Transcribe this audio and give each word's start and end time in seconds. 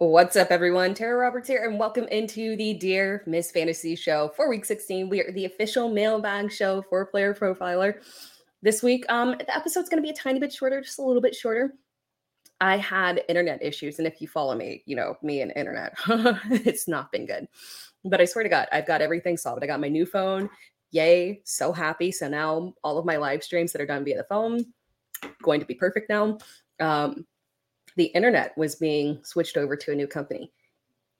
What's 0.00 0.34
up, 0.34 0.50
everyone? 0.50 0.94
Tera 0.94 1.14
Roberts 1.14 1.46
here, 1.46 1.68
and 1.68 1.78
welcome 1.78 2.08
into 2.08 2.56
the 2.56 2.72
Dear 2.72 3.22
Miss 3.26 3.50
Fantasy 3.50 3.94
Show 3.94 4.32
for 4.34 4.48
week 4.48 4.64
16. 4.64 5.10
We 5.10 5.20
are 5.20 5.30
the 5.30 5.44
official 5.44 5.90
mailbag 5.90 6.50
show 6.50 6.80
for 6.88 7.04
Player 7.04 7.34
Profiler. 7.34 8.00
This 8.62 8.82
week, 8.82 9.04
um, 9.10 9.32
the 9.32 9.54
episode's 9.54 9.90
going 9.90 10.02
to 10.02 10.02
be 10.02 10.08
a 10.08 10.16
tiny 10.16 10.40
bit 10.40 10.54
shorter, 10.54 10.80
just 10.80 10.98
a 11.00 11.02
little 11.02 11.20
bit 11.20 11.34
shorter. 11.34 11.74
I 12.62 12.78
had 12.78 13.24
internet 13.28 13.62
issues, 13.62 13.98
and 13.98 14.06
if 14.06 14.22
you 14.22 14.26
follow 14.26 14.54
me, 14.54 14.82
you 14.86 14.96
know 14.96 15.18
me 15.22 15.42
and 15.42 15.52
internet, 15.54 15.92
it's 16.08 16.88
not 16.88 17.12
been 17.12 17.26
good. 17.26 17.46
But 18.02 18.22
I 18.22 18.24
swear 18.24 18.44
to 18.44 18.48
God, 18.48 18.68
I've 18.72 18.86
got 18.86 19.02
everything 19.02 19.36
solved. 19.36 19.62
I 19.62 19.66
got 19.66 19.80
my 19.80 19.88
new 19.88 20.06
phone. 20.06 20.48
Yay! 20.92 21.42
So 21.44 21.72
happy. 21.72 22.10
So 22.10 22.26
now 22.26 22.72
all 22.82 22.96
of 22.96 23.04
my 23.04 23.18
live 23.18 23.44
streams 23.44 23.70
that 23.72 23.82
are 23.82 23.86
done 23.86 24.06
via 24.06 24.16
the 24.16 24.24
phone 24.24 24.64
going 25.42 25.60
to 25.60 25.66
be 25.66 25.74
perfect 25.74 26.08
now. 26.08 26.38
Um, 26.80 27.26
the 28.00 28.06
internet 28.06 28.56
was 28.56 28.76
being 28.76 29.20
switched 29.22 29.58
over 29.58 29.76
to 29.76 29.92
a 29.92 29.94
new 29.94 30.06
company. 30.06 30.50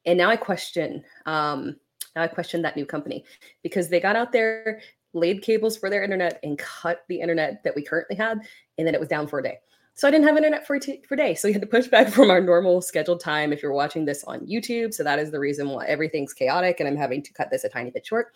And 0.06 0.16
now 0.16 0.30
I 0.30 0.36
question, 0.36 1.04
um, 1.26 1.76
now 2.16 2.22
I 2.22 2.26
question 2.26 2.62
that 2.62 2.74
new 2.74 2.86
company 2.86 3.26
because 3.62 3.90
they 3.90 4.00
got 4.00 4.16
out 4.16 4.32
there, 4.32 4.80
laid 5.12 5.42
cables 5.42 5.76
for 5.76 5.90
their 5.90 6.02
internet, 6.02 6.40
and 6.42 6.56
cut 6.56 7.04
the 7.10 7.20
internet 7.20 7.62
that 7.64 7.76
we 7.76 7.84
currently 7.84 8.16
had, 8.16 8.38
and 8.78 8.86
then 8.86 8.94
it 8.94 9.00
was 9.00 9.10
down 9.10 9.26
for 9.26 9.40
a 9.40 9.42
day. 9.42 9.58
So 9.92 10.08
I 10.08 10.10
didn't 10.10 10.26
have 10.26 10.38
internet 10.38 10.66
for 10.66 10.78
t- 10.78 11.02
for 11.06 11.16
day. 11.16 11.34
So 11.34 11.48
we 11.48 11.52
had 11.52 11.60
to 11.60 11.68
push 11.68 11.86
back 11.86 12.08
from 12.14 12.30
our 12.30 12.40
normal 12.40 12.80
scheduled 12.80 13.20
time. 13.20 13.52
If 13.52 13.62
you're 13.62 13.74
watching 13.74 14.06
this 14.06 14.24
on 14.24 14.46
YouTube, 14.46 14.94
so 14.94 15.04
that 15.04 15.18
is 15.18 15.30
the 15.30 15.38
reason 15.38 15.68
why 15.68 15.84
everything's 15.84 16.32
chaotic, 16.32 16.80
and 16.80 16.88
I'm 16.88 16.96
having 16.96 17.22
to 17.24 17.32
cut 17.34 17.50
this 17.50 17.64
a 17.64 17.68
tiny 17.68 17.90
bit 17.90 18.06
short. 18.06 18.32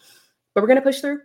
But 0.52 0.61
we're 0.61 0.69
gonna 0.69 0.83
push 0.83 1.01
through. 1.01 1.21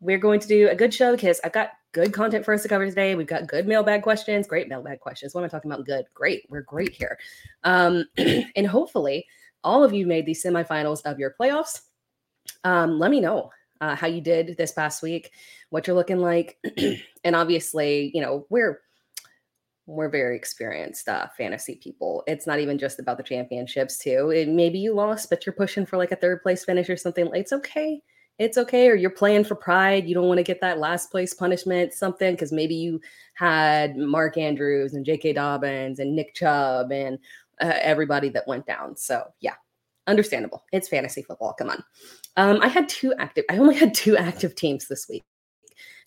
We're 0.00 0.18
going 0.18 0.40
to 0.40 0.48
do 0.48 0.68
a 0.68 0.76
good 0.76 0.94
show 0.94 1.12
because 1.16 1.40
I've 1.42 1.52
got 1.52 1.70
good 1.92 2.12
content 2.12 2.44
for 2.44 2.54
us 2.54 2.62
to 2.62 2.68
cover 2.68 2.86
today. 2.86 3.14
We've 3.14 3.26
got 3.26 3.48
good 3.48 3.66
mailbag 3.66 4.02
questions, 4.02 4.46
great 4.46 4.68
mailbag 4.68 5.00
questions. 5.00 5.34
What 5.34 5.40
am 5.40 5.46
I 5.46 5.48
talking 5.48 5.70
about? 5.70 5.86
Good, 5.86 6.04
great. 6.14 6.44
We're 6.48 6.62
great 6.62 6.94
here. 6.94 7.18
Um, 7.64 8.04
and 8.16 8.66
hopefully, 8.66 9.26
all 9.64 9.82
of 9.82 9.92
you 9.92 10.06
made 10.06 10.24
these 10.24 10.42
semifinals 10.42 11.02
of 11.04 11.18
your 11.18 11.34
playoffs. 11.40 11.80
Um, 12.64 12.98
let 12.98 13.10
me 13.10 13.20
know 13.20 13.50
uh, 13.80 13.96
how 13.96 14.06
you 14.06 14.20
did 14.20 14.56
this 14.56 14.72
past 14.72 15.02
week, 15.02 15.32
what 15.70 15.86
you're 15.86 15.96
looking 15.96 16.18
like, 16.18 16.58
and 17.24 17.34
obviously, 17.36 18.10
you 18.14 18.20
know, 18.20 18.46
we're 18.50 18.80
we're 19.86 20.10
very 20.10 20.36
experienced 20.36 21.08
uh, 21.08 21.26
fantasy 21.36 21.80
people. 21.82 22.22
It's 22.26 22.46
not 22.46 22.60
even 22.60 22.76
just 22.76 22.98
about 22.98 23.16
the 23.16 23.22
championships, 23.22 23.96
too. 23.96 24.30
It, 24.30 24.46
maybe 24.46 24.78
you 24.78 24.94
lost, 24.94 25.30
but 25.30 25.46
you're 25.46 25.54
pushing 25.54 25.86
for 25.86 25.96
like 25.96 26.12
a 26.12 26.16
third 26.16 26.42
place 26.42 26.64
finish 26.64 26.90
or 26.90 26.96
something. 26.96 27.30
It's 27.34 27.54
okay 27.54 28.02
it's 28.38 28.56
okay 28.56 28.88
or 28.88 28.94
you're 28.94 29.10
playing 29.10 29.44
for 29.44 29.54
pride 29.54 30.06
you 30.06 30.14
don't 30.14 30.28
want 30.28 30.38
to 30.38 30.44
get 30.44 30.60
that 30.60 30.78
last 30.78 31.10
place 31.10 31.34
punishment 31.34 31.92
something 31.92 32.34
because 32.34 32.52
maybe 32.52 32.74
you 32.74 33.00
had 33.34 33.96
mark 33.96 34.36
andrews 34.38 34.94
and 34.94 35.04
jk 35.04 35.34
dobbins 35.34 35.98
and 35.98 36.14
nick 36.14 36.34
chubb 36.34 36.92
and 36.92 37.18
uh, 37.60 37.74
everybody 37.80 38.28
that 38.28 38.46
went 38.46 38.66
down 38.66 38.96
so 38.96 39.24
yeah 39.40 39.54
understandable 40.06 40.64
it's 40.72 40.88
fantasy 40.88 41.22
football 41.22 41.52
come 41.52 41.70
on. 41.70 41.82
Um, 42.36 42.60
i 42.62 42.68
had 42.68 42.88
two 42.88 43.12
active 43.18 43.44
i 43.50 43.58
only 43.58 43.74
had 43.74 43.94
two 43.94 44.16
active 44.16 44.54
teams 44.54 44.88
this 44.88 45.06
week. 45.08 45.24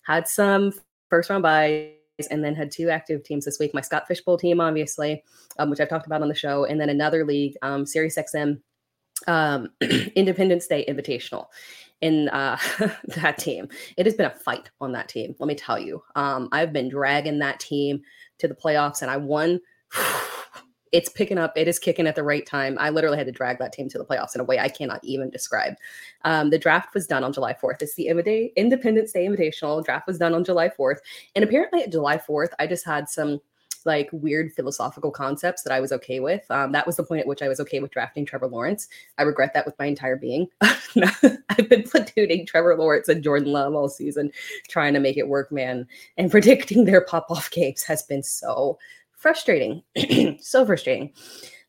Had 0.04 0.26
some 0.26 0.72
first 1.10 1.30
round 1.30 1.42
byes 1.42 1.92
and 2.30 2.42
then 2.42 2.54
had 2.54 2.70
two 2.70 2.88
active 2.88 3.22
teams 3.22 3.44
this 3.44 3.58
week 3.58 3.72
my 3.74 3.80
scott 3.80 4.08
fishbowl 4.08 4.38
team 4.38 4.60
obviously 4.60 5.22
um, 5.58 5.70
which 5.70 5.80
i've 5.80 5.88
talked 5.88 6.06
about 6.06 6.22
on 6.22 6.28
the 6.28 6.34
show 6.34 6.64
and 6.64 6.80
then 6.80 6.88
another 6.88 7.24
league 7.24 7.54
um, 7.62 7.84
xm 7.84 8.60
um, 9.28 9.68
independence 10.16 10.66
day 10.66 10.84
invitational 10.88 11.46
in 12.02 12.28
uh, 12.28 12.58
that 13.16 13.38
team. 13.38 13.68
It 13.96 14.04
has 14.04 14.14
been 14.14 14.26
a 14.26 14.30
fight 14.30 14.70
on 14.80 14.92
that 14.92 15.08
team. 15.08 15.34
Let 15.38 15.46
me 15.46 15.54
tell 15.54 15.78
you. 15.78 16.02
Um, 16.14 16.48
I've 16.52 16.72
been 16.72 16.90
dragging 16.90 17.38
that 17.38 17.60
team 17.60 18.02
to 18.38 18.48
the 18.48 18.54
playoffs, 18.54 19.00
and 19.00 19.10
I 19.10 19.16
won. 19.16 19.60
It's 20.92 21.08
picking 21.08 21.38
up. 21.38 21.54
It 21.56 21.68
is 21.68 21.78
kicking 21.78 22.06
at 22.06 22.16
the 22.16 22.22
right 22.22 22.44
time. 22.44 22.76
I 22.78 22.90
literally 22.90 23.16
had 23.16 23.24
to 23.24 23.32
drag 23.32 23.58
that 23.60 23.72
team 23.72 23.88
to 23.88 23.96
the 23.96 24.04
playoffs 24.04 24.34
in 24.34 24.42
a 24.42 24.44
way 24.44 24.58
I 24.58 24.68
cannot 24.68 25.02
even 25.02 25.30
describe. 25.30 25.72
Um, 26.26 26.50
the 26.50 26.58
draft 26.58 26.92
was 26.92 27.06
done 27.06 27.24
on 27.24 27.32
July 27.32 27.54
4th. 27.54 27.80
It's 27.80 27.94
the 27.94 28.08
Independence 28.56 29.12
Day 29.12 29.26
Invitational. 29.26 29.82
Draft 29.82 30.06
was 30.06 30.18
done 30.18 30.34
on 30.34 30.44
July 30.44 30.68
4th. 30.68 30.98
And 31.34 31.46
apparently, 31.46 31.82
at 31.82 31.92
July 31.92 32.18
4th, 32.18 32.50
I 32.58 32.66
just 32.66 32.84
had 32.84 33.08
some 33.08 33.40
like 33.86 34.08
weird 34.12 34.52
philosophical 34.52 35.10
concepts 35.10 35.62
that 35.62 35.72
I 35.72 35.80
was 35.80 35.92
okay 35.92 36.20
with. 36.20 36.44
Um, 36.50 36.72
that 36.72 36.86
was 36.86 36.96
the 36.96 37.04
point 37.04 37.20
at 37.20 37.26
which 37.26 37.42
I 37.42 37.48
was 37.48 37.60
okay 37.60 37.80
with 37.80 37.90
drafting 37.90 38.24
Trevor 38.24 38.48
Lawrence. 38.48 38.88
I 39.18 39.22
regret 39.22 39.54
that 39.54 39.66
with 39.66 39.78
my 39.78 39.86
entire 39.86 40.16
being. 40.16 40.48
I've 40.60 41.68
been 41.68 41.82
platooning 41.82 42.46
Trevor 42.46 42.76
Lawrence 42.76 43.08
and 43.08 43.22
Jordan 43.22 43.52
Love 43.52 43.74
all 43.74 43.88
season, 43.88 44.30
trying 44.68 44.94
to 44.94 45.00
make 45.00 45.16
it 45.16 45.28
work, 45.28 45.52
man. 45.52 45.86
And 46.16 46.30
predicting 46.32 46.84
their 46.84 47.00
pop 47.00 47.26
off 47.30 47.50
games 47.50 47.82
has 47.82 48.02
been 48.02 48.22
so 48.22 48.78
frustrating, 49.12 49.82
so 50.40 50.66
frustrating. 50.66 51.12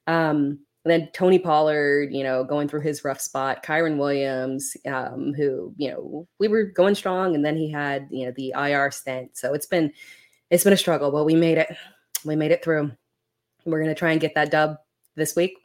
Um, 0.08 0.60
and 0.86 0.92
then 0.92 1.10
Tony 1.14 1.40
Pollard, 1.40 2.10
you 2.12 2.24
know, 2.24 2.44
going 2.44 2.68
through 2.68 2.82
his 2.82 3.06
rough 3.06 3.22
spot. 3.22 3.64
Kyren 3.64 3.98
Williams, 3.98 4.76
um, 4.86 5.34
who 5.34 5.74
you 5.78 5.90
know 5.90 6.28
we 6.40 6.50
were 6.50 6.64
going 6.64 6.96
strong, 6.96 7.36
and 7.36 7.46
then 7.46 7.56
he 7.56 7.72
had 7.72 8.08
you 8.12 8.26
know 8.26 8.34
the 8.36 8.54
IR 8.58 8.92
stint. 8.92 9.38
So 9.38 9.54
it's 9.54 9.66
been 9.66 9.94
it's 10.50 10.64
been 10.64 10.74
a 10.74 10.78
struggle, 10.78 11.10
but 11.10 11.24
we 11.24 11.36
made 11.36 11.58
it 11.58 11.76
we 12.26 12.36
made 12.36 12.52
it 12.52 12.64
through. 12.64 12.92
We're 13.66 13.82
going 13.82 13.94
to 13.94 14.00
try 14.00 14.12
and 14.12 14.22
get 14.22 14.36
that 14.36 14.52
dub 14.52 14.78
this 15.16 15.36
week. 15.36 15.58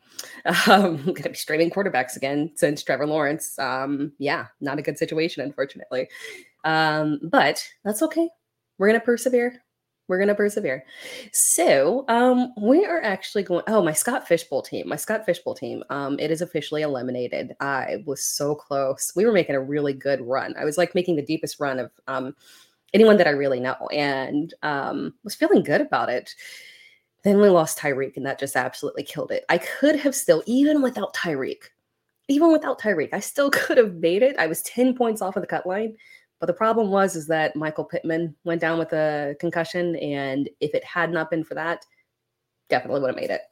Um, 0.67 0.97
going 0.97 1.15
to 1.15 1.29
be 1.29 1.35
streaming 1.35 1.71
quarterbacks 1.71 2.17
again 2.17 2.51
since 2.57 2.83
Trevor 2.83 3.07
Lawrence. 3.07 3.57
Um, 3.57 4.13
yeah, 4.19 4.47
not 4.61 4.79
a 4.79 4.83
good 4.83 4.99
situation, 4.99 5.45
unfortunately. 5.45 6.09
Um, 6.65 7.21
but 7.23 7.65
that's 7.85 8.03
okay. 8.03 8.29
We're 8.79 8.89
going 8.89 8.99
to 8.99 9.05
persevere. 9.05 9.63
We're 10.09 10.19
going 10.19 10.29
to 10.29 10.35
persevere. 10.35 10.85
So 11.33 12.07
um, 12.09 12.55
we 12.61 12.87
are 12.87 13.03
actually 13.03 13.43
going. 13.43 13.63
Oh, 13.69 13.83
my 13.83 13.93
Scott 13.93 14.27
Fishbowl 14.27 14.63
team. 14.63 14.89
My 14.89 14.97
Scott 14.97 15.27
Fishbowl 15.27 15.55
team. 15.55 15.85
Um, 15.91 16.19
it 16.19 16.31
is 16.31 16.41
officially 16.41 16.83
eliminated. 16.83 17.55
I 17.61 18.03
was 18.07 18.25
so 18.25 18.55
close. 18.55 19.13
We 19.15 19.27
were 19.27 19.33
making 19.33 19.55
a 19.55 19.61
really 19.61 19.93
good 19.93 20.21
run. 20.23 20.55
I 20.59 20.65
was 20.65 20.79
like 20.79 20.95
making 20.95 21.17
the 21.17 21.23
deepest 21.23 21.61
run 21.61 21.79
of 21.79 21.91
um, 22.07 22.35
anyone 22.94 23.16
that 23.19 23.26
I 23.26 23.31
really 23.31 23.60
know, 23.60 23.88
and 23.93 24.53
um, 24.62 25.15
was 25.25 25.34
feeling 25.34 25.62
good 25.62 25.81
about 25.81 26.09
it. 26.09 26.34
Then 27.25 27.41
we 27.41 27.49
lost 27.49 27.78
Tyreek, 27.78 28.16
and 28.16 28.26
that 28.26 28.38
just 28.38 28.56
absolutely 28.56 29.03
killed 29.03 29.32
it. 29.32 29.44
I 29.49 29.59
could 29.59 29.97
have 29.97 30.15
still, 30.15 30.43
even 30.47 30.82
without 30.82 31.15
Tyreek, 31.15 31.65
even 32.28 32.53
without 32.53 32.81
Tyreek, 32.81 33.12
I 33.12 33.21
still 33.21 33.50
could 33.53 33.78
have 33.78 33.94
made 33.94 34.22
it. 34.22 34.37
I 34.38 34.47
was 34.47 34.62
10 34.62 34.94
points 34.94 35.22
off 35.22 35.37
of 35.37 35.43
the 35.43 35.49
cut 35.49 35.66
line. 35.66 35.97
But 36.41 36.47
the 36.47 36.54
problem 36.54 36.91
was 36.91 37.16
is 37.16 37.26
that 37.26 37.56
Michael 37.56 37.84
Pittman 37.84 38.34
went 38.44 38.60
down 38.60 38.78
with 38.78 38.93
a 38.93 39.34
concussion, 39.41 39.97
and 39.97 40.49
if 40.60 40.75
it 40.75 40.84
had 40.84 41.10
not 41.10 41.31
been 41.31 41.43
for 41.43 41.55
that, 41.55 41.84
definitely 42.69 43.00
would 43.00 43.09
have 43.09 43.16
made 43.16 43.31
it. 43.31 43.43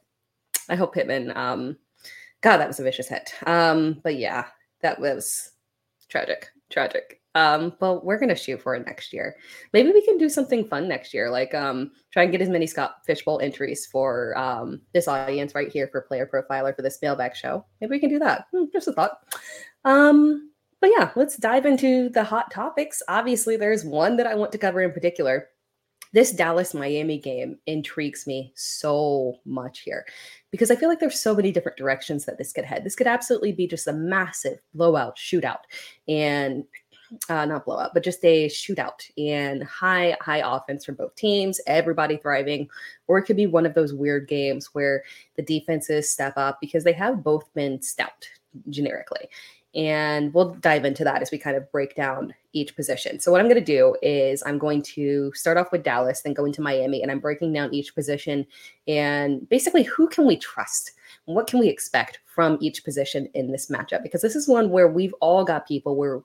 I 0.69 0.75
hope 0.75 0.93
Pittman. 0.93 1.35
Um, 1.35 1.77
God, 2.41 2.57
that 2.57 2.67
was 2.67 2.79
a 2.79 2.83
vicious 2.83 3.09
hit. 3.09 3.33
Um, 3.45 3.99
but 4.03 4.15
yeah, 4.15 4.45
that 4.81 4.99
was 4.99 5.51
tragic, 6.07 6.49
tragic. 6.69 7.21
Um, 7.35 7.73
but 7.79 8.03
we're 8.03 8.17
gonna 8.17 8.35
shoot 8.35 8.61
for 8.61 8.73
it 8.73 8.85
next 8.85 9.13
year. 9.13 9.35
Maybe 9.71 9.91
we 9.91 10.03
can 10.03 10.17
do 10.17 10.27
something 10.27 10.67
fun 10.67 10.87
next 10.87 11.13
year, 11.13 11.29
like 11.29 11.53
um, 11.53 11.91
try 12.11 12.23
and 12.23 12.31
get 12.31 12.41
as 12.41 12.49
many 12.49 12.65
Scott 12.65 12.95
Fishbowl 13.05 13.39
entries 13.41 13.85
for 13.85 14.35
um, 14.37 14.81
this 14.93 15.07
audience 15.07 15.53
right 15.53 15.71
here 15.71 15.87
for 15.91 16.01
Player 16.01 16.27
Profiler 16.31 16.75
for 16.75 16.81
this 16.81 16.99
mailbag 17.01 17.35
show. 17.35 17.63
Maybe 17.79 17.91
we 17.91 17.99
can 17.99 18.09
do 18.09 18.19
that. 18.19 18.45
Hmm, 18.51 18.65
just 18.73 18.87
a 18.87 18.93
thought. 18.93 19.19
Um, 19.85 20.51
but 20.81 20.91
yeah, 20.97 21.11
let's 21.15 21.37
dive 21.37 21.65
into 21.65 22.09
the 22.09 22.23
hot 22.23 22.51
topics. 22.51 23.01
Obviously, 23.07 23.57
there's 23.57 23.85
one 23.85 24.17
that 24.17 24.27
I 24.27 24.35
want 24.35 24.51
to 24.51 24.57
cover 24.57 24.81
in 24.81 24.91
particular. 24.91 25.49
This 26.13 26.31
Dallas 26.31 26.73
Miami 26.73 27.17
game 27.17 27.57
intrigues 27.65 28.25
me 28.27 28.51
so 28.55 29.39
much 29.45 29.79
here 29.79 30.05
because 30.51 30.71
I 30.71 30.75
feel 30.75 30.89
like 30.89 30.99
there's 30.99 31.19
so 31.19 31.35
many 31.35 31.51
different 31.51 31.77
directions 31.77 32.25
that 32.25 32.37
this 32.37 32.53
could 32.53 32.65
head. 32.65 32.83
This 32.83 32.95
could 32.95 33.07
absolutely 33.07 33.51
be 33.51 33.67
just 33.67 33.87
a 33.87 33.93
massive 33.93 34.59
blowout 34.73 35.17
shootout. 35.17 35.61
And 36.07 36.63
uh, 37.29 37.45
not 37.45 37.65
blowout, 37.65 37.93
but 37.93 38.03
just 38.03 38.23
a 38.25 38.47
shootout 38.47 39.09
and 39.17 39.63
high, 39.63 40.17
high 40.21 40.41
offense 40.43 40.85
from 40.85 40.95
both 40.95 41.15
teams, 41.15 41.61
everybody 41.67 42.17
thriving. 42.17 42.69
Or 43.07 43.17
it 43.17 43.23
could 43.23 43.37
be 43.37 43.47
one 43.47 43.65
of 43.65 43.73
those 43.73 43.93
weird 43.93 44.27
games 44.27 44.73
where 44.73 45.03
the 45.35 45.43
defenses 45.43 46.09
step 46.09 46.33
up 46.35 46.59
because 46.59 46.83
they 46.83 46.93
have 46.93 47.23
both 47.23 47.51
been 47.53 47.81
stout 47.81 48.27
generically. 48.69 49.29
And 49.77 50.33
we'll 50.33 50.55
dive 50.55 50.85
into 50.85 51.03
that 51.03 51.21
as 51.21 51.29
we 51.29 51.37
kind 51.37 51.55
of 51.55 51.71
break 51.71 51.95
down 51.95 52.33
each 52.53 52.75
position. 52.75 53.19
So, 53.19 53.31
what 53.31 53.39
I'm 53.39 53.47
going 53.47 53.63
to 53.63 53.65
do 53.65 53.95
is 54.01 54.41
I'm 54.43 54.57
going 54.57 54.81
to 54.81 55.31
start 55.35 55.55
off 55.55 55.71
with 55.71 55.83
Dallas, 55.83 56.21
then 56.21 56.33
go 56.33 56.45
into 56.45 56.61
Miami, 56.61 57.03
and 57.03 57.11
I'm 57.11 57.19
breaking 57.19 57.53
down 57.53 57.71
each 57.71 57.93
position 57.93 58.47
and 58.87 59.47
basically 59.49 59.83
who 59.83 60.07
can 60.07 60.25
we 60.25 60.35
trust? 60.35 60.93
What 61.25 61.45
can 61.45 61.59
we 61.59 61.69
expect 61.69 62.19
from 62.25 62.57
each 62.59 62.83
position 62.83 63.29
in 63.35 63.51
this 63.51 63.67
matchup? 63.69 64.01
Because 64.01 64.21
this 64.21 64.35
is 64.35 64.47
one 64.47 64.71
where 64.71 64.87
we've 64.87 65.13
all 65.21 65.45
got 65.45 65.67
people 65.67 65.95
where 65.95 66.21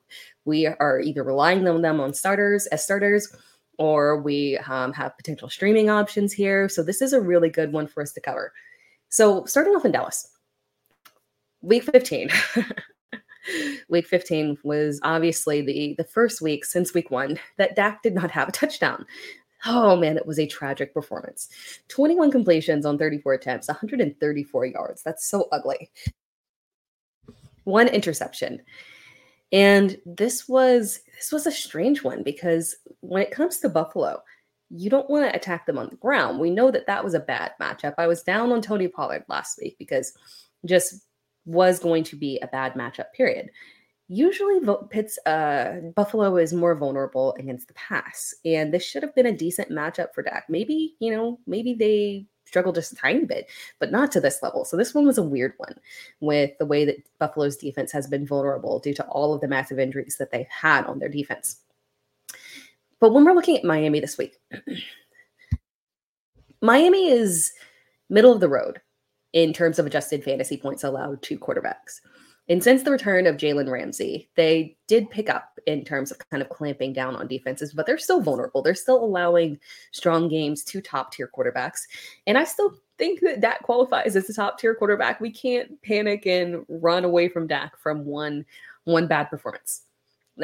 we 0.46 0.66
are 0.66 1.00
either 1.00 1.22
relying 1.22 1.68
on 1.68 1.82
them 1.82 2.00
on 2.00 2.14
starters 2.14 2.66
as 2.68 2.82
starters 2.82 3.36
or 3.78 4.20
we 4.20 4.58
um, 4.58 4.92
have 4.92 5.16
potential 5.16 5.48
streaming 5.48 5.90
options 5.90 6.32
here. 6.32 6.68
So 6.68 6.82
this 6.82 7.02
is 7.02 7.12
a 7.12 7.20
really 7.20 7.50
good 7.50 7.72
one 7.72 7.86
for 7.86 8.02
us 8.02 8.12
to 8.12 8.20
cover. 8.20 8.52
So 9.08 9.44
starting 9.44 9.74
off 9.74 9.84
in 9.84 9.92
Dallas, 9.92 10.28
week 11.60 11.84
15. 11.84 12.30
week 13.92 14.06
15 14.06 14.58
was 14.64 14.98
obviously 15.04 15.62
the 15.62 15.94
the 15.98 16.04
first 16.04 16.40
week 16.42 16.64
since 16.64 16.94
week 16.94 17.10
one 17.10 17.38
that 17.58 17.76
Dak 17.76 18.02
did 18.02 18.14
not 18.14 18.30
have 18.32 18.48
a 18.48 18.52
touchdown. 18.52 19.06
Oh 19.64 19.96
man, 19.96 20.16
it 20.16 20.26
was 20.26 20.40
a 20.40 20.46
tragic 20.46 20.92
performance. 20.92 21.48
21 21.88 22.32
completions 22.32 22.84
on 22.84 22.98
34 22.98 23.34
attempts, 23.34 23.68
134 23.68 24.66
yards. 24.66 25.02
That's 25.04 25.28
so 25.28 25.48
ugly. 25.52 25.90
One 27.62 27.86
interception. 27.86 28.60
And 29.52 29.98
this 30.04 30.48
was 30.48 31.00
this 31.14 31.30
was 31.30 31.46
a 31.46 31.52
strange 31.52 32.02
one 32.02 32.24
because 32.24 32.74
when 33.00 33.22
it 33.22 33.30
comes 33.30 33.58
to 33.58 33.68
Buffalo, 33.68 34.20
you 34.70 34.88
don't 34.88 35.10
want 35.10 35.30
to 35.30 35.36
attack 35.36 35.66
them 35.66 35.78
on 35.78 35.90
the 35.90 35.96
ground. 35.96 36.40
We 36.40 36.50
know 36.50 36.70
that 36.70 36.86
that 36.86 37.04
was 37.04 37.14
a 37.14 37.20
bad 37.20 37.52
matchup. 37.60 37.94
I 37.98 38.06
was 38.06 38.22
down 38.22 38.50
on 38.50 38.62
Tony 38.62 38.88
Pollard 38.88 39.24
last 39.28 39.58
week 39.60 39.76
because 39.78 40.14
just 40.64 41.06
was 41.44 41.78
going 41.78 42.04
to 42.04 42.16
be 42.16 42.38
a 42.40 42.46
bad 42.46 42.74
matchup 42.74 43.12
period 43.14 43.50
usually 44.08 44.60
Pitts 44.90 45.18
uh, 45.26 45.80
Buffalo 45.94 46.36
is 46.36 46.52
more 46.52 46.74
vulnerable 46.74 47.34
against 47.38 47.68
the 47.68 47.74
pass, 47.74 48.34
and 48.44 48.72
this 48.72 48.84
should 48.84 49.02
have 49.02 49.14
been 49.14 49.26
a 49.26 49.36
decent 49.36 49.70
matchup 49.70 50.14
for 50.14 50.22
Dak. 50.22 50.44
Maybe 50.48 50.94
you 51.00 51.10
know, 51.10 51.38
maybe 51.46 51.74
they 51.74 52.26
struggled 52.44 52.74
just 52.74 52.92
a 52.92 52.96
tiny 52.96 53.24
bit, 53.24 53.48
but 53.78 53.90
not 53.90 54.12
to 54.12 54.20
this 54.20 54.42
level. 54.42 54.64
So 54.64 54.76
this 54.76 54.94
one 54.94 55.06
was 55.06 55.18
a 55.18 55.22
weird 55.22 55.54
one 55.56 55.74
with 56.20 56.50
the 56.58 56.66
way 56.66 56.84
that 56.84 56.96
Buffalo's 57.18 57.56
defense 57.56 57.92
has 57.92 58.06
been 58.06 58.26
vulnerable 58.26 58.78
due 58.78 58.94
to 58.94 59.06
all 59.06 59.32
of 59.32 59.40
the 59.40 59.48
massive 59.48 59.78
injuries 59.78 60.16
that 60.18 60.30
they've 60.30 60.46
had 60.48 60.84
on 60.84 60.98
their 60.98 61.08
defense. 61.08 61.60
But 63.00 63.12
when 63.12 63.24
we're 63.24 63.32
looking 63.32 63.56
at 63.56 63.64
Miami 63.64 64.00
this 64.00 64.18
week, 64.18 64.38
Miami 66.60 67.08
is 67.08 67.52
middle 68.10 68.32
of 68.32 68.40
the 68.40 68.48
road 68.48 68.80
in 69.32 69.52
terms 69.52 69.78
of 69.78 69.86
adjusted 69.86 70.22
fantasy 70.22 70.56
points 70.56 70.84
allowed 70.84 71.22
to 71.22 71.38
quarterbacks. 71.38 72.00
And 72.52 72.62
since 72.62 72.82
the 72.82 72.90
return 72.90 73.26
of 73.26 73.38
Jalen 73.38 73.70
Ramsey, 73.70 74.28
they 74.34 74.76
did 74.86 75.08
pick 75.08 75.30
up 75.30 75.58
in 75.66 75.86
terms 75.86 76.10
of 76.10 76.18
kind 76.28 76.42
of 76.42 76.50
clamping 76.50 76.92
down 76.92 77.16
on 77.16 77.26
defenses, 77.26 77.72
but 77.72 77.86
they're 77.86 77.96
still 77.96 78.20
vulnerable. 78.20 78.60
They're 78.60 78.74
still 78.74 79.02
allowing 79.02 79.58
strong 79.90 80.28
games 80.28 80.62
to 80.64 80.82
top 80.82 81.12
tier 81.12 81.30
quarterbacks. 81.34 81.78
And 82.26 82.36
I 82.36 82.44
still 82.44 82.74
think 82.98 83.20
that 83.20 83.40
Dak 83.40 83.62
qualifies 83.62 84.16
as 84.16 84.28
a 84.28 84.34
top 84.34 84.58
tier 84.58 84.74
quarterback. 84.74 85.18
We 85.18 85.30
can't 85.30 85.80
panic 85.80 86.26
and 86.26 86.66
run 86.68 87.06
away 87.06 87.30
from 87.30 87.46
Dak 87.46 87.74
from 87.78 88.04
one 88.04 88.44
one 88.84 89.06
bad 89.06 89.30
performance. 89.30 89.84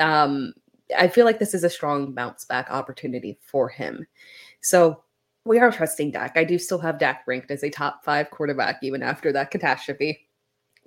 Um, 0.01 0.55
I 0.99 1.09
feel 1.09 1.27
like 1.27 1.39
this 1.39 1.53
is 1.53 1.63
a 1.63 1.69
strong 1.69 2.15
bounce 2.15 2.47
back 2.47 2.71
opportunity 2.71 3.39
for 3.43 3.69
him. 3.69 4.07
So 4.63 5.03
we 5.45 5.59
are 5.59 5.71
trusting 5.71 6.13
Dak. 6.13 6.39
I 6.39 6.45
do 6.45 6.59
still 6.59 6.79
have 6.79 6.99
Dak 6.99 7.25
ranked 7.27 7.51
as 7.51 7.63
a 7.63 7.69
top 7.69 8.03
five 8.03 8.31
quarterback 8.31 8.79
even 8.83 9.03
after 9.03 9.31
that 9.33 9.51
catastrophe. 9.51 10.28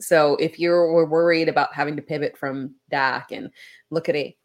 So 0.02 0.36
if 0.36 0.60
you're 0.60 1.06
worried 1.06 1.50
about 1.50 1.74
having 1.74 1.96
to 1.96 2.02
pivot 2.02 2.38
from 2.38 2.76
Dak 2.90 3.32
and 3.32 3.50
look 3.90 4.10
at 4.10 4.16
a 4.16 4.36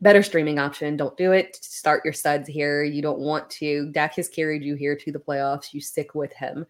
better 0.00 0.22
streaming 0.22 0.58
option, 0.58 0.96
don't 0.96 1.16
do 1.16 1.32
it. 1.32 1.56
Start 1.56 2.04
your 2.04 2.14
studs 2.14 2.48
here. 2.48 2.82
You 2.82 3.02
don't 3.02 3.18
want 3.18 3.48
to. 3.50 3.90
Dak 3.92 4.14
has 4.16 4.28
carried 4.28 4.64
you 4.64 4.74
here 4.74 4.96
to 4.96 5.12
the 5.12 5.18
playoffs. 5.18 5.74
You 5.74 5.80
stick 5.80 6.14
with 6.14 6.32
him. 6.32 6.64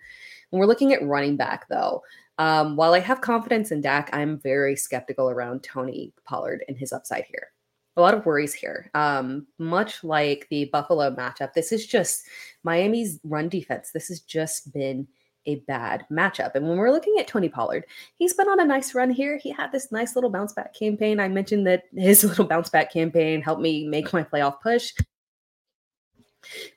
When 0.50 0.60
we're 0.60 0.66
looking 0.66 0.92
at 0.92 1.06
running 1.06 1.36
back, 1.36 1.68
though, 1.68 2.02
um, 2.38 2.74
while 2.74 2.94
I 2.94 3.00
have 3.00 3.20
confidence 3.20 3.70
in 3.70 3.80
Dak, 3.80 4.10
I'm 4.12 4.38
very 4.38 4.74
skeptical 4.74 5.30
around 5.30 5.62
Tony 5.62 6.12
Pollard 6.24 6.64
and 6.68 6.76
his 6.76 6.92
upside 6.92 7.24
here. 7.24 7.48
A 7.96 8.00
lot 8.00 8.14
of 8.14 8.24
worries 8.24 8.54
here. 8.54 8.90
Um, 8.94 9.46
much 9.58 10.02
like 10.02 10.46
the 10.48 10.66
Buffalo 10.66 11.14
matchup, 11.14 11.52
this 11.52 11.70
is 11.70 11.86
just 11.86 12.24
Miami's 12.64 13.20
run 13.24 13.48
defense. 13.48 13.90
This 13.92 14.08
has 14.08 14.20
just 14.20 14.72
been 14.72 15.06
a 15.46 15.56
bad 15.66 16.04
matchup. 16.10 16.54
And 16.54 16.68
when 16.68 16.78
we're 16.78 16.90
looking 16.90 17.16
at 17.18 17.26
Tony 17.26 17.48
Pollard, 17.48 17.84
he's 18.16 18.34
been 18.34 18.48
on 18.48 18.60
a 18.60 18.64
nice 18.64 18.94
run 18.94 19.10
here. 19.10 19.38
He 19.38 19.50
had 19.50 19.72
this 19.72 19.90
nice 19.90 20.14
little 20.14 20.30
bounce 20.30 20.52
back 20.52 20.74
campaign. 20.74 21.20
I 21.20 21.28
mentioned 21.28 21.66
that 21.66 21.84
his 21.94 22.24
little 22.24 22.46
bounce 22.46 22.68
back 22.68 22.92
campaign 22.92 23.42
helped 23.42 23.62
me 23.62 23.86
make 23.86 24.12
my 24.12 24.22
playoff 24.22 24.60
push. 24.60 24.92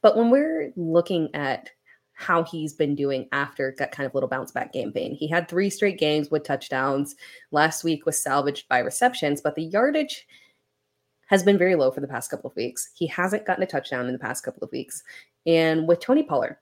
But 0.02 0.18
when 0.18 0.30
we're 0.30 0.72
looking 0.76 1.34
at 1.34 1.70
how 2.16 2.44
he's 2.44 2.74
been 2.74 2.96
doing 2.96 3.28
after 3.32 3.74
that 3.80 3.92
kind 3.92 4.06
of 4.06 4.14
little 4.14 4.30
bounce 4.30 4.52
back 4.52 4.74
campaign, 4.74 5.16
he 5.16 5.28
had 5.28 5.48
three 5.48 5.70
straight 5.70 6.00
games 6.00 6.30
with 6.30 6.44
touchdowns. 6.44 7.16
Last 7.52 7.84
week 7.84 8.06
was 8.06 8.22
salvaged 8.22 8.68
by 8.70 8.80
receptions, 8.80 9.42
but 9.42 9.56
the 9.56 9.64
yardage 9.64 10.28
has 11.28 11.44
been 11.44 11.58
very 11.58 11.76
low 11.76 11.90
for 11.90 12.02
the 12.02 12.08
past 12.08 12.30
couple 12.30 12.50
of 12.50 12.56
weeks. 12.56 12.92
He 12.94 13.08
hasn't 13.08 13.46
gotten 13.46 13.64
a 13.64 13.68
touchdown 13.68 14.08
in 14.08 14.14
the 14.14 14.20
past 14.20 14.44
couple 14.44 14.64
of 14.64 14.72
weeks. 14.72 15.04
And 15.46 15.88
with 15.88 16.00
Tony 16.00 16.24
Pollard, 16.24 16.58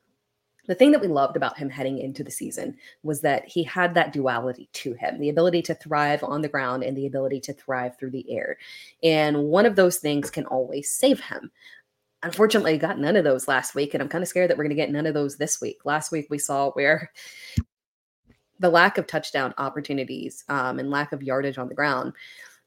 the 0.71 0.75
thing 0.75 0.93
that 0.93 1.01
we 1.01 1.07
loved 1.09 1.35
about 1.35 1.57
him 1.57 1.69
heading 1.69 1.97
into 1.97 2.23
the 2.23 2.31
season 2.31 2.77
was 3.03 3.19
that 3.19 3.45
he 3.45 3.61
had 3.61 3.93
that 3.93 4.13
duality 4.13 4.69
to 4.71 4.93
him 4.93 5.19
the 5.19 5.27
ability 5.27 5.61
to 5.61 5.75
thrive 5.75 6.23
on 6.23 6.41
the 6.41 6.47
ground 6.47 6.81
and 6.81 6.95
the 6.95 7.07
ability 7.07 7.41
to 7.41 7.51
thrive 7.51 7.97
through 7.97 8.11
the 8.11 8.31
air. 8.31 8.57
And 9.03 9.49
one 9.49 9.65
of 9.65 9.75
those 9.75 9.97
things 9.97 10.29
can 10.29 10.45
always 10.45 10.89
save 10.89 11.19
him. 11.19 11.51
Unfortunately, 12.23 12.77
got 12.77 12.97
none 12.97 13.17
of 13.17 13.25
those 13.25 13.49
last 13.49 13.75
week, 13.75 13.93
and 13.93 14.01
I'm 14.01 14.07
kind 14.07 14.21
of 14.21 14.29
scared 14.29 14.49
that 14.49 14.57
we're 14.57 14.63
going 14.63 14.69
to 14.69 14.81
get 14.81 14.91
none 14.91 15.05
of 15.05 15.13
those 15.13 15.35
this 15.35 15.59
week. 15.59 15.79
Last 15.83 16.09
week, 16.09 16.27
we 16.29 16.37
saw 16.37 16.71
where 16.71 17.11
the 18.59 18.69
lack 18.69 18.97
of 18.97 19.07
touchdown 19.07 19.53
opportunities 19.57 20.45
um, 20.47 20.79
and 20.79 20.89
lack 20.89 21.11
of 21.11 21.21
yardage 21.21 21.57
on 21.57 21.67
the 21.67 21.75
ground 21.75 22.13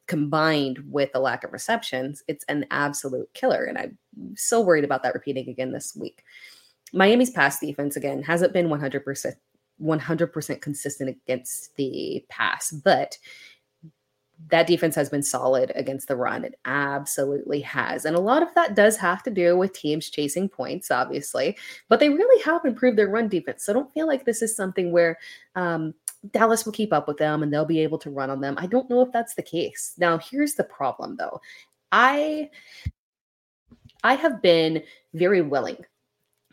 combined 0.09 0.79
with 0.91 1.11
the 1.13 1.21
lack 1.21 1.43
of 1.45 1.55
receptions, 1.55 2.23
it's 2.29 2.45
an 2.49 2.67
absolute 2.71 3.33
killer. 3.33 3.65
And 3.65 3.79
I'm 3.79 3.99
so 4.37 4.61
worried 4.61 4.85
about 4.85 5.03
that 5.05 5.15
repeating 5.15 5.49
again 5.49 5.73
this 5.73 5.97
week. 5.97 6.23
Miami's 6.95 7.31
pass 7.31 7.59
defense 7.59 7.97
again 7.97 8.23
hasn't 8.23 8.53
been 8.53 8.69
100% 8.69 9.35
100% 9.83 10.61
consistent 10.61 11.11
against 11.11 11.75
the 11.77 12.25
pass, 12.29 12.71
but 12.71 13.19
that 14.51 14.67
defense 14.67 14.95
has 14.95 15.09
been 15.09 15.23
solid 15.23 15.73
against 15.75 16.09
the 16.09 16.17
run. 16.17 16.45
It 16.45 16.59
absolutely 16.65 17.61
has. 17.61 18.05
And 18.05 18.17
a 18.17 18.21
lot 18.21 18.43
of 18.43 18.55
that 18.55 18.75
does 18.75 18.97
have 18.97 19.23
to 19.25 19.31
do 19.31 19.57
with 19.57 19.73
teams 19.73 20.11
chasing 20.11 20.49
points, 20.49 20.91
obviously, 20.91 21.57
but 21.89 22.01
they 22.01 22.09
really 22.09 22.43
have 22.43 22.65
improved 22.65 22.99
their 22.99 23.09
run 23.09 23.29
defense. 23.29 23.65
So 23.65 23.73
I 23.73 23.75
don't 23.75 23.93
feel 23.93 24.07
like 24.07 24.25
this 24.25 24.43
is 24.43 24.55
something 24.55 24.93
where 24.93 25.19
um, 25.55 25.95
Dallas 26.33 26.65
will 26.65 26.73
keep 26.73 26.93
up 26.93 27.09
with 27.09 27.17
them 27.17 27.43
and 27.43 27.53
they'll 27.53 27.65
be 27.65 27.81
able 27.81 27.99
to 27.99 28.11
run 28.11 28.31
on 28.31 28.41
them. 28.41 28.57
I 28.59 28.67
don't 28.67 28.91
know 28.91 29.01
if 29.01 29.13
that's 29.13 29.35
the 29.35 29.43
case. 29.43 29.95
Now, 29.99 30.19
here's 30.19 30.55
the 30.55 30.65
problem 30.65 31.17
though. 31.17 31.41
I 31.93 32.51
I 34.03 34.15
have 34.15 34.43
been 34.43 34.83
very 35.15 35.41
willing 35.41 35.79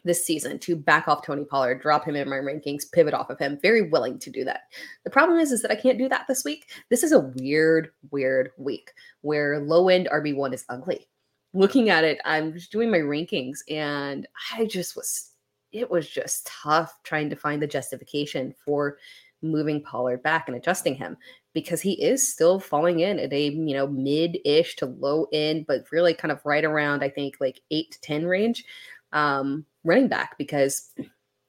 this 0.03 0.25
season 0.25 0.59
to 0.59 0.75
back 0.75 1.07
off 1.07 1.25
Tony 1.25 1.45
Pollard, 1.45 1.81
drop 1.81 2.05
him 2.05 2.15
in 2.15 2.29
my 2.29 2.37
rankings, 2.37 2.91
pivot 2.91 3.13
off 3.13 3.29
of 3.29 3.39
him. 3.39 3.59
Very 3.61 3.89
willing 3.89 4.17
to 4.19 4.29
do 4.29 4.43
that. 4.45 4.61
The 5.03 5.09
problem 5.09 5.39
is, 5.39 5.51
is 5.51 5.61
that 5.61 5.71
I 5.71 5.75
can't 5.75 5.97
do 5.97 6.09
that 6.09 6.25
this 6.27 6.43
week. 6.43 6.69
This 6.89 7.03
is 7.03 7.11
a 7.11 7.19
weird, 7.19 7.91
weird 8.09 8.51
week 8.57 8.91
where 9.21 9.59
low 9.59 9.89
end 9.89 10.09
RB1 10.11 10.53
is 10.53 10.65
ugly. 10.69 11.07
Looking 11.53 11.89
at 11.89 12.03
it, 12.03 12.19
I'm 12.25 12.53
just 12.53 12.71
doing 12.71 12.89
my 12.89 12.99
rankings 12.99 13.59
and 13.69 14.27
I 14.53 14.65
just 14.65 14.95
was, 14.95 15.31
it 15.71 15.89
was 15.89 16.09
just 16.09 16.47
tough 16.47 16.97
trying 17.03 17.29
to 17.29 17.35
find 17.35 17.61
the 17.61 17.67
justification 17.67 18.55
for 18.65 18.97
moving 19.41 19.81
Pollard 19.81 20.23
back 20.23 20.47
and 20.47 20.55
adjusting 20.55 20.95
him 20.95 21.17
because 21.53 21.81
he 21.81 22.01
is 22.01 22.31
still 22.31 22.59
falling 22.59 22.99
in 22.99 23.19
at 23.19 23.33
a 23.33 23.49
you 23.49 23.73
know 23.73 23.87
mid-ish 23.87 24.75
to 24.77 24.85
low 24.85 25.27
end, 25.33 25.65
but 25.67 25.91
really 25.91 26.13
kind 26.13 26.31
of 26.31 26.45
right 26.45 26.63
around 26.63 27.03
I 27.03 27.09
think 27.09 27.37
like 27.39 27.59
eight 27.71 27.91
to 27.91 28.01
ten 28.01 28.25
range 28.25 28.65
um, 29.13 29.65
running 29.83 30.07
back 30.07 30.37
because 30.37 30.91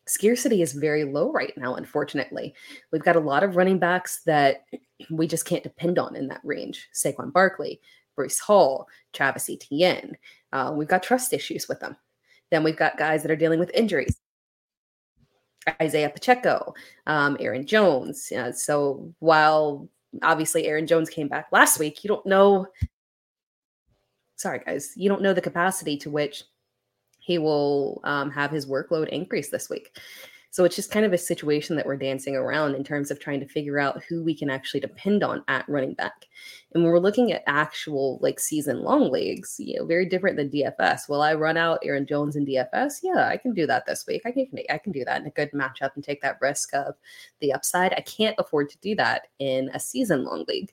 scarcity 0.07 0.63
is 0.63 0.73
very 0.73 1.05
low 1.05 1.31
right 1.33 1.53
now, 1.57 1.75
unfortunately. 1.75 2.55
We've 2.91 3.05
got 3.05 3.17
a 3.17 3.21
lot 3.21 3.43
of 3.43 3.57
running 3.57 3.79
backs 3.79 4.23
that 4.27 4.65
we 5.11 5.27
just 5.27 5.47
can't 5.47 5.63
depend 5.63 5.99
on 5.99 6.17
in 6.17 6.29
that 6.29 6.41
range. 6.45 6.89
Saquon 6.95 7.33
Barkley, 7.33 7.81
Breece 8.19 8.41
Hall, 8.41 8.89
Travis 9.13 9.49
Etienne. 9.49 10.17
Uh, 10.53 10.73
we've 10.75 10.89
got 10.89 11.03
trust 11.03 11.33
issues 11.33 11.69
with 11.69 11.81
them. 11.81 11.97
Then 12.51 12.65
we've 12.65 12.77
got 12.77 12.99
guys 12.99 13.23
that 13.23 13.31
are 13.31 13.37
dealing 13.37 13.59
with 13.59 13.71
injuries. 13.75 14.19
Isaiah 15.81 16.11
Pacheco, 16.11 16.75
um, 17.07 17.37
Aaron 17.39 17.67
Jones. 17.67 18.33
So 18.55 19.15
while 19.21 19.89
obviously 20.21 20.67
Aaron 20.67 20.87
Jones 20.87 21.09
came 21.09 21.29
back 21.29 21.47
last 21.53 21.79
week, 21.79 22.03
you 22.03 22.09
don't 22.09 22.27
know. 22.27 22.67
Sorry, 24.37 24.61
guys, 24.67 24.93
you 24.97 25.09
don't 25.09 25.23
know 25.23 25.33
the 25.33 25.41
capacity 25.41 25.97
to 25.99 26.11
which 26.11 26.43
he 27.23 27.39
will 27.39 28.01
um, 28.05 28.31
have 28.31 28.51
his 28.51 28.67
workload 28.67 29.09
increase 29.09 29.49
this 29.49 29.71
week. 29.71 29.97
So 30.51 30.65
it's 30.65 30.77
just 30.77 30.91
kind 30.91 31.07
of 31.07 31.15
a 31.15 31.19
situation 31.19 31.77
that 31.77 31.87
we're 31.87 31.97
dancing 31.97 32.37
around 32.37 32.75
in 32.75 32.85
terms 32.85 33.11
of 33.11 33.19
trying 33.19 33.41
to 33.41 33.49
figure 33.49 33.79
out 33.79 34.03
who 34.07 34.23
we 34.23 34.35
can 34.35 34.51
actually 34.51 34.81
depend 34.81 35.25
on 35.25 35.43
at 35.49 35.67
running 35.67 35.95
back. 35.95 36.27
And 36.75 36.83
when 36.83 36.93
we're 36.93 36.99
looking 36.99 37.33
at 37.33 37.43
actual 37.47 38.19
like 38.21 38.39
season 38.39 38.83
long 38.83 39.11
leagues, 39.11 39.57
you 39.59 39.79
know, 39.79 39.87
very 39.87 40.05
different 40.05 40.37
than 40.37 40.51
DFS. 40.51 41.09
Will 41.09 41.23
I 41.23 41.33
run 41.33 41.57
out 41.57 41.79
Aaron 41.83 42.07
Jones 42.07 42.37
in 42.37 42.45
DFS? 42.45 42.97
Yeah, 43.03 43.29
I 43.29 43.39
can 43.39 43.55
do 43.55 43.67
that 43.67 43.87
this 43.87 44.05
week. 44.07 44.23
I 44.27 44.31
can 44.31 44.47
I 44.69 44.77
can 44.77 44.93
do 44.93 45.07
that 45.07 45.23
in 45.23 45.27
a 45.27 45.31
good 45.31 45.51
matchup 45.53 45.93
and 45.95 46.05
take 46.05 46.21
that 46.21 46.37
risk 46.43 46.75
of 46.75 46.97
the 47.41 47.55
upside. 47.55 47.95
I 47.95 48.03
can't 48.03 48.37
afford 48.39 48.69
to 48.71 48.79
do 48.83 48.95
that 48.97 49.29
in 49.39 49.71
a 49.73 49.81
season 49.81 50.23
long 50.23 50.45
league. 50.49 50.71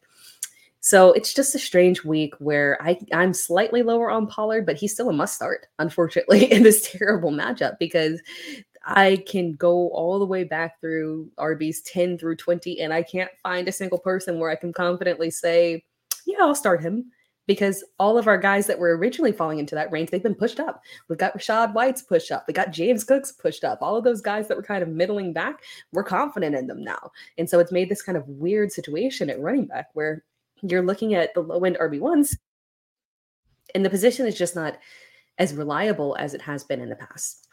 So 0.81 1.11
it's 1.11 1.33
just 1.33 1.55
a 1.55 1.59
strange 1.59 2.03
week 2.03 2.33
where 2.39 2.81
I, 2.81 2.97
I'm 3.13 3.33
slightly 3.33 3.83
lower 3.83 4.09
on 4.09 4.27
Pollard, 4.27 4.65
but 4.65 4.77
he's 4.77 4.93
still 4.93 5.09
a 5.09 5.13
must 5.13 5.35
start, 5.35 5.67
unfortunately, 5.77 6.45
in 6.51 6.63
this 6.63 6.89
terrible 6.91 7.31
matchup 7.31 7.77
because 7.79 8.21
I 8.85 9.23
can 9.27 9.53
go 9.53 9.89
all 9.89 10.19
the 10.19 10.25
way 10.25 10.45
back 10.45 10.79
through 10.79 11.29
RB's 11.37 11.81
10 11.81 12.17
through 12.17 12.37
20, 12.37 12.79
and 12.79 12.93
I 12.93 13.03
can't 13.03 13.31
find 13.43 13.67
a 13.67 13.73
single 13.73 13.99
person 13.99 14.39
where 14.39 14.49
I 14.49 14.55
can 14.55 14.71
confidently 14.71 15.29
say, 15.31 15.83
yeah, 16.25 16.37
I'll 16.39 16.55
start 16.55 16.81
him 16.81 17.11
because 17.45 17.83
all 17.97 18.17
of 18.17 18.27
our 18.27 18.37
guys 18.37 18.67
that 18.67 18.77
were 18.77 18.95
originally 18.95 19.31
falling 19.31 19.57
into 19.57 19.73
that 19.73 19.91
range, 19.91 20.11
they've 20.11 20.21
been 20.21 20.35
pushed 20.35 20.59
up. 20.59 20.81
We've 21.07 21.17
got 21.17 21.35
Rachaad 21.35 21.73
White's 21.73 22.03
pushed 22.03 22.31
up. 22.31 22.45
We 22.47 22.53
got 22.53 22.71
James 22.71 23.03
Cook's 23.03 23.31
pushed 23.31 23.63
up. 23.63 23.79
All 23.81 23.97
of 23.97 24.03
those 24.03 24.21
guys 24.21 24.47
that 24.47 24.55
were 24.55 24.63
kind 24.63 24.83
of 24.83 24.89
middling 24.89 25.33
back, 25.33 25.63
we're 25.91 26.03
confident 26.03 26.55
in 26.55 26.67
them 26.67 26.83
now. 26.83 27.11
And 27.39 27.49
so 27.49 27.59
it's 27.59 27.71
made 27.71 27.89
this 27.89 28.03
kind 28.03 28.19
of 28.19 28.27
weird 28.27 28.71
situation 28.71 29.31
at 29.31 29.39
running 29.39 29.65
back 29.65 29.87
where 29.93 30.23
you're 30.61 30.85
looking 30.85 31.13
at 31.13 31.33
the 31.33 31.41
low 31.41 31.63
end 31.63 31.77
RB1s 31.79 32.35
and 33.75 33.85
the 33.85 33.89
position 33.89 34.25
is 34.25 34.37
just 34.37 34.55
not 34.55 34.77
as 35.37 35.53
reliable 35.53 36.15
as 36.19 36.33
it 36.33 36.41
has 36.41 36.63
been 36.63 36.81
in 36.81 36.89
the 36.89 36.95
past. 36.95 37.47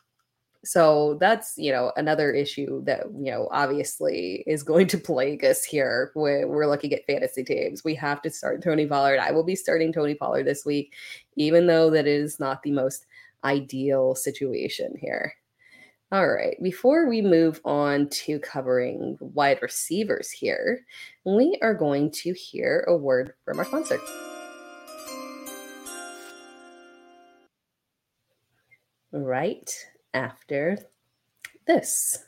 So 0.65 1.17
that's, 1.21 1.57
you 1.57 1.71
know, 1.71 1.93
another 1.97 2.33
issue 2.33 2.83
that, 2.87 3.05
you 3.17 3.31
know, 3.31 3.49
obviously 3.53 4.43
is 4.49 4.65
going 4.65 4.89
to 4.89 4.99
plague 4.99 5.45
us 5.45 5.63
here 5.63 6.11
when 6.15 6.49
we're 6.49 6.67
looking 6.67 6.93
at 6.93 7.07
fantasy 7.07 7.45
teams. 7.45 7.85
We 7.85 7.95
have 7.95 8.21
to 8.23 8.31
start 8.31 8.65
Tony 8.65 8.85
Pollard. 8.85 9.21
I 9.21 9.31
will 9.31 9.45
be 9.45 9.55
starting 9.55 9.93
Tony 9.93 10.17
Pollard 10.17 10.45
this 10.45 10.65
week, 10.67 10.95
even 11.37 11.69
though 11.69 11.91
that 11.91 12.09
is 12.09 12.41
not 12.41 12.65
the 12.65 12.73
most 12.73 13.07
ideal 13.45 14.17
situation 14.17 14.97
here. 14.99 15.35
All 16.13 16.29
right, 16.29 16.57
before 16.63 17.09
we 17.09 17.21
move 17.21 17.61
on 17.65 18.09
to 18.11 18.39
covering 18.39 19.19
wide 19.19 19.59
receivers 19.61 20.31
here, 20.31 20.87
we 21.25 21.59
are 21.61 21.75
going 21.75 22.13
to 22.13 22.33
hear 22.33 22.85
a 22.87 22.97
word 22.97 23.35
from 23.45 23.59
our 23.59 23.65
sponsor. 23.65 23.99
Right 29.11 29.69
after 30.15 30.79
this. 31.67 32.25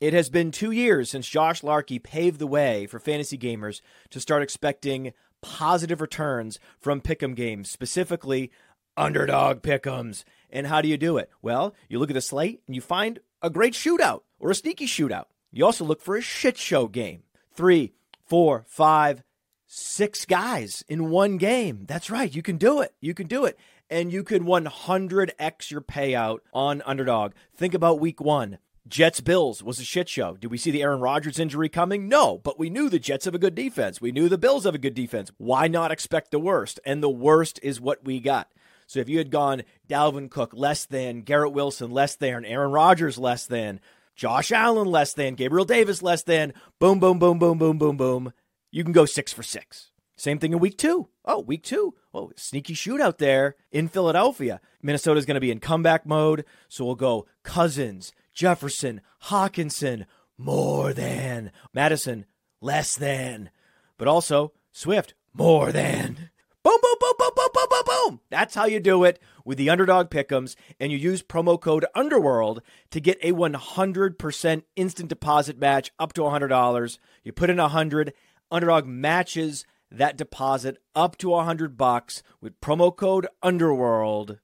It 0.00 0.12
has 0.12 0.30
been 0.30 0.52
two 0.52 0.70
years 0.70 1.10
since 1.10 1.28
Josh 1.28 1.64
Larkey 1.64 1.98
paved 1.98 2.38
the 2.38 2.46
way 2.46 2.86
for 2.86 3.00
fantasy 3.00 3.36
gamers 3.36 3.80
to 4.10 4.20
start 4.20 4.44
expecting 4.44 5.12
positive 5.42 6.00
returns 6.00 6.60
from 6.78 7.00
pick'em 7.00 7.34
games, 7.34 7.68
specifically 7.68 8.52
underdog 8.96 9.62
pick'ems. 9.62 10.24
And 10.50 10.66
how 10.66 10.80
do 10.80 10.88
you 10.88 10.96
do 10.96 11.16
it? 11.16 11.30
Well, 11.42 11.74
you 11.88 11.98
look 11.98 12.10
at 12.10 12.14
the 12.14 12.20
slate 12.20 12.62
and 12.66 12.74
you 12.74 12.80
find 12.80 13.18
a 13.42 13.50
great 13.50 13.74
shootout 13.74 14.22
or 14.38 14.50
a 14.50 14.54
sneaky 14.54 14.86
shootout. 14.86 15.26
You 15.52 15.64
also 15.64 15.84
look 15.84 16.00
for 16.00 16.16
a 16.16 16.20
shit 16.22 16.56
show 16.56 16.86
game. 16.86 17.22
Three, 17.52 17.92
four, 18.24 18.64
five, 18.66 19.22
six 19.66 20.24
guys 20.24 20.84
in 20.88 21.10
one 21.10 21.36
game. 21.36 21.84
That's 21.86 22.10
right. 22.10 22.34
You 22.34 22.42
can 22.42 22.56
do 22.56 22.80
it. 22.80 22.94
You 23.00 23.14
can 23.14 23.26
do 23.26 23.44
it 23.44 23.58
and 23.90 24.12
you 24.12 24.24
can 24.24 24.44
100x 24.44 25.70
your 25.70 25.80
payout 25.80 26.38
on 26.52 26.82
underdog. 26.86 27.32
Think 27.54 27.74
about 27.74 28.00
week 28.00 28.20
one. 28.20 28.58
Jets 28.86 29.20
Bills 29.20 29.62
was 29.62 29.78
a 29.78 29.84
shit 29.84 30.08
show. 30.08 30.36
Did 30.36 30.50
we 30.50 30.58
see 30.58 30.70
the 30.70 30.82
Aaron 30.82 31.00
Rodgers 31.00 31.38
injury 31.38 31.70
coming? 31.70 32.06
No, 32.06 32.38
but 32.38 32.58
we 32.58 32.68
knew 32.68 32.90
the 32.90 32.98
Jets 32.98 33.24
have 33.24 33.34
a 33.34 33.38
good 33.38 33.54
defense. 33.54 34.00
We 34.00 34.12
knew 34.12 34.28
the 34.28 34.36
Bills 34.36 34.64
have 34.64 34.74
a 34.74 34.78
good 34.78 34.94
defense. 34.94 35.32
Why 35.38 35.68
not 35.68 35.90
expect 35.90 36.30
the 36.30 36.38
worst? 36.38 36.80
And 36.84 37.02
the 37.02 37.08
worst 37.08 37.58
is 37.62 37.80
what 37.80 38.04
we 38.04 38.20
got. 38.20 38.50
So 38.86 39.00
if 39.00 39.08
you 39.08 39.18
had 39.18 39.30
gone 39.30 39.62
Dalvin 39.88 40.30
Cook 40.30 40.52
less 40.54 40.84
than, 40.84 41.22
Garrett 41.22 41.52
Wilson 41.52 41.90
less 41.90 42.16
than, 42.16 42.44
Aaron 42.44 42.70
Rodgers 42.70 43.18
less 43.18 43.46
than, 43.46 43.80
Josh 44.14 44.52
Allen 44.52 44.88
less 44.88 45.12
than, 45.14 45.34
Gabriel 45.34 45.64
Davis 45.64 46.02
less 46.02 46.22
than, 46.22 46.54
boom, 46.78 47.00
boom, 47.00 47.18
boom, 47.18 47.38
boom, 47.38 47.58
boom, 47.58 47.78
boom, 47.78 47.96
boom, 47.96 48.32
you 48.70 48.84
can 48.84 48.92
go 48.92 49.04
six 49.04 49.32
for 49.32 49.42
six. 49.42 49.90
Same 50.16 50.38
thing 50.38 50.52
in 50.52 50.60
week 50.60 50.78
two. 50.78 51.08
Oh, 51.24 51.40
week 51.40 51.62
two. 51.62 51.94
Oh, 52.12 52.30
sneaky 52.36 52.74
shootout 52.74 53.18
there 53.18 53.56
in 53.72 53.88
Philadelphia. 53.88 54.60
Minnesota's 54.80 55.26
going 55.26 55.34
to 55.34 55.40
be 55.40 55.50
in 55.50 55.58
comeback 55.58 56.06
mode. 56.06 56.44
So 56.68 56.84
we'll 56.84 56.94
go 56.94 57.26
Cousins, 57.42 58.12
Jefferson, 58.32 59.00
Hockenson, 59.24 60.06
more 60.38 60.92
than. 60.92 61.50
Madison, 61.72 62.26
less 62.60 62.94
than. 62.94 63.50
But 63.98 64.08
also 64.08 64.52
Swift, 64.72 65.14
more 65.32 65.72
than. 65.72 66.30
Boom, 66.62 66.78
boom, 66.80 66.96
boom, 67.36 67.48
boom, 67.52 67.66
boom, 67.70 67.82
boom. 67.86 68.20
That's 68.30 68.54
how 68.54 68.66
you 68.66 68.80
do 68.80 69.04
it 69.04 69.20
with 69.44 69.58
the 69.58 69.70
underdog 69.70 70.10
pickums, 70.10 70.56
and 70.80 70.90
you 70.90 70.98
use 70.98 71.22
promo 71.22 71.60
code 71.60 71.86
Underworld 71.94 72.62
to 72.90 73.00
get 73.00 73.18
a 73.22 73.32
100% 73.32 74.62
instant 74.76 75.08
deposit 75.08 75.58
match 75.58 75.90
up 75.98 76.12
to 76.14 76.22
$100. 76.22 76.98
You 77.22 77.32
put 77.32 77.50
in 77.50 77.56
100, 77.56 78.12
underdog 78.50 78.86
matches 78.86 79.64
that 79.90 80.16
deposit 80.16 80.78
up 80.94 81.16
to 81.18 81.34
a 81.34 81.44
hundred 81.44 81.76
bucks 81.76 82.22
with 82.40 82.60
promo 82.60 82.94
code 82.94 83.26
Underworld. 83.42 84.38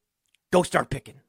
Go 0.52 0.62
start 0.62 0.90
picking. 0.90 1.20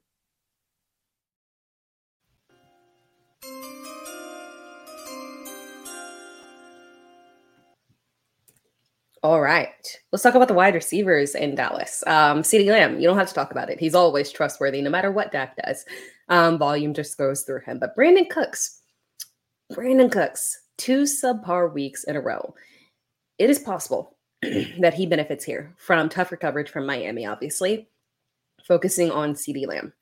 All 9.24 9.40
right. 9.40 9.98
Let's 10.12 10.24
talk 10.24 10.34
about 10.34 10.48
the 10.48 10.56
wide 10.56 10.74
receivers 10.74 11.36
in 11.36 11.54
Dallas. 11.54 12.04
Um, 12.08 12.42
CeeDee 12.42 12.72
Lamb, 12.72 13.00
you 13.00 13.08
don't 13.08 13.18
have 13.18 13.28
to 13.28 13.36
talk 13.36 13.52
about 13.52 13.70
it. 13.70 13.80
He's 13.80 13.94
always 13.94 14.32
trustworthy, 14.32 14.82
no 14.82 14.90
matter 14.90 15.12
what 15.12 15.32
Dak 15.32 15.56
does. 15.64 15.86
Um, 16.30 16.58
volume 16.58 16.94
just 16.94 17.18
goes 17.18 17.44
through 17.44 17.62
him. 17.62 17.78
But 17.78 17.96
Brandin 17.96 18.30
Cooks, 18.30 18.82
Brandin 19.72 20.12
Cooks, 20.12 20.62
two 20.78 21.04
subpar 21.04 21.72
weeks 21.72 22.04
in 22.06 22.16
a 22.16 22.22
row 22.22 22.56
it 23.42 23.50
is 23.50 23.58
possible 23.58 24.18
that 24.42 24.94
he 24.94 25.08
benefits 25.08 25.44
here 25.44 25.74
from 25.80 26.10
tougher 26.10 26.38
coverage 26.38 26.70
from 26.70 26.86
Miami, 26.86 27.26
obviously, 27.26 27.90
focusing 28.68 29.10
on 29.10 29.34
CeeDee 29.34 29.66
Lamb. 29.66 29.94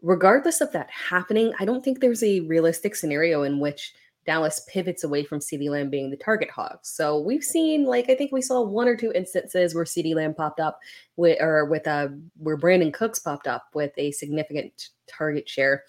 Regardless 0.00 0.60
of 0.60 0.70
that 0.70 0.88
happening, 0.88 1.52
I 1.58 1.64
don't 1.64 1.84
think 1.84 1.98
there's 1.98 2.22
a 2.22 2.38
realistic 2.40 2.94
scenario 2.94 3.42
in 3.42 3.58
which 3.58 3.94
Dallas 4.24 4.66
pivots 4.68 5.04
away 5.04 5.24
from 5.24 5.40
CeeDee 5.40 5.70
Lamb 5.70 5.90
being 5.90 6.10
the 6.10 6.16
target 6.16 6.50
hog. 6.50 6.78
So 6.82 7.18
we've 7.18 7.42
seen, 7.42 7.84
like, 7.84 8.08
I 8.08 8.14
think 8.14 8.32
we 8.32 8.42
saw 8.42 8.62
one 8.62 8.88
or 8.88 8.96
two 8.96 9.12
instances 9.12 9.74
where 9.74 9.84
CeeDee 9.84 10.14
Lamb 10.14 10.34
popped 10.34 10.60
up 10.60 10.78
with, 11.16 11.40
or 11.40 11.64
with 11.64 11.86
a, 11.86 11.90
uh, 11.90 12.08
where 12.38 12.56
Brandin 12.56 12.92
Cooks 12.92 13.18
popped 13.18 13.46
up 13.46 13.66
with 13.74 13.92
a 13.96 14.12
significant 14.12 14.90
target 15.08 15.48
share. 15.48 15.84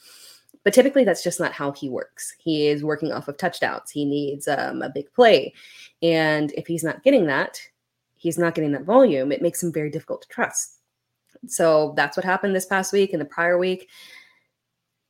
But 0.63 0.73
typically, 0.73 1.03
that's 1.03 1.23
just 1.23 1.39
not 1.39 1.51
how 1.51 1.73
he 1.73 1.89
works. 1.89 2.33
He 2.39 2.67
is 2.67 2.83
working 2.83 3.11
off 3.11 3.27
of 3.27 3.37
touchdowns. 3.37 3.91
He 3.91 4.05
needs 4.05 4.47
um, 4.47 4.81
a 4.81 4.89
big 4.89 5.11
play. 5.13 5.53
And 6.01 6.51
if 6.53 6.67
he's 6.67 6.83
not 6.83 7.03
getting 7.03 7.25
that, 7.27 7.59
he's 8.15 8.37
not 8.37 8.55
getting 8.55 8.71
that 8.71 8.85
volume, 8.85 9.31
it 9.31 9.41
makes 9.41 9.61
him 9.61 9.73
very 9.73 9.89
difficult 9.89 10.21
to 10.21 10.27
trust. 10.29 10.79
So 11.45 11.93
that's 11.97 12.15
what 12.15 12.25
happened 12.25 12.55
this 12.55 12.65
past 12.65 12.93
week 12.93 13.11
and 13.11 13.21
the 13.21 13.25
prior 13.25 13.57
week. 13.57 13.89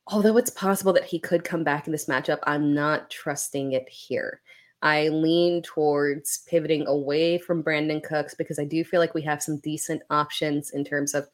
Although 0.07 0.37
it's 0.37 0.49
possible 0.49 0.93
that 0.93 1.05
he 1.05 1.19
could 1.19 1.43
come 1.43 1.63
back 1.63 1.87
in 1.87 1.91
this 1.91 2.07
matchup, 2.07 2.39
I'm 2.43 2.73
not 2.73 3.09
trusting 3.09 3.71
it 3.71 3.87
here. 3.87 4.41
I 4.81 5.07
lean 5.07 5.61
towards 5.61 6.39
pivoting 6.49 6.85
away 6.87 7.37
from 7.37 7.63
Brandin 7.63 8.03
Cooks 8.03 8.35
because 8.35 8.59
I 8.59 8.65
do 8.65 8.83
feel 8.83 8.99
like 8.99 9.13
we 9.13 9.21
have 9.21 9.41
some 9.41 9.57
decent 9.59 10.01
options 10.09 10.71
in 10.71 10.83
terms 10.83 11.13
of 11.13 11.27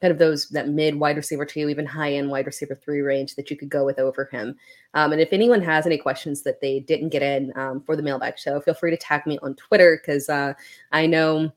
kind 0.00 0.12
of 0.12 0.18
those 0.18 0.48
that 0.48 0.68
mid 0.68 0.94
wide 0.94 1.16
receiver 1.16 1.44
two, 1.44 1.68
even 1.68 1.84
high 1.84 2.14
end 2.14 2.30
wide 2.30 2.46
receiver 2.46 2.74
three 2.74 3.00
range 3.00 3.34
that 3.34 3.50
you 3.50 3.56
could 3.56 3.68
go 3.68 3.84
with 3.84 3.98
over 3.98 4.24
him. 4.32 4.56
Um, 4.94 5.12
and 5.12 5.20
if 5.20 5.32
anyone 5.32 5.60
has 5.60 5.84
any 5.84 5.98
questions 5.98 6.42
that 6.42 6.62
they 6.62 6.80
didn't 6.80 7.10
get 7.10 7.22
in 7.22 7.52
um, 7.56 7.82
for 7.82 7.96
the 7.96 8.02
mailbag 8.02 8.38
show, 8.38 8.60
feel 8.60 8.74
free 8.74 8.90
to 8.90 8.96
tag 8.96 9.26
me 9.26 9.38
on 9.42 9.54
Twitter 9.56 10.00
because 10.00 10.30
uh, 10.30 10.54
I 10.90 11.06
know 11.06 11.52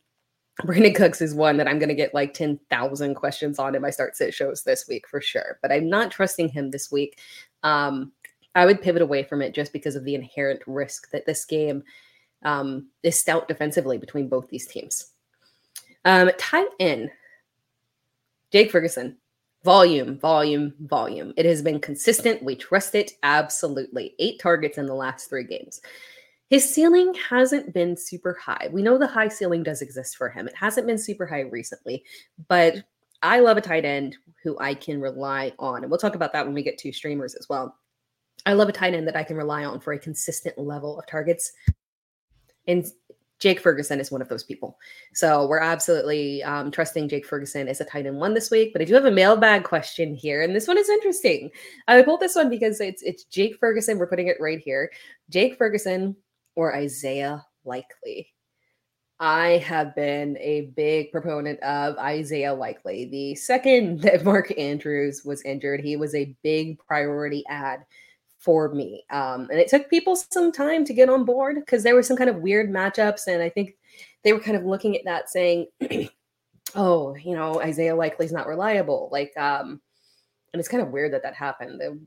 Brandin 0.63 0.95
Cooks 0.95 1.21
is 1.21 1.33
one 1.33 1.57
that 1.57 1.67
I'm 1.67 1.79
going 1.79 1.89
to 1.89 1.95
get 1.95 2.13
like 2.13 2.33
10,000 2.33 3.15
questions 3.15 3.59
on 3.59 3.75
if 3.75 3.83
I 3.83 3.89
start 3.89 4.15
sit 4.15 4.33
shows 4.33 4.63
this 4.63 4.87
week 4.87 5.07
for 5.07 5.21
sure. 5.21 5.57
But 5.61 5.71
I'm 5.71 5.89
not 5.89 6.11
trusting 6.11 6.49
him 6.49 6.71
this 6.71 6.91
week. 6.91 7.19
Um, 7.63 8.11
I 8.55 8.65
would 8.65 8.81
pivot 8.81 9.01
away 9.01 9.23
from 9.23 9.41
it 9.41 9.53
just 9.53 9.71
because 9.71 9.95
of 9.95 10.03
the 10.03 10.15
inherent 10.15 10.61
risk 10.67 11.11
that 11.11 11.25
this 11.25 11.45
game 11.45 11.83
um, 12.43 12.87
is 13.03 13.17
stout 13.17 13.47
defensively 13.47 13.97
between 13.97 14.27
both 14.27 14.49
these 14.49 14.67
teams. 14.67 15.11
Um, 16.05 16.31
tight 16.37 16.69
end 16.79 17.11
Jake 18.51 18.71
Ferguson, 18.71 19.17
volume, 19.63 20.17
volume, 20.17 20.73
volume. 20.81 21.33
It 21.37 21.45
has 21.45 21.61
been 21.61 21.79
consistent. 21.79 22.41
We 22.41 22.55
trust 22.55 22.95
it 22.95 23.11
absolutely. 23.21 24.15
Eight 24.17 24.39
targets 24.39 24.77
in 24.77 24.87
the 24.87 24.93
last 24.95 25.29
three 25.29 25.43
games. 25.43 25.81
His 26.49 26.67
ceiling 26.67 27.13
hasn't 27.13 27.73
been 27.73 27.95
super 27.95 28.33
high. 28.33 28.69
We 28.71 28.81
know 28.81 28.97
the 28.97 29.07
high 29.07 29.27
ceiling 29.27 29.63
does 29.63 29.81
exist 29.81 30.17
for 30.17 30.29
him. 30.29 30.47
It 30.47 30.55
hasn't 30.55 30.87
been 30.87 30.97
super 30.97 31.27
high 31.27 31.41
recently, 31.41 32.03
but 32.47 32.83
I 33.21 33.39
love 33.39 33.57
a 33.57 33.61
tight 33.61 33.85
end 33.85 34.17
who 34.43 34.57
I 34.59 34.73
can 34.73 34.99
rely 34.99 35.53
on. 35.59 35.83
And 35.83 35.91
we'll 35.91 35.99
talk 35.99 36.15
about 36.15 36.33
that 36.33 36.45
when 36.45 36.55
we 36.55 36.63
get 36.63 36.77
to 36.79 36.91
streamers 36.91 37.35
as 37.35 37.47
well. 37.49 37.77
I 38.45 38.53
love 38.53 38.69
a 38.69 38.73
tight 38.73 38.93
end 38.93 39.07
that 39.07 39.15
I 39.15 39.23
can 39.23 39.35
rely 39.35 39.65
on 39.65 39.79
for 39.79 39.93
a 39.93 39.99
consistent 39.99 40.57
level 40.57 40.97
of 40.97 41.05
targets. 41.05 41.51
And 42.67 42.85
Jake 43.39 43.59
Ferguson 43.59 43.99
is 43.99 44.11
one 44.11 44.21
of 44.21 44.27
those 44.27 44.43
people. 44.43 44.77
So 45.13 45.47
we're 45.47 45.59
absolutely 45.59 46.43
um, 46.43 46.71
trusting 46.71 47.07
Jake 47.09 47.25
Ferguson 47.25 47.67
as 47.67 47.79
a 47.79 47.85
tight 47.85 48.05
end 48.05 48.17
one 48.17 48.33
this 48.33 48.51
week. 48.51 48.73
But 48.73 48.81
I 48.81 48.85
do 48.85 48.93
have 48.93 49.05
a 49.05 49.11
mailbag 49.11 49.63
question 49.63 50.13
here, 50.13 50.41
and 50.41 50.55
this 50.55 50.67
one 50.67 50.77
is 50.77 50.89
interesting. 50.89 51.49
I 51.87 52.01
pulled 52.01 52.19
this 52.19 52.35
one 52.35 52.49
because 52.49 52.81
it's 52.81 53.01
it's 53.01 53.23
Jake 53.25 53.57
Ferguson. 53.57 53.97
We're 53.97 54.07
putting 54.07 54.27
it 54.27 54.37
right 54.39 54.59
here. 54.59 54.91
Jake 55.29 55.57
Ferguson 55.57 56.15
or 56.59 56.75
Isaiah 56.75 57.45
Likely. 57.63 58.33
I 59.21 59.63
have 59.65 59.95
been 59.95 60.37
a 60.39 60.71
big 60.75 61.09
proponent 61.09 61.57
of 61.61 61.97
Isaiah 61.97 62.53
Likely. 62.53 63.05
The 63.05 63.35
second 63.35 64.01
that 64.01 64.25
Mark 64.25 64.51
Andrews 64.59 65.23
was 65.23 65.41
injured, 65.43 65.79
he 65.79 65.95
was 65.95 66.13
a 66.15 66.35
big 66.43 66.77
priority 66.79 67.45
ad 67.47 67.85
for 68.39 68.73
me. 68.73 69.05
Um, 69.09 69.47
and 69.49 69.57
it 69.57 69.69
took 69.69 69.89
people 69.89 70.17
some 70.17 70.51
time 70.51 70.83
to 70.83 70.93
get 70.93 71.09
on 71.09 71.23
board 71.23 71.55
because 71.55 71.81
there 71.83 71.95
were 71.95 72.03
some 72.03 72.17
kind 72.17 72.29
of 72.29 72.41
weird 72.41 72.69
matchups. 72.69 73.27
And 73.27 73.41
I 73.41 73.49
think 73.49 73.77
they 74.25 74.33
were 74.33 74.41
kind 74.41 74.57
of 74.57 74.65
looking 74.65 74.97
at 74.97 75.05
that 75.05 75.29
saying, 75.29 75.67
oh, 76.75 77.15
you 77.15 77.35
know, 77.37 77.61
Isaiah 77.61 77.95
Likely's 77.95 78.33
not 78.33 78.47
reliable. 78.47 79.07
Like, 79.13 79.31
um, 79.37 79.79
and 80.51 80.59
it's 80.59 80.69
kind 80.69 80.83
of 80.83 80.89
weird 80.89 81.13
that 81.13 81.23
that 81.23 81.35
happened. 81.35 81.79
The 81.79 81.97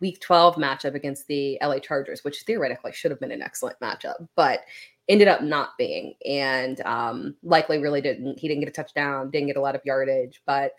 week 0.00 0.20
12 0.20 0.56
matchup 0.56 0.94
against 0.94 1.26
the 1.26 1.58
LA 1.62 1.78
Chargers, 1.78 2.24
which 2.24 2.42
theoretically 2.42 2.92
should 2.92 3.10
have 3.10 3.20
been 3.20 3.30
an 3.30 3.42
excellent 3.42 3.78
matchup, 3.80 4.26
but 4.34 4.60
ended 5.08 5.28
up 5.28 5.42
not 5.42 5.76
being. 5.78 6.14
And 6.26 6.80
um, 6.82 7.36
Likely 7.42 7.78
really 7.78 8.00
didn't. 8.00 8.38
He 8.38 8.48
didn't 8.48 8.60
get 8.60 8.68
a 8.68 8.72
touchdown, 8.72 9.30
didn't 9.30 9.48
get 9.48 9.56
a 9.56 9.60
lot 9.60 9.74
of 9.74 9.84
yardage, 9.84 10.42
but 10.46 10.72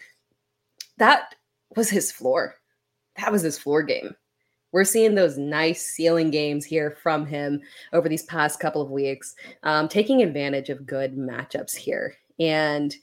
that 0.98 1.36
was 1.76 1.90
his 1.90 2.12
floor. 2.12 2.56
That 3.18 3.32
was 3.32 3.42
his 3.42 3.58
floor 3.58 3.84
game. 3.84 4.16
We're 4.72 4.84
seeing 4.84 5.16
those 5.16 5.38
nice 5.38 5.82
ceiling 5.82 6.30
games 6.30 6.66
here 6.66 6.98
from 7.02 7.26
him 7.26 7.62
over 7.94 8.10
these 8.10 8.24
past 8.24 8.60
couple 8.60 8.82
of 8.82 8.92
weeks, 8.92 9.36
um, 9.64 9.88
taking 9.88 10.22
advantage 10.22 10.70
of 10.70 10.86
good 10.86 11.16
matchups 11.16 11.76
here. 11.76 12.16
And 12.40 12.94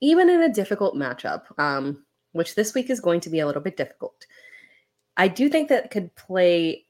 even 0.00 0.30
in 0.30 0.42
a 0.42 0.52
difficult 0.52 0.94
matchup, 0.94 1.42
um, 1.58 2.04
which 2.32 2.54
this 2.54 2.72
week 2.74 2.88
is 2.88 3.00
going 3.00 3.20
to 3.20 3.30
be 3.30 3.40
a 3.40 3.46
little 3.46 3.60
bit 3.60 3.76
difficult, 3.76 4.26
I 5.16 5.28
do 5.28 5.48
think 5.48 5.68
that 5.68 5.90
could 5.90 6.14
play 6.14 6.86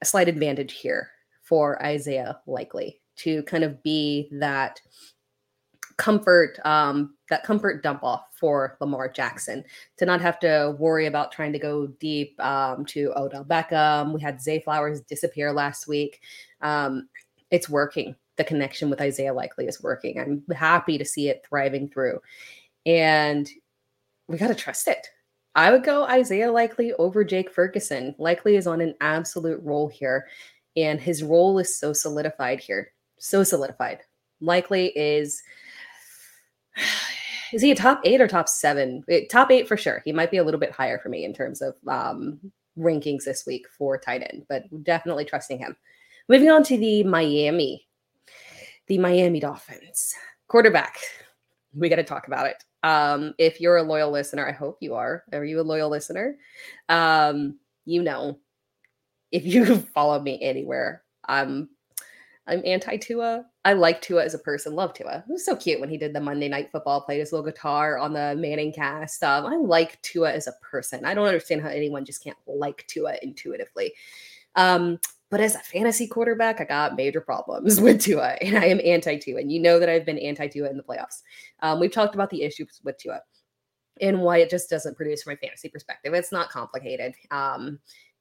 a 0.00 0.04
slight 0.04 0.28
advantage 0.28 0.72
here 0.72 1.10
for 1.42 1.82
Isaiah 1.84 2.40
Likely 2.46 3.00
to 3.16 3.42
kind 3.44 3.64
of 3.64 3.82
be 3.82 4.28
that 4.32 4.80
comfort 5.96 6.58
um 6.66 7.14
that 7.30 7.42
comfort 7.42 7.82
dump 7.82 8.04
off 8.04 8.26
for 8.38 8.76
Lamar 8.80 9.08
Jackson 9.08 9.64
to 9.96 10.04
not 10.04 10.20
have 10.20 10.38
to 10.40 10.76
worry 10.78 11.06
about 11.06 11.32
trying 11.32 11.52
to 11.52 11.58
go 11.58 11.86
deep 11.86 12.38
um, 12.38 12.84
to 12.86 13.12
Odell 13.16 13.44
Beckham. 13.44 14.12
We 14.12 14.20
had 14.20 14.40
Zay 14.40 14.60
Flowers 14.60 15.00
disappear 15.00 15.52
last 15.52 15.88
week. 15.88 16.20
Um, 16.60 17.08
it's 17.50 17.68
working. 17.68 18.14
The 18.36 18.44
connection 18.44 18.90
with 18.90 19.00
Isaiah 19.00 19.32
Likely 19.32 19.66
is 19.66 19.82
working. 19.82 20.20
I'm 20.20 20.44
happy 20.54 20.98
to 20.98 21.04
see 21.04 21.28
it 21.28 21.44
thriving 21.48 21.88
through, 21.88 22.20
and 22.84 23.48
we 24.28 24.36
got 24.36 24.48
to 24.48 24.54
trust 24.54 24.86
it. 24.88 25.08
I 25.56 25.70
would 25.70 25.82
go 25.82 26.04
Isaiah 26.04 26.52
Likely 26.52 26.92
over 26.94 27.24
Jake 27.24 27.50
Ferguson. 27.50 28.14
Likely 28.18 28.56
is 28.56 28.66
on 28.66 28.82
an 28.82 28.94
absolute 29.00 29.58
roll 29.62 29.88
here, 29.88 30.28
and 30.76 31.00
his 31.00 31.22
role 31.22 31.58
is 31.58 31.78
so 31.78 31.94
solidified 31.94 32.60
here. 32.60 32.92
So 33.18 33.42
solidified. 33.42 34.00
Likely 34.42 34.88
is 34.88 35.42
is 37.52 37.62
he 37.62 37.70
a 37.70 37.74
top 37.74 38.02
eight 38.04 38.20
or 38.20 38.28
top 38.28 38.50
seven? 38.50 39.02
Top 39.30 39.50
eight 39.50 39.66
for 39.66 39.78
sure. 39.78 40.02
He 40.04 40.12
might 40.12 40.30
be 40.30 40.36
a 40.36 40.44
little 40.44 40.60
bit 40.60 40.72
higher 40.72 40.98
for 40.98 41.08
me 41.08 41.24
in 41.24 41.32
terms 41.32 41.62
of 41.62 41.74
um, 41.88 42.38
rankings 42.78 43.24
this 43.24 43.46
week 43.46 43.66
for 43.78 43.96
tight 43.96 44.28
end, 44.30 44.44
but 44.50 44.64
definitely 44.84 45.24
trusting 45.24 45.58
him. 45.58 45.74
Moving 46.28 46.50
on 46.50 46.64
to 46.64 46.76
the 46.76 47.02
Miami, 47.02 47.86
the 48.88 48.98
Miami 48.98 49.40
Dolphins 49.40 50.12
quarterback. 50.48 50.98
We 51.72 51.88
got 51.88 51.96
to 51.96 52.04
talk 52.04 52.26
about 52.26 52.46
it. 52.46 52.62
Um, 52.82 53.34
if 53.38 53.60
you're 53.60 53.78
a 53.78 53.82
loyal 53.82 54.10
listener, 54.10 54.46
I 54.46 54.52
hope 54.52 54.78
you 54.80 54.94
are. 54.94 55.24
Are 55.32 55.44
you 55.44 55.60
a 55.60 55.62
loyal 55.62 55.90
listener? 55.90 56.36
Um, 56.88 57.58
you 57.84 58.02
know, 58.02 58.38
if 59.32 59.44
you 59.44 59.76
follow 59.94 60.20
me 60.20 60.40
anywhere, 60.42 61.02
I'm 61.26 61.68
I'm 62.48 62.62
anti 62.64 62.96
Tua. 62.96 63.44
I 63.64 63.72
like 63.72 64.00
Tua 64.00 64.24
as 64.24 64.34
a 64.34 64.38
person. 64.38 64.74
Love 64.74 64.94
Tua. 64.94 65.24
It 65.28 65.32
was 65.32 65.44
so 65.44 65.56
cute 65.56 65.80
when 65.80 65.88
he 65.88 65.98
did 65.98 66.12
the 66.12 66.20
Monday 66.20 66.48
Night 66.48 66.70
Football, 66.70 67.00
played 67.00 67.18
his 67.18 67.32
little 67.32 67.44
guitar 67.44 67.98
on 67.98 68.12
the 68.12 68.36
ManningCast. 68.38 69.22
Um, 69.24 69.46
I 69.46 69.56
like 69.56 70.00
Tua 70.02 70.32
as 70.32 70.46
a 70.46 70.52
person. 70.62 71.04
I 71.04 71.14
don't 71.14 71.26
understand 71.26 71.62
how 71.62 71.68
anyone 71.68 72.04
just 72.04 72.22
can't 72.22 72.36
like 72.46 72.86
Tua 72.86 73.16
intuitively. 73.22 73.94
Um, 74.54 75.00
but 75.30 75.40
as 75.40 75.54
a 75.54 75.60
fantasy 75.60 76.06
quarterback, 76.06 76.60
I 76.60 76.64
got 76.64 76.96
major 76.96 77.20
problems 77.20 77.80
with 77.80 78.00
Tua, 78.00 78.36
and 78.40 78.56
I 78.56 78.66
am 78.66 78.80
anti 78.84 79.18
Tua. 79.18 79.40
And 79.40 79.50
you 79.50 79.60
know 79.60 79.78
that 79.78 79.88
I've 79.88 80.06
been 80.06 80.18
anti 80.18 80.46
Tua 80.48 80.70
in 80.70 80.76
the 80.76 80.82
playoffs. 80.82 81.22
Um, 81.60 81.80
we've 81.80 81.92
talked 81.92 82.14
about 82.14 82.30
the 82.30 82.42
issues 82.42 82.80
with 82.84 82.98
Tua 82.98 83.20
and 84.00 84.20
why 84.20 84.38
it 84.38 84.50
just 84.50 84.68
doesn't 84.68 84.96
produce 84.96 85.22
from 85.22 85.34
a 85.34 85.36
fantasy 85.36 85.68
perspective. 85.68 86.14
It's 86.14 86.32
not 86.32 86.50
complicated. 86.50 87.14
Um, 87.30 87.78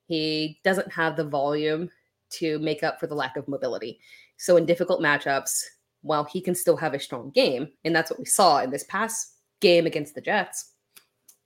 he 0.07 0.59
doesn't 0.63 0.91
have 0.91 1.17
the 1.17 1.25
volume 1.25 1.89
to 2.31 2.59
make 2.59 2.83
up 2.83 2.99
for 2.99 3.07
the 3.07 3.15
lack 3.15 3.37
of 3.37 3.47
mobility. 3.47 3.99
So 4.37 4.57
in 4.57 4.65
difficult 4.65 5.01
matchups, 5.01 5.63
while 6.01 6.23
he 6.23 6.41
can 6.41 6.55
still 6.55 6.77
have 6.77 6.93
a 6.93 6.99
strong 6.99 7.31
game, 7.31 7.69
and 7.83 7.95
that's 7.95 8.11
what 8.11 8.19
we 8.19 8.25
saw 8.25 8.59
in 8.59 8.69
this 8.69 8.83
past 8.83 9.33
game 9.59 9.85
against 9.85 10.15
the 10.15 10.21
Jets, 10.21 10.73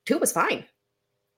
Tua 0.05 0.19
was 0.19 0.31
fine. 0.31 0.65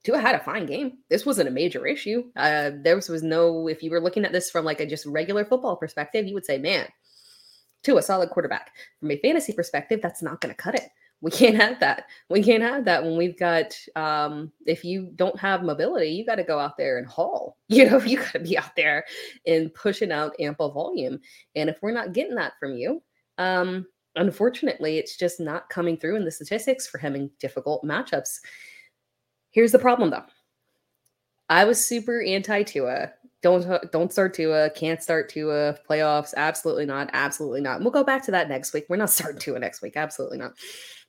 Tua 0.04 0.18
had 0.18 0.34
a 0.34 0.40
fine 0.44 0.66
game. 0.66 0.98
This 1.10 1.24
wasn't 1.24 1.48
a 1.48 1.52
major 1.52 1.86
issue. 1.86 2.24
Uh, 2.36 2.70
there 2.82 2.96
was, 2.96 3.08
was 3.08 3.22
no, 3.22 3.68
if 3.68 3.82
you 3.82 3.90
were 3.90 4.00
looking 4.00 4.24
at 4.24 4.32
this 4.32 4.50
from 4.50 4.64
like 4.64 4.80
a 4.80 4.86
just 4.86 5.06
regular 5.06 5.44
football 5.44 5.76
perspective, 5.76 6.26
you 6.26 6.34
would 6.34 6.46
say, 6.46 6.58
man, 6.58 6.88
Tua 7.82 7.98
a 7.98 8.02
solid 8.02 8.30
quarterback. 8.30 8.72
From 9.00 9.10
a 9.10 9.18
fantasy 9.18 9.52
perspective, 9.52 10.00
that's 10.02 10.22
not 10.22 10.40
going 10.40 10.54
to 10.54 10.60
cut 10.60 10.74
it 10.74 10.88
we 11.22 11.30
can't 11.30 11.54
have 11.56 11.78
that. 11.80 12.06
We 12.28 12.42
can't 12.42 12.64
have 12.64 12.84
that 12.84 13.04
when 13.04 13.16
we've 13.16 13.38
got 13.38 13.74
um 13.96 14.52
if 14.66 14.84
you 14.84 15.10
don't 15.14 15.38
have 15.38 15.62
mobility, 15.62 16.08
you 16.10 16.26
got 16.26 16.34
to 16.34 16.44
go 16.44 16.58
out 16.58 16.76
there 16.76 16.98
and 16.98 17.06
haul. 17.06 17.56
You 17.68 17.88
know, 17.88 18.02
you 18.02 18.18
got 18.18 18.32
to 18.32 18.40
be 18.40 18.58
out 18.58 18.76
there 18.76 19.04
and 19.46 19.72
pushing 19.72 20.12
out 20.12 20.34
ample 20.38 20.72
volume. 20.72 21.20
And 21.54 21.70
if 21.70 21.78
we're 21.80 21.92
not 21.92 22.12
getting 22.12 22.34
that 22.34 22.52
from 22.60 22.74
you, 22.74 23.02
um 23.38 23.86
unfortunately, 24.16 24.98
it's 24.98 25.16
just 25.16 25.40
not 25.40 25.70
coming 25.70 25.96
through 25.96 26.16
in 26.16 26.24
the 26.24 26.30
statistics 26.30 26.86
for 26.86 26.98
him 26.98 27.14
in 27.14 27.30
difficult 27.40 27.82
matchups. 27.82 28.40
Here's 29.52 29.72
the 29.72 29.78
problem 29.78 30.10
though. 30.10 30.24
I 31.48 31.64
was 31.64 31.84
super 31.84 32.22
anti 32.22 32.62
Tua. 32.62 33.12
Don't 33.42 33.90
don't 33.92 34.12
start 34.12 34.34
Tua. 34.34 34.70
Can't 34.70 35.02
start 35.02 35.28
Tua. 35.28 35.76
Playoffs. 35.88 36.34
Absolutely 36.36 36.86
not. 36.86 37.10
Absolutely 37.12 37.60
not. 37.60 37.80
we'll 37.80 37.90
go 37.90 38.04
back 38.04 38.24
to 38.24 38.30
that 38.32 38.48
next 38.48 38.72
week. 38.72 38.86
We're 38.88 38.96
not 38.96 39.10
starting 39.10 39.40
Tua 39.40 39.58
next 39.58 39.82
week. 39.82 39.96
Absolutely 39.96 40.38
not. 40.38 40.54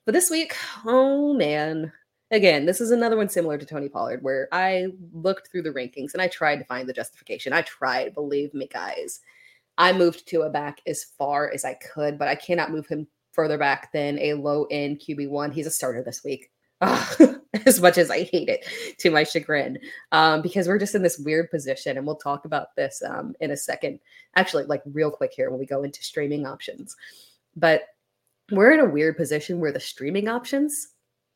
But 0.04 0.12
this 0.12 0.30
week, 0.30 0.54
oh 0.84 1.34
man. 1.34 1.92
Again, 2.30 2.66
this 2.66 2.80
is 2.80 2.90
another 2.90 3.16
one 3.16 3.28
similar 3.28 3.58
to 3.58 3.66
Tony 3.66 3.88
Pollard, 3.88 4.22
where 4.22 4.48
I 4.50 4.88
looked 5.12 5.50
through 5.50 5.62
the 5.62 5.70
rankings 5.72 6.14
and 6.14 6.22
I 6.22 6.26
tried 6.26 6.56
to 6.56 6.64
find 6.64 6.88
the 6.88 6.92
justification. 6.92 7.52
I 7.52 7.62
tried, 7.62 8.14
believe 8.14 8.52
me, 8.54 8.66
guys. 8.66 9.20
I 9.78 9.92
moved 9.92 10.26
Tua 10.26 10.50
back 10.50 10.80
as 10.86 11.04
far 11.04 11.52
as 11.52 11.64
I 11.64 11.74
could, 11.74 12.18
but 12.18 12.26
I 12.26 12.34
cannot 12.34 12.72
move 12.72 12.86
him 12.86 13.06
further 13.32 13.58
back 13.58 13.92
than 13.92 14.18
a 14.18 14.34
low 14.34 14.66
end 14.70 15.00
QB1. 15.00 15.52
He's 15.52 15.66
a 15.66 15.70
starter 15.70 16.02
this 16.02 16.24
week. 16.24 16.50
as 17.66 17.80
much 17.80 17.98
as 17.98 18.10
I 18.10 18.24
hate 18.24 18.48
it 18.48 18.66
to 18.98 19.10
my 19.10 19.24
chagrin, 19.24 19.78
um, 20.12 20.42
because 20.42 20.68
we're 20.68 20.78
just 20.78 20.94
in 20.94 21.02
this 21.02 21.18
weird 21.18 21.50
position. 21.50 21.96
And 21.96 22.06
we'll 22.06 22.16
talk 22.16 22.44
about 22.44 22.74
this 22.76 23.02
um, 23.06 23.34
in 23.40 23.50
a 23.50 23.56
second, 23.56 24.00
actually, 24.36 24.64
like 24.64 24.82
real 24.86 25.10
quick 25.10 25.32
here 25.34 25.50
when 25.50 25.60
we 25.60 25.66
go 25.66 25.82
into 25.82 26.02
streaming 26.02 26.46
options. 26.46 26.96
But 27.56 27.82
we're 28.50 28.72
in 28.72 28.80
a 28.80 28.88
weird 28.88 29.16
position 29.16 29.60
where 29.60 29.72
the 29.72 29.80
streaming 29.80 30.28
options 30.28 30.88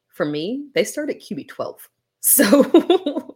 for 0.09 0.27
me 0.27 0.67
they 0.75 0.85
start 0.85 1.09
at 1.09 1.21
qb 1.21 1.47
12 1.49 1.89
so 2.21 3.35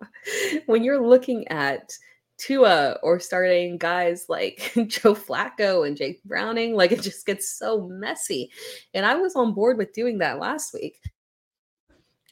when 0.67 0.85
you're 0.85 1.07
looking 1.07 1.47
at 1.49 1.97
Tua 2.39 2.99
or 3.03 3.21
starting 3.21 3.79
guys 3.79 4.27
like 4.29 4.73
Joe 4.89 5.15
Flacco 5.15 5.87
and 5.87 5.97
Jake 5.97 6.23
Browning, 6.25 6.75
like 6.75 6.91
it 6.91 7.01
just 7.01 7.25
gets 7.25 7.49
so 7.49 7.87
messy. 7.89 8.51
And 8.95 9.07
I 9.07 9.15
was 9.15 9.37
on 9.37 9.55
board 9.55 9.79
with 9.79 9.93
doing 9.93 10.19
that 10.19 10.41
last 10.41 10.75
week. 10.75 10.99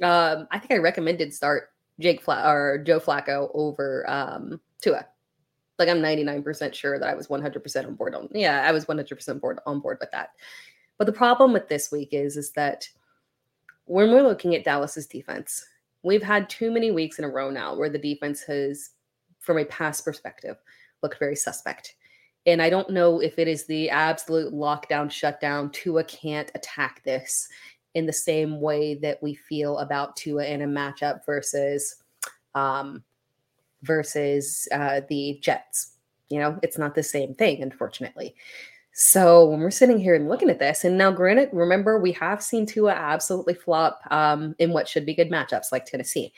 Um, 0.03 0.49
I 0.51 0.59
think 0.59 0.73
I 0.73 0.79
recommended 0.79 1.35
start 1.35 1.71
Jake 2.01 2.23
Fla- 2.23 2.51
or 2.51 2.79
Joe 2.79 3.01
Flacco 3.01 3.51
over 3.55 4.09
um, 4.09 4.61
Tua. 4.81 5.07
Like 5.79 5.89
I'm 5.89 6.01
99% 6.01 6.75
sure 6.75 6.99
that 6.99 7.09
I 7.09 7.15
was 7.15 7.29
100% 7.29 7.87
on 7.87 7.95
board 7.95 8.15
on. 8.15 8.29
Yeah, 8.33 8.63
I 8.67 8.73
was 8.73 8.87
100% 8.87 9.41
board 9.41 9.61
on 9.67 9.81
board 9.81 9.99
with 10.01 10.11
that. 10.11 10.31
But 10.99 11.07
the 11.07 11.13
problem 11.13 11.53
with 11.53 11.69
this 11.69 11.91
week 11.91 12.11
is 12.13 12.37
is 12.37 12.53
that 12.53 12.89
when 13.87 14.11
we're 14.11 14.23
looking 14.23 14.55
at 14.55 14.65
Dallas's 14.65 15.07
defense, 15.07 15.65
we've 16.03 16.23
had 16.23 16.49
too 16.49 16.71
many 16.71 16.91
weeks 16.91 17.19
in 17.19 17.25
a 17.25 17.29
row 17.29 17.51
now 17.51 17.75
where 17.75 17.89
the 17.89 17.99
defense 17.99 18.43
has, 18.43 18.91
from 19.39 19.59
a 19.59 19.65
pass 19.65 20.01
perspective, 20.01 20.57
looked 21.03 21.19
very 21.19 21.37
suspect. 21.37 21.95
And 22.47 22.63
I 22.63 22.71
don't 22.71 22.91
know 22.91 23.21
if 23.21 23.39
it 23.39 23.49
is 23.49 23.67
the 23.67 23.91
absolute 23.91 24.53
lockdown 24.53 25.11
shutdown. 25.11 25.71
Tua 25.71 26.05
can't 26.05 26.51
attack 26.55 27.03
this 27.05 27.49
in 27.95 28.07
the 28.07 28.13
same 28.13 28.61
way 28.61 28.95
that 28.97 29.23
we 29.23 29.35
feel 29.35 29.79
about 29.79 30.17
Tua 30.17 30.47
in 30.47 30.63
a 30.63 30.67
matchup 30.67 31.25
versus 31.27 31.97
um, 32.55 33.03
versus 33.83 34.69
uh, 34.73 35.01
the 35.09 35.39
Jets. 35.43 35.93
You 36.29 36.39
know, 36.39 36.59
it's 36.63 36.79
not 36.79 36.95
the 36.95 37.03
same 37.03 37.35
thing, 37.35 37.63
unfortunately. 37.63 38.35
So 38.93 39.47
when 39.47 39.61
we're 39.61 39.71
sitting 39.71 39.99
here 39.99 40.15
and 40.15 40.29
looking 40.29 40.51
at 40.51 40.59
this, 40.59 40.85
and 40.85 40.99
now 40.99 41.11
granted, 41.11 41.49
remember 41.53 41.99
we 41.99 42.13
have 42.13 42.43
seen 42.43 42.67
Tua 42.67 42.93
absolutely 42.93 43.55
flop 43.55 44.01
um, 44.11 44.55
in 44.59 44.73
what 44.73 44.89
should 44.89 45.07
be 45.07 45.15
good 45.15 45.31
matchups 45.31 45.73
like 45.73 45.87
Tennessee. 45.87 46.33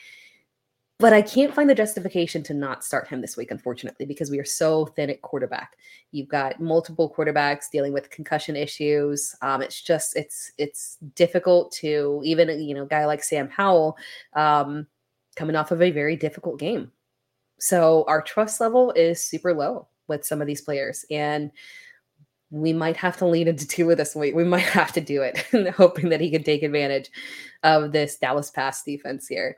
But 1.03 1.11
I 1.11 1.21
can't 1.21 1.53
find 1.53 1.69
the 1.69 1.75
justification 1.75 2.43
to 2.43 2.53
not 2.53 2.81
start 2.81 3.09
him 3.09 3.19
this 3.19 3.35
week, 3.35 3.51
unfortunately, 3.51 4.05
because 4.05 4.31
we 4.31 4.39
are 4.39 4.45
so 4.45 4.85
thin 4.85 5.09
at 5.09 5.21
quarterback. 5.21 5.75
You've 6.11 6.29
got 6.29 6.61
multiple 6.61 7.13
quarterbacks 7.13 7.69
dealing 7.69 7.91
with 7.91 8.09
concussion 8.09 8.55
issues. 8.55 9.35
Um, 9.41 9.61
it's 9.61 9.81
just 9.81 10.15
it's 10.15 10.53
it's 10.57 10.95
difficult 11.13 11.73
to 11.81 12.21
even 12.23 12.47
you 12.61 12.73
know 12.73 12.85
guy 12.85 13.05
like 13.05 13.21
Sam 13.21 13.49
Howell 13.49 13.97
um, 14.37 14.87
coming 15.35 15.57
off 15.57 15.71
of 15.71 15.81
a 15.81 15.91
very 15.91 16.15
difficult 16.15 16.57
game. 16.57 16.89
So 17.59 18.05
our 18.07 18.21
trust 18.21 18.61
level 18.61 18.93
is 18.93 19.21
super 19.21 19.53
low 19.53 19.89
with 20.07 20.25
some 20.25 20.39
of 20.39 20.47
these 20.47 20.61
players, 20.61 21.05
and 21.11 21.51
we 22.49 22.71
might 22.71 22.95
have 22.95 23.17
to 23.17 23.25
lean 23.25 23.49
into 23.49 23.67
Tua 23.67 23.97
this 23.97 24.15
week. 24.15 24.35
We 24.35 24.45
might 24.45 24.59
have 24.61 24.93
to 24.93 25.01
do 25.01 25.21
it, 25.21 25.73
hoping 25.75 26.07
that 26.11 26.21
he 26.21 26.31
can 26.31 26.43
take 26.43 26.63
advantage 26.63 27.11
of 27.63 27.91
this 27.91 28.15
Dallas 28.15 28.51
pass 28.51 28.83
defense 28.83 29.27
here. 29.27 29.57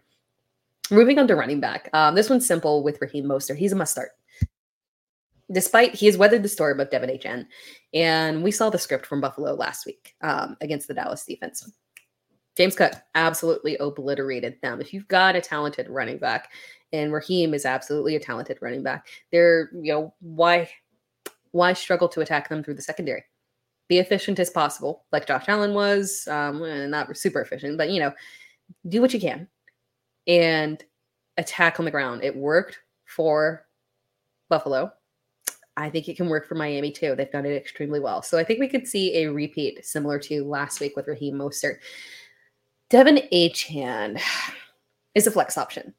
Moving 0.92 1.18
on 1.18 1.28
to 1.28 1.36
running 1.36 1.60
back. 1.60 1.90
Um, 1.94 2.16
this 2.16 2.30
one's 2.30 2.48
simple 2.48 2.84
with 2.84 3.02
Raheem 3.02 3.26
Mostert. 3.26 3.58
He's 3.58 3.72
a 3.72 3.76
must 3.76 3.94
start. 3.94 4.12
Despite 5.52 5.94
he 5.94 6.06
has 6.08 6.18
weathered 6.18 6.44
the 6.44 6.50
storm 6.50 6.80
of 6.80 6.90
De'Von 6.90 7.16
Achane, 7.16 7.46
and 7.94 8.44
we 8.44 8.52
saw 8.52 8.70
the 8.70 8.80
script 8.80 9.06
from 9.06 9.22
Buffalo 9.22 9.54
last 9.54 9.86
week 9.86 10.16
um, 10.22 10.58
against 10.62 10.88
the 10.88 10.94
Dallas 10.94 11.24
defense. 11.24 11.72
James 12.58 12.76
Cook 12.76 12.94
absolutely 13.16 13.78
obliterated 13.78 14.58
them. 14.62 14.82
If 14.82 14.94
you've 14.94 15.08
got 15.08 15.36
a 15.36 15.42
talented 15.42 15.88
running 15.90 16.18
back, 16.18 16.52
and 16.94 17.14
Raheem 17.14 17.54
is 17.54 17.66
absolutely 17.66 18.16
a 18.16 18.20
talented 18.20 18.58
running 18.62 18.82
back, 18.82 19.08
they're 19.32 19.70
you 19.74 19.94
know 19.94 20.14
why 20.20 20.70
why 21.52 21.74
struggle 21.74 22.10
to 22.10 22.22
attack 22.22 22.50
them 22.50 22.64
through 22.64 22.76
the 22.76 22.82
secondary? 22.82 23.24
Be 23.88 24.00
efficient 24.00 24.40
as 24.40 24.50
possible, 24.50 25.06
like 25.12 25.28
Josh 25.28 25.48
Allen 25.48 25.74
was. 25.76 26.28
Um, 26.28 26.64
eh, 26.64 26.88
not 26.88 27.16
super 27.16 27.42
efficient, 27.42 27.78
but 27.78 27.92
you 27.92 28.00
know, 28.00 28.14
do 28.88 29.00
what 29.00 29.14
you 29.14 29.20
can 29.20 29.48
and 30.28 30.84
attack 31.38 31.80
on 31.80 31.86
the 31.86 31.92
ground. 31.92 32.24
It 32.24 32.36
worked 32.36 32.80
for 33.06 33.66
Buffalo. 34.50 34.92
I 35.78 35.90
think 35.90 36.08
it 36.08 36.16
can 36.16 36.30
work 36.30 36.48
for 36.48 36.56
Miami 36.56 36.92
too. 36.92 37.16
They've 37.16 37.32
done 37.32 37.46
it 37.46 37.56
extremely 37.56 38.00
well. 38.00 38.22
So 38.22 38.38
I 38.38 38.44
think 38.44 38.60
we 38.60 38.70
could 38.70 38.88
see 38.88 39.18
a 39.18 39.32
repeat 39.32 39.86
similar 39.86 40.20
to 40.20 40.46
last 40.46 40.80
week 40.80 40.96
with 40.96 41.08
Raheem 41.08 41.36
Mostert. 41.36 41.80
De'Von 42.90 43.28
Achane 43.34 44.22
is 45.16 45.28
a 45.28 45.32
flex 45.32 45.58
option. 45.58 45.94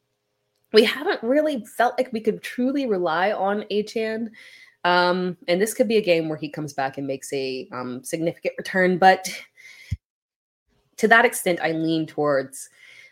We 0.73 0.85
haven't 0.85 1.23
really 1.23 1.65
felt 1.65 1.99
like 1.99 2.13
we 2.13 2.21
could 2.21 2.43
truly 2.43 2.87
rely 2.87 3.33
on 3.33 3.65
Achane 3.71 4.31
um, 4.87 5.37
and 5.49 5.61
this 5.61 5.75
could 5.75 5.89
be 5.89 5.97
a 5.97 6.03
game 6.03 6.29
where 6.29 6.39
he 6.39 6.49
comes 6.49 6.73
back 6.73 6.97
and 6.97 7.09
makes 7.09 7.33
a 7.33 7.69
um, 7.73 8.05
significant 8.05 8.55
return. 8.57 8.99
But 8.99 9.29
to 10.99 11.09
that 11.09 11.25
extent, 11.25 11.59
I 11.61 11.73
lean 11.73 12.07
towards 12.07 12.69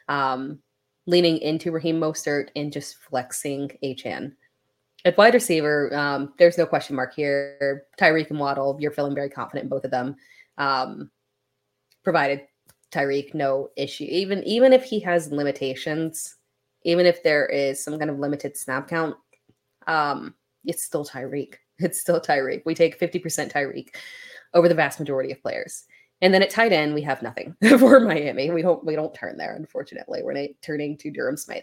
um, 0.07 0.61
leaning 1.07 1.39
into 1.39 1.73
Raheem 1.73 2.01
Mostert 2.01 2.49
and 2.57 2.73
just 2.73 2.97
flexing 2.97 3.71
Achane. 3.83 4.33
At 5.05 5.19
wide 5.19 5.35
receiver, 5.35 5.95
um, 5.95 6.33
there's 6.39 6.57
no 6.57 6.65
question 6.65 6.97
mark 6.97 7.15
here. 7.15 7.85
Tyreek 8.01 8.31
and 8.31 8.39
Waddle, 8.39 8.79
you're 8.81 8.91
feeling 8.91 9.15
very 9.15 9.29
confident 9.29 9.65
in 9.65 9.69
both 9.69 9.85
of 9.85 9.91
them. 9.91 10.17
Um, 10.57 11.11
provided 12.03 12.43
Tyreek 12.91 13.35
no 13.35 13.71
issue. 13.77 14.07
Even 14.09 14.43
even 14.45 14.73
if 14.73 14.85
he 14.85 15.01
has 15.01 15.33
limitations, 15.33 16.37
even 16.85 17.07
if 17.07 17.23
there 17.23 17.47
is 17.47 17.83
some 17.83 17.99
kind 17.99 18.11
of 18.11 18.19
limited 18.19 18.57
snap 18.57 18.89
count, 18.89 19.17
um, 19.87 20.35
it's 20.65 20.85
still 20.85 21.05
Tyreek. 21.05 21.55
It's 21.81 22.01
still 22.01 22.21
Tyreek. 22.21 22.63
We 22.65 22.73
take 22.73 23.01
50% 23.01 23.51
Tyreek 23.51 23.97
over 24.55 24.69
the 24.69 24.77
vast 24.77 25.01
majority 25.01 25.33
of 25.33 25.43
players. 25.43 25.87
And 26.23 26.33
then 26.33 26.43
at 26.43 26.51
tight 26.51 26.73
end, 26.73 26.95
we 26.95 27.03
have 27.03 27.23
nothing 27.23 27.55
for 27.79 28.01
Miami. 28.01 28.51
We 28.51 28.63
don't 28.63 28.85
we 28.85 28.95
don't 28.95 29.15
turn 29.15 29.37
there, 29.37 29.55
unfortunately. 29.55 30.23
We're 30.23 30.35
not 30.35 30.51
turning 30.63 30.97
to 30.99 31.11
Durham 31.11 31.37
Smythe. 31.37 31.63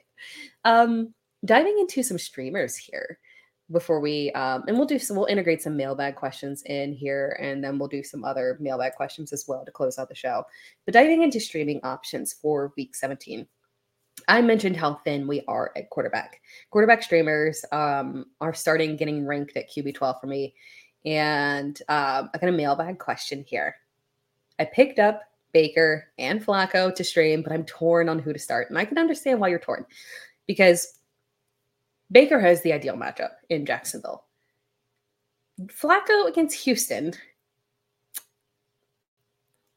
Um, 0.65 1.13
diving 1.45 1.79
into 1.79 2.03
some 2.03 2.17
streamers 2.17 2.75
here 2.75 3.17
before 3.71 3.99
we 3.99 4.31
um, 4.33 4.63
and 4.67 4.77
we'll 4.77 4.85
do 4.85 4.99
some 4.99 5.15
we'll 5.15 5.25
integrate 5.25 5.61
some 5.61 5.77
mailbag 5.77 6.15
questions 6.15 6.61
in 6.65 6.93
here 6.93 7.37
and 7.41 7.63
then 7.63 7.79
we'll 7.79 7.87
do 7.87 8.03
some 8.03 8.23
other 8.23 8.57
mailbag 8.59 8.93
questions 8.93 9.31
as 9.31 9.45
well 9.47 9.63
to 9.65 9.71
close 9.71 9.97
out 9.97 10.09
the 10.09 10.15
show. 10.15 10.43
But 10.85 10.93
diving 10.93 11.23
into 11.23 11.39
streaming 11.39 11.79
options 11.83 12.33
for 12.33 12.73
week 12.77 12.95
17. 12.95 13.47
I 14.27 14.41
mentioned 14.41 14.77
how 14.77 14.95
thin 15.03 15.27
we 15.27 15.41
are 15.47 15.71
at 15.75 15.89
quarterback. 15.89 16.41
Quarterback 16.69 17.01
streamers 17.01 17.65
um, 17.71 18.25
are 18.39 18.53
starting 18.53 18.95
getting 18.95 19.25
ranked 19.25 19.57
at 19.57 19.69
QB12 19.69 20.21
for 20.21 20.27
me. 20.27 20.53
And 21.05 21.79
um, 21.89 22.29
I 22.33 22.37
got 22.39 22.49
a 22.49 22.51
mailbag 22.51 22.99
question 22.99 23.43
here. 23.47 23.75
I 24.61 24.65
picked 24.65 24.99
up 24.99 25.23
Baker 25.53 26.07
and 26.19 26.45
Flacco 26.45 26.93
to 26.93 27.03
stream, 27.03 27.41
but 27.41 27.51
I'm 27.51 27.65
torn 27.65 28.09
on 28.09 28.19
who 28.19 28.31
to 28.31 28.37
start. 28.37 28.69
And 28.69 28.77
I 28.77 28.85
can 28.85 28.99
understand 28.99 29.39
why 29.39 29.47
you're 29.47 29.57
torn 29.57 29.87
because 30.45 30.99
Baker 32.11 32.39
has 32.39 32.61
the 32.61 32.71
ideal 32.71 32.95
matchup 32.95 33.31
in 33.49 33.65
Jacksonville. 33.65 34.25
Flacco 35.65 36.27
against 36.27 36.63
Houston. 36.63 37.13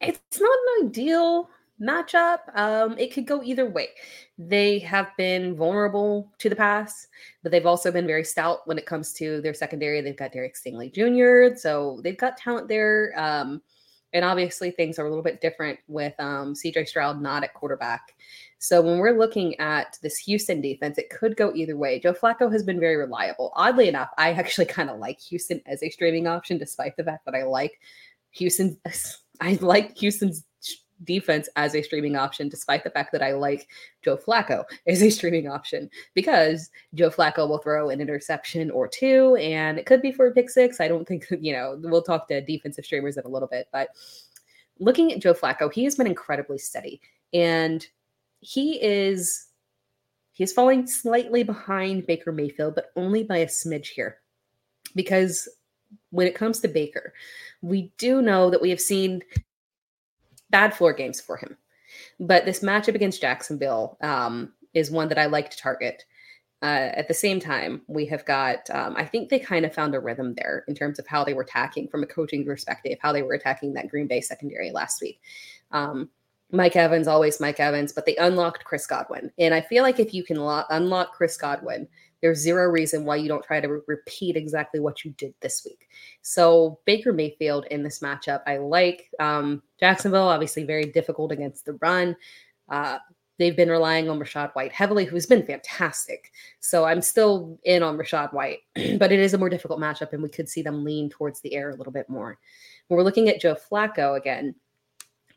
It's 0.03 0.39
not 0.39 0.59
an 0.81 0.89
ideal 0.89 1.49
matchup. 1.81 2.41
Um, 2.55 2.99
it 2.99 3.13
could 3.13 3.27
go 3.27 3.43
either 3.43 3.65
way. 3.65 3.89
They 4.37 4.81
have 4.81 5.17
been 5.17 5.57
vulnerable 5.57 6.31
to 6.41 6.51
the 6.51 6.57
pass, 6.57 7.09
but 7.43 7.53
they've 7.53 7.65
also 7.65 7.91
been 7.91 8.07
very 8.07 8.25
stout 8.25 8.67
when 8.67 8.77
it 8.77 8.85
comes 8.85 9.15
to 9.15 9.41
their 9.41 9.55
secondary. 9.55 10.03
They've 10.03 10.15
got 10.15 10.33
Derek 10.33 10.57
Stingley 10.57 10.93
Jr., 10.93 11.57
so 11.57 12.01
they've 12.05 12.19
got 12.19 12.37
talent 12.37 12.69
there. 12.69 13.15
Um, 13.17 13.63
and 14.15 14.25
obviously, 14.25 14.71
things 14.71 14.99
are 14.99 15.05
a 15.05 15.09
little 15.09 15.25
bit 15.25 15.41
different 15.41 15.79
with 15.89 16.15
um, 16.19 16.55
CJ 16.55 16.89
Stroud 16.89 17.21
not 17.21 17.43
at 17.43 17.53
quarterback. 17.53 18.15
So 18.59 18.81
when 18.81 18.99
we're 18.99 19.19
looking 19.19 19.59
at 19.61 19.99
this 20.03 20.17
Houston 20.19 20.63
defense, 20.63 20.97
it 20.97 21.11
could 21.11 21.37
go 21.37 21.53
either 21.55 21.77
way. 21.77 22.01
Joe 22.01 22.15
Flacco 22.15 22.51
has 22.51 22.63
been 22.63 22.81
very 22.81 22.97
reliable. 22.97 23.53
Oddly 23.57 23.89
enough, 23.89 24.09
I 24.17 24.33
actually 24.33 24.65
kind 24.79 24.89
of 24.89 24.99
like 24.99 25.21
Houston 25.21 25.61
as 25.67 25.83
a 25.83 25.91
streaming 25.91 26.27
option, 26.27 26.57
despite 26.57 26.97
the 26.97 27.05
fact 27.05 27.27
that 27.27 27.35
I 27.35 27.43
like 27.43 27.79
Houston. 28.31 28.79
I 29.41 29.59
like 29.61 29.99
Houston's 29.99 30.45
defense 31.03 31.49
as 31.57 31.75
a 31.75 31.83
streaming 31.83 32.17
option, 32.17 32.49
despite 32.49 32.85
the 32.85 32.91
fact 32.91 33.11
that 33.13 33.23
I 33.23 33.33
like 33.33 33.69
Joe 34.03 34.17
Flacco 34.17 34.65
as 34.87 35.03
a 35.03 35.11
streaming 35.11 35.49
option 35.49 35.91
because 36.15 36.71
Joe 36.95 37.11
Flacco 37.11 37.49
will 37.49 37.59
throw 37.59 37.91
an 37.91 38.01
interception 38.01 38.71
or 38.71 38.87
two, 38.87 39.37
and 39.37 39.79
it 39.79 39.87
could 39.87 40.03
be 40.03 40.13
for 40.13 40.27
a 40.27 40.33
pick 40.33 40.51
six. 40.51 40.81
I 40.81 40.89
don't 40.89 41.07
think, 41.07 41.27
you 41.41 41.53
know, 41.53 41.79
we'll 41.83 42.03
talk 42.03 42.29
to 42.29 42.41
defensive 42.41 42.85
streamers 42.85 43.17
in 43.17 43.25
a 43.25 43.29
little 43.29 43.49
bit, 43.49 43.69
but 43.73 43.89
looking 44.79 45.13
at 45.13 45.21
Joe 45.21 45.35
Flacco, 45.35 45.73
he 45.73 45.85
has 45.85 45.97
been 45.97 46.07
incredibly 46.07 46.59
steady 46.59 47.01
and 47.33 47.87
he 48.41 48.83
is. 48.83 49.47
He's 50.33 50.53
falling 50.53 50.85
slightly 50.89 51.45
behind 51.45 52.09
Baker 52.09 52.33
Mayfield, 52.33 52.75
but 52.75 52.91
only 52.97 53.23
by 53.23 53.37
a 53.37 53.47
smidge 53.47 53.87
here. 53.87 54.19
Because 54.97 55.49
when 56.11 56.27
it 56.27 56.35
comes 56.35 56.59
to 56.61 56.69
Baker, 56.69 57.15
we 57.63 57.93
do 57.99 58.21
know 58.21 58.51
that 58.51 58.61
we 58.61 58.71
have 58.71 58.81
seen 58.81 59.23
bad 60.55 60.73
floor 60.73 60.93
games 60.93 61.21
for 61.21 61.37
him. 61.37 61.57
But 62.21 62.45
this 62.45 62.61
matchup 62.61 62.95
against 62.95 63.21
Jacksonville 63.21 63.99
um, 64.01 64.53
is 64.73 64.89
one 64.89 65.09
that 65.09 65.19
I 65.19 65.27
like 65.27 65.51
to 65.51 65.57
target. 65.57 66.05
Uh, 66.63 66.95
at 66.95 67.09
the 67.09 67.15
same 67.15 67.41
time, 67.41 67.83
we 67.89 68.07
have 68.07 68.25
got, 68.25 68.71
um, 68.71 68.95
I 68.97 69.05
think 69.05 69.29
they 69.29 69.41
kind 69.41 69.67
of 69.67 69.75
found 69.75 69.97
a 69.97 70.01
rhythm 70.01 70.33
there 70.37 70.65
in 70.69 70.77
terms 70.77 71.01
of 71.01 71.09
how 71.09 71.25
they 71.25 71.35
were 71.35 71.43
attacking 71.43 71.89
from 71.89 72.05
a 72.05 72.07
coaching 72.07 72.45
perspective, 72.45 72.99
how 73.03 73.13
they 73.13 73.25
were 73.25 73.35
attacking 73.35 73.75
that 73.75 73.89
Green 73.89 74.07
Bay 74.07 74.21
secondary 74.21 74.71
last 74.71 75.03
week. 75.03 75.21
Um, 75.73 76.09
Mike 76.53 76.77
Evans, 76.77 77.09
always 77.09 77.41
Mike 77.41 77.59
Evans, 77.59 77.93
but 77.93 78.07
they 78.07 78.15
unlocked 78.15 78.65
Chris 78.65 78.87
Godwin. 78.87 79.33
And 79.41 79.53
I 79.53 79.61
feel 79.61 79.83
like 79.83 79.99
if 79.99 80.15
you 80.15 80.23
can 80.23 80.37
lo- 80.37 80.63
unlock 80.71 81.15
Chris 81.15 81.37
Godwin, 81.37 81.89
there's 82.25 82.39
zero 82.39 82.71
reason 82.71 83.05
why 83.05 83.17
you 83.17 83.29
don't 83.29 83.45
try 83.45 83.61
to 83.61 83.69
re- 83.69 83.81
repeat 83.87 84.35
exactly 84.35 84.81
what 84.81 85.05
you 85.05 85.11
did 85.19 85.35
this 85.43 85.63
week. 85.63 85.91
So 86.23 86.79
Baker 86.87 87.13
Mayfield 87.13 87.67
in 87.71 87.83
this 87.83 87.99
matchup, 87.99 88.41
I 88.47 88.57
like 88.57 89.11
um, 89.21 89.63
Jacksonville. 89.79 90.29
Obviously, 90.29 90.65
very 90.65 90.87
difficult 90.87 91.33
against 91.33 91.67
the 91.67 91.75
run. 91.83 92.17
Uh, 92.71 92.97
they've 93.39 93.55
been 93.59 93.69
relying 93.69 94.09
on 94.09 94.19
Rachaad 94.19 94.55
White 94.55 94.73
heavily, 94.73 95.05
who's 95.05 95.27
been 95.27 95.45
fantastic. 95.45 96.33
So 96.61 96.87
I'm 96.87 97.03
still 97.03 97.59
in 97.65 97.83
on 97.83 97.99
Rachaad 97.99 98.33
White, 98.33 98.61
but 98.99 99.13
it 99.13 99.21
is 99.21 99.35
a 99.35 99.39
more 99.39 99.51
difficult 99.51 99.79
matchup, 99.79 100.15
and 100.15 100.23
we 100.23 100.31
could 100.31 100.49
see 100.49 100.63
them 100.63 100.83
lean 100.83 101.11
towards 101.11 101.43
the 101.43 101.55
air 101.55 101.69
a 101.69 101.77
little 101.77 101.93
bit 101.93 102.09
more. 102.09 102.39
When 102.89 102.97
we're 102.97 103.05
looking 103.05 103.29
at 103.29 103.39
Joe 103.39 103.55
Flacco 103.71 104.17
again, 104.17 104.55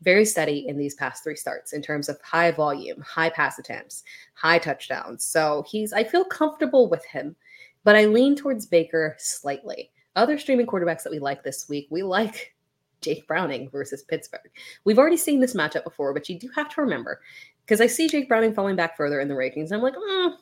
very 0.02 0.26
steady 0.26 0.68
in 0.68 0.78
these 0.78 0.96
past 0.96 1.24
three 1.24 1.36
starts 1.36 1.74
in 1.74 1.82
terms 1.82 2.10
of 2.10 2.22
high 2.22 2.52
volume, 2.52 3.02
high 3.02 3.30
pass 3.30 3.60
attempts, 3.60 4.04
high 4.34 4.60
touchdowns. 4.60 5.26
So 5.26 5.66
he's, 5.68 5.94
I 5.94 6.04
feel 6.04 6.24
comfortable 6.24 6.90
with 6.90 7.04
him, 7.06 7.36
but 7.84 7.96
I 7.96 8.06
lean 8.06 8.36
towards 8.36 8.66
Baker 8.66 9.16
slightly. 9.18 9.92
Other 10.16 10.38
streaming 10.38 10.68
quarterbacks 10.68 11.04
that 11.04 11.12
we 11.12 11.20
like 11.20 11.44
this 11.44 11.68
week, 11.70 11.88
we 11.90 12.04
like 12.04 12.56
Jake 13.02 13.28
Browning 13.28 13.70
versus 13.70 14.04
Pittsburgh. 14.04 14.50
We've 14.84 15.00
already 15.00 15.18
seen 15.18 15.40
this 15.40 15.56
matchup 15.56 15.84
before, 15.84 16.14
but 16.14 16.30
you 16.30 16.40
do 16.40 16.50
have 16.56 16.70
to 16.70 16.82
remember 16.82 17.22
because 17.66 17.82
I 17.82 17.88
see 17.88 18.08
Jake 18.08 18.28
Browning 18.28 18.54
falling 18.54 18.76
back 18.76 18.98
further 18.98 19.20
in 19.20 19.28
the 19.28 19.36
rankings. 19.36 19.72
I'm 19.72 19.82
like, 19.82 19.96
mm, 19.96 20.34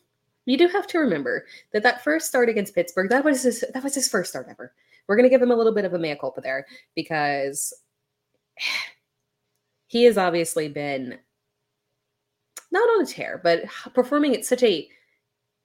you 0.45 0.57
do 0.57 0.67
have 0.67 0.87
to 0.87 0.99
remember 0.99 1.45
that 1.73 1.83
that 1.83 2.03
first 2.03 2.27
start 2.27 2.49
against 2.49 2.75
Pittsburgh, 2.75 3.09
that 3.09 3.25
was 3.25 3.43
his, 3.43 3.65
that 3.73 3.83
was 3.83 3.95
his 3.95 4.07
first 4.07 4.29
start 4.29 4.47
ever. 4.49 4.73
We're 5.07 5.21
to 5.21 5.29
give 5.29 5.41
him 5.41 5.51
a 5.51 5.55
little 5.55 5.73
bit 5.73 5.85
of 5.85 5.93
a 5.93 5.99
mea 5.99 6.15
culpa 6.15 6.41
there 6.41 6.65
because 6.95 7.73
he 9.95 10.03
has 10.03 10.17
obviously 10.17 10.67
been 10.67 11.17
not 12.69 12.89
on 12.89 13.03
a 13.03 13.05
tear, 13.05 13.39
but 13.41 13.63
performing 13.93 14.35
at 14.35 14.43
such 14.43 14.61
a 14.61 14.89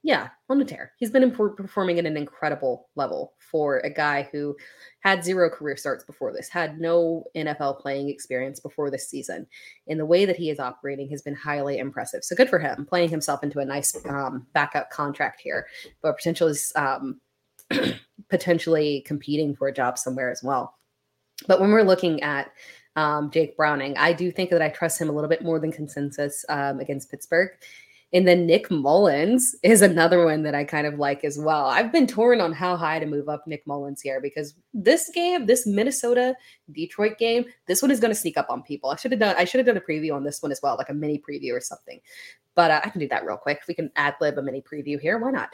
yeah, 0.03 0.29
on 0.47 0.61
a 0.61 0.63
tear. 0.63 0.93
He's 0.97 1.11
been 1.11 1.29
performing 1.31 1.99
at 1.99 2.05
an 2.05 2.15
incredible 2.15 2.87
level 2.95 3.33
for 3.39 3.79
a 3.79 3.89
guy 3.89 4.29
who 4.31 4.55
had 5.01 5.25
zero 5.25 5.49
career 5.49 5.75
starts 5.75 6.05
before 6.05 6.31
this, 6.31 6.47
had 6.47 6.79
no 6.79 7.25
NFL 7.35 7.81
playing 7.81 8.07
experience 8.07 8.61
before 8.61 8.89
this 8.89 9.09
season. 9.09 9.45
And 9.89 9.99
the 9.99 10.05
way 10.05 10.23
that 10.23 10.37
he 10.37 10.49
is 10.49 10.61
operating 10.61 11.09
has 11.09 11.21
been 11.21 11.35
highly 11.35 11.79
impressive. 11.79 12.23
So 12.23 12.33
good 12.33 12.49
for 12.49 12.57
him, 12.57 12.85
playing 12.85 13.09
himself 13.09 13.43
into 13.43 13.59
a 13.59 13.65
nice 13.65 13.93
um, 14.07 14.47
backup 14.53 14.91
contract 14.91 15.41
here, 15.41 15.67
but 16.01 16.15
potentially 16.15 16.55
um, 16.77 17.19
potentially 18.29 19.03
competing 19.05 19.57
for 19.57 19.67
a 19.67 19.73
job 19.73 19.97
somewhere 19.97 20.31
as 20.31 20.41
well. 20.41 20.77
But 21.47 21.59
when 21.59 21.71
we're 21.71 21.83
looking 21.83 22.23
at 22.23 22.51
um, 22.95 23.31
Jake 23.31 23.55
Browning, 23.55 23.97
I 23.97 24.13
do 24.13 24.31
think 24.31 24.49
that 24.49 24.61
I 24.61 24.69
trust 24.69 24.99
him 25.01 25.09
a 25.09 25.11
little 25.11 25.29
bit 25.29 25.43
more 25.43 25.59
than 25.59 25.71
consensus 25.71 26.45
um, 26.49 26.79
against 26.79 27.09
Pittsburgh. 27.09 27.49
And 28.13 28.27
then 28.27 28.45
Nick 28.45 28.69
Mullens 28.69 29.55
is 29.63 29.81
another 29.81 30.25
one 30.25 30.43
that 30.43 30.55
I 30.55 30.63
kind 30.63 30.85
of 30.85 30.95
like 30.95 31.23
as 31.23 31.37
well. 31.37 31.65
I've 31.65 31.91
been 31.91 32.07
torn 32.07 32.41
on 32.41 32.51
how 32.51 32.75
high 32.75 32.99
to 32.99 33.05
move 33.05 33.29
up 33.29 33.47
Nick 33.47 33.65
Mullens 33.65 34.01
here 34.01 34.19
because 34.19 34.53
this 34.73 35.09
game, 35.13 35.45
this 35.45 35.65
Minnesota 35.65 36.35
Detroit 36.71 37.17
game, 37.17 37.45
this 37.67 37.81
one 37.81 37.91
is 37.91 37.99
going 37.99 38.13
to 38.13 38.19
sneak 38.19 38.37
up 38.37 38.49
on 38.49 38.63
people. 38.63 38.89
I 38.89 38.95
should 38.97 39.11
have 39.11 39.19
done 39.19 39.35
I 39.37 39.45
should 39.45 39.59
have 39.59 39.67
done 39.67 39.77
a 39.77 39.81
preview 39.81 40.13
on 40.13 40.23
this 40.23 40.41
one 40.41 40.51
as 40.51 40.59
well, 40.61 40.75
like 40.77 40.89
a 40.89 40.93
mini 40.93 41.19
preview 41.19 41.53
or 41.53 41.61
something. 41.61 41.99
But 42.55 42.71
uh, 42.71 42.81
I 42.83 42.89
can 42.89 42.99
do 42.99 43.07
that 43.07 43.25
real 43.25 43.37
quick. 43.37 43.61
We 43.67 43.73
can 43.73 43.91
ad 43.95 44.15
lib 44.19 44.37
a 44.37 44.41
mini 44.41 44.61
preview 44.61 44.99
here, 44.99 45.17
why 45.17 45.31
not? 45.31 45.49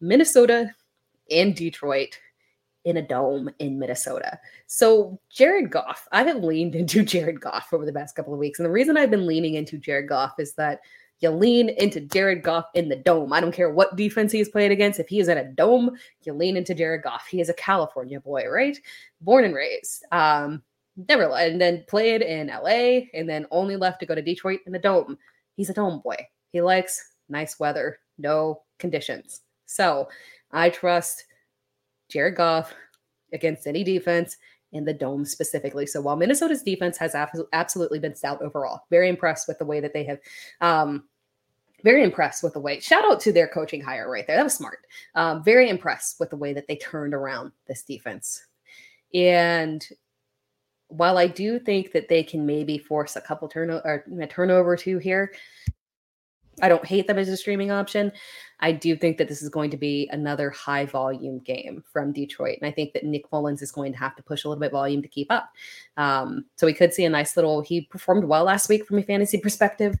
Minnesota 0.00 0.74
and 1.30 1.54
Detroit 1.54 2.18
in 2.84 2.96
a 2.96 3.02
dome 3.02 3.50
in 3.58 3.78
Minnesota. 3.78 4.38
So 4.66 5.20
Jared 5.30 5.70
Goff, 5.70 6.08
I 6.12 6.24
have 6.24 6.42
leaned 6.42 6.74
into 6.74 7.02
Jared 7.02 7.40
Goff 7.40 7.72
over 7.72 7.86
the 7.86 7.92
past 7.92 8.16
couple 8.16 8.32
of 8.32 8.38
weeks, 8.38 8.58
and 8.58 8.66
the 8.66 8.72
reason 8.72 8.96
I've 8.96 9.10
been 9.10 9.26
leaning 9.26 9.54
into 9.54 9.78
Jared 9.78 10.08
Goff 10.08 10.34
is 10.38 10.54
that 10.54 10.80
you 11.20 11.30
lean 11.30 11.68
into 11.68 12.00
Jared 12.00 12.42
Goff 12.42 12.66
in 12.74 12.88
the 12.88 12.96
dome. 12.96 13.32
I 13.32 13.40
don't 13.40 13.54
care 13.54 13.70
what 13.70 13.94
defense 13.94 14.32
he's 14.32 14.48
playing 14.48 14.72
against. 14.72 14.98
If 14.98 15.08
he 15.08 15.20
is 15.20 15.28
in 15.28 15.38
a 15.38 15.44
dome, 15.44 15.92
you 16.24 16.32
lean 16.32 16.56
into 16.56 16.74
Jared 16.74 17.02
Goff. 17.02 17.28
He 17.30 17.40
is 17.40 17.48
a 17.48 17.54
California 17.54 18.20
boy, 18.20 18.46
right? 18.48 18.76
Born 19.20 19.44
and 19.44 19.54
raised. 19.54 20.04
Um, 20.10 20.64
never 21.08 21.24
and 21.36 21.60
then 21.60 21.84
played 21.88 22.22
in 22.22 22.48
LA 22.48 23.06
and 23.14 23.28
then 23.28 23.46
only 23.52 23.76
left 23.76 24.00
to 24.00 24.06
go 24.06 24.16
to 24.16 24.22
Detroit 24.22 24.60
in 24.66 24.72
the 24.72 24.78
dome. 24.78 25.16
He's 25.54 25.70
a 25.70 25.74
dome 25.74 26.00
boy. 26.00 26.16
He 26.50 26.60
likes 26.60 27.14
nice 27.28 27.58
weather, 27.58 28.00
no 28.18 28.62
conditions. 28.78 29.42
So 29.66 30.08
I 30.50 30.70
trust 30.70 31.24
Jared 32.12 32.36
Goff 32.36 32.74
against 33.32 33.66
any 33.66 33.82
defense 33.82 34.36
in 34.72 34.84
the 34.84 34.92
dome 34.94 35.24
specifically. 35.24 35.86
So 35.86 36.00
while 36.00 36.16
Minnesota's 36.16 36.62
defense 36.62 36.96
has 36.98 37.14
absolutely 37.52 37.98
been 37.98 38.14
stout 38.14 38.42
overall, 38.42 38.82
very 38.90 39.08
impressed 39.08 39.48
with 39.48 39.58
the 39.58 39.66
way 39.66 39.80
that 39.80 39.92
they 39.92 40.04
have 40.04 40.18
um, 40.60 41.04
very 41.84 42.02
impressed 42.02 42.42
with 42.42 42.54
the 42.54 42.60
way. 42.60 42.80
Shout 42.80 43.04
out 43.04 43.20
to 43.20 43.32
their 43.32 43.48
coaching 43.48 43.82
hire 43.82 44.10
right 44.10 44.26
there. 44.26 44.36
That 44.36 44.44
was 44.44 44.54
smart. 44.54 44.78
Um, 45.14 45.42
very 45.42 45.68
impressed 45.68 46.20
with 46.20 46.30
the 46.30 46.36
way 46.36 46.52
that 46.52 46.68
they 46.68 46.76
turned 46.76 47.14
around 47.14 47.52
this 47.66 47.82
defense. 47.82 48.46
And 49.14 49.86
while 50.88 51.18
I 51.18 51.26
do 51.26 51.58
think 51.58 51.92
that 51.92 52.08
they 52.08 52.22
can 52.22 52.46
maybe 52.46 52.78
force 52.78 53.16
a 53.16 53.20
couple 53.20 53.48
turnover 53.48 53.82
or 53.84 54.22
a 54.22 54.26
turnover 54.26 54.72
or 54.72 54.76
two 54.76 54.98
here, 54.98 55.32
I 56.60 56.68
don't 56.68 56.84
hate 56.84 57.06
them 57.06 57.18
as 57.18 57.28
a 57.28 57.36
streaming 57.36 57.70
option. 57.70 58.12
I 58.62 58.72
do 58.72 58.96
think 58.96 59.18
that 59.18 59.28
this 59.28 59.42
is 59.42 59.50
going 59.50 59.70
to 59.72 59.76
be 59.76 60.08
another 60.12 60.48
high 60.48 60.86
volume 60.86 61.40
game 61.40 61.84
from 61.92 62.12
Detroit. 62.12 62.58
And 62.60 62.66
I 62.66 62.72
think 62.72 62.94
that 62.94 63.04
Nick 63.04 63.30
Mullens 63.30 63.60
is 63.60 63.72
going 63.72 63.92
to 63.92 63.98
have 63.98 64.16
to 64.16 64.22
push 64.22 64.44
a 64.44 64.48
little 64.48 64.60
bit 64.60 64.72
volume 64.72 65.02
to 65.02 65.08
keep 65.08 65.30
up. 65.30 65.50
Um, 65.96 66.46
so 66.56 66.66
we 66.66 66.72
could 66.72 66.94
see 66.94 67.04
a 67.04 67.10
nice 67.10 67.36
little, 67.36 67.60
he 67.60 67.82
performed 67.82 68.24
well 68.24 68.44
last 68.44 68.68
week 68.70 68.86
from 68.86 68.98
a 68.98 69.02
fantasy 69.02 69.36
perspective 69.36 69.96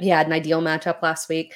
he 0.00 0.08
had 0.08 0.26
an 0.26 0.32
ideal 0.32 0.60
matchup 0.60 1.02
last 1.02 1.28
week. 1.28 1.54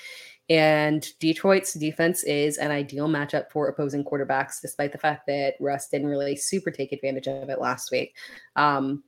And 0.51 1.07
Detroit's 1.21 1.73
defense 1.73 2.23
is 2.25 2.59
an 2.59 2.71
ideal 2.71 3.09
matchup 3.09 3.51
for 3.51 3.69
opposing 3.69 4.05
quarterbacks, 4.05 4.61
despite 4.61 4.93
the 4.93 4.99
fact 4.99 5.27
that 5.27 5.55
Russ 5.59 5.89
didn't 5.89 6.09
really 6.09 6.37
super 6.37 6.71
take 6.71 6.93
advantage 6.93 7.27
of 7.27 7.49
it 7.49 7.61
last 7.61 7.91
week. 7.91 8.15
Um, 8.55 9.03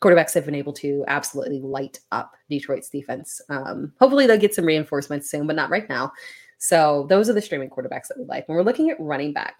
quarterbacks 0.00 0.34
have 0.34 0.44
been 0.44 0.54
able 0.54 0.72
to 0.72 1.04
absolutely 1.08 1.60
light 1.60 2.00
up 2.10 2.34
Detroit's 2.48 2.88
defense. 2.88 3.40
Um, 3.48 3.92
hopefully, 4.00 4.26
they'll 4.26 4.38
get 4.38 4.54
some 4.54 4.64
reinforcements 4.64 5.30
soon, 5.30 5.46
but 5.46 5.56
not 5.56 5.70
right 5.70 5.88
now. 5.88 6.12
So, 6.58 7.06
those 7.08 7.28
are 7.28 7.32
the 7.32 7.42
streaming 7.42 7.70
quarterbacks 7.70 8.08
that 8.08 8.18
we 8.18 8.24
like. 8.24 8.48
When 8.48 8.56
we're 8.56 8.64
looking 8.64 8.90
at 8.90 9.00
running 9.00 9.32
back, 9.32 9.56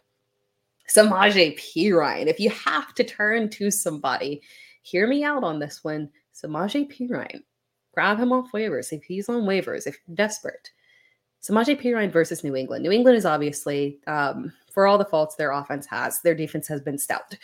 Samaje 0.89 1.59
Perine, 1.59 2.27
if 2.27 2.41
you 2.41 2.51
have 2.51 2.95
to 2.95 3.05
turn 3.05 3.49
to 3.51 3.71
somebody, 3.71 4.43
hear 4.83 5.07
me 5.07 5.25
out 5.25 5.45
on 5.45 5.59
this 5.59 5.85
one. 5.85 6.11
Samaje 6.35 6.91
Perine 6.91 7.43
grab 7.95 8.19
him 8.19 8.33
off 8.33 8.53
waivers 8.53 8.93
if 8.93 9.03
he's 9.05 9.29
on 9.29 9.43
waivers, 9.43 9.87
if 9.87 9.97
you're 10.07 10.17
desperate. 10.17 10.71
Samaje 11.43 11.81
Perine 11.81 12.13
versus 12.13 12.45
New 12.45 12.55
England. 12.55 12.83
New 12.83 12.91
England 12.91 13.17
is 13.17 13.25
obviously, 13.25 13.99
um, 14.07 14.53
for 14.73 14.87
all 14.87 14.99
the 14.99 15.05
faults 15.05 15.37
their 15.37 15.53
offense 15.53 15.87
has, 15.87 16.21
their 16.21 16.35
defense 16.35 16.69
has 16.69 16.81
been 16.81 16.99
stout 16.99 17.35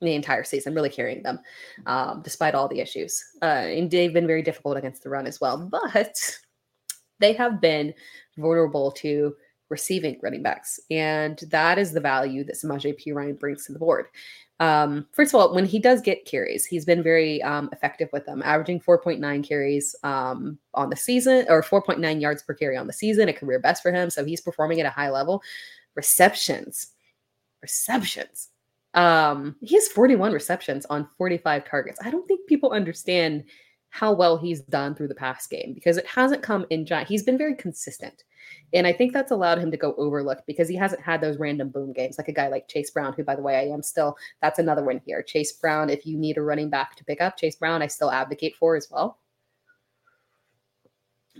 the 0.00 0.14
entire 0.14 0.44
season, 0.44 0.74
really 0.74 0.88
carrying 0.88 1.22
them, 1.22 1.38
um, 1.86 2.22
despite 2.22 2.54
all 2.54 2.68
the 2.68 2.80
issues. 2.80 3.22
Uh, 3.42 3.66
and 3.66 3.90
they've 3.90 4.12
been 4.12 4.26
very 4.26 4.42
difficult 4.42 4.76
against 4.76 5.02
the 5.02 5.10
run 5.10 5.26
as 5.26 5.40
well. 5.40 5.68
But 5.70 6.16
they 7.18 7.32
have 7.34 7.60
been 7.60 7.94
vulnerable 8.38 8.90
to 8.92 9.34
receiving 9.68 10.18
running 10.22 10.42
backs. 10.42 10.80
And 10.90 11.38
that 11.48 11.78
is 11.78 11.92
the 11.92 12.00
value 12.00 12.44
that 12.44 12.56
Samaje 12.56 12.98
Perine 13.00 13.38
brings 13.38 13.66
to 13.66 13.72
the 13.72 13.78
board. 13.78 14.06
Um, 14.58 15.06
first 15.12 15.32
of 15.32 15.40
all, 15.40 15.54
when 15.54 15.64
he 15.64 15.78
does 15.78 16.02
get 16.02 16.26
carries, 16.26 16.66
he's 16.66 16.84
been 16.84 17.02
very 17.02 17.42
um, 17.42 17.70
effective 17.72 18.10
with 18.12 18.26
them, 18.26 18.42
averaging 18.44 18.80
4.9 18.80 19.48
carries 19.48 19.96
um, 20.02 20.58
on 20.74 20.90
the 20.90 20.96
season 20.96 21.46
or 21.48 21.62
4.9 21.62 22.20
yards 22.20 22.42
per 22.42 22.52
carry 22.52 22.76
on 22.76 22.86
the 22.86 22.92
season, 22.92 23.30
a 23.30 23.32
career 23.32 23.58
best 23.58 23.82
for 23.82 23.90
him. 23.90 24.10
So 24.10 24.22
he's 24.22 24.42
performing 24.42 24.78
at 24.80 24.86
a 24.86 24.90
high 24.90 25.08
level. 25.08 25.42
Receptions, 25.94 26.88
receptions. 27.62 28.49
Um, 28.94 29.56
he 29.60 29.76
has 29.76 29.88
41 29.88 30.32
receptions 30.32 30.86
on 30.86 31.08
45 31.16 31.64
targets. 31.64 32.00
I 32.04 32.10
don't 32.10 32.26
think 32.26 32.46
people 32.46 32.72
understand 32.72 33.44
how 33.90 34.12
well 34.12 34.36
he's 34.36 34.60
done 34.62 34.94
through 34.94 35.08
the 35.08 35.14
past 35.14 35.50
game 35.50 35.72
because 35.74 35.96
it 35.96 36.06
hasn't 36.06 36.42
come 36.42 36.64
in 36.70 36.86
giant. 36.86 37.08
He's 37.08 37.24
been 37.24 37.38
very 37.38 37.54
consistent. 37.54 38.24
And 38.72 38.86
I 38.86 38.92
think 38.92 39.12
that's 39.12 39.32
allowed 39.32 39.58
him 39.58 39.70
to 39.72 39.76
go 39.76 39.94
overlooked 39.96 40.46
because 40.46 40.68
he 40.68 40.76
hasn't 40.76 41.02
had 41.02 41.20
those 41.20 41.38
random 41.38 41.70
boom 41.70 41.92
games 41.92 42.16
like 42.16 42.28
a 42.28 42.32
guy 42.32 42.48
like 42.48 42.68
Chase 42.68 42.90
Brown, 42.90 43.12
who, 43.12 43.24
by 43.24 43.34
the 43.34 43.42
way, 43.42 43.56
I 43.56 43.72
am 43.72 43.82
still, 43.82 44.16
that's 44.40 44.60
another 44.60 44.84
one 44.84 45.00
here. 45.04 45.22
Chase 45.22 45.52
Brown, 45.52 45.90
if 45.90 46.06
you 46.06 46.16
need 46.16 46.38
a 46.38 46.42
running 46.42 46.70
back 46.70 46.96
to 46.96 47.04
pick 47.04 47.20
up, 47.20 47.36
Chase 47.36 47.56
Brown, 47.56 47.82
I 47.82 47.88
still 47.88 48.10
advocate 48.10 48.54
for 48.56 48.76
as 48.76 48.88
well. 48.90 49.18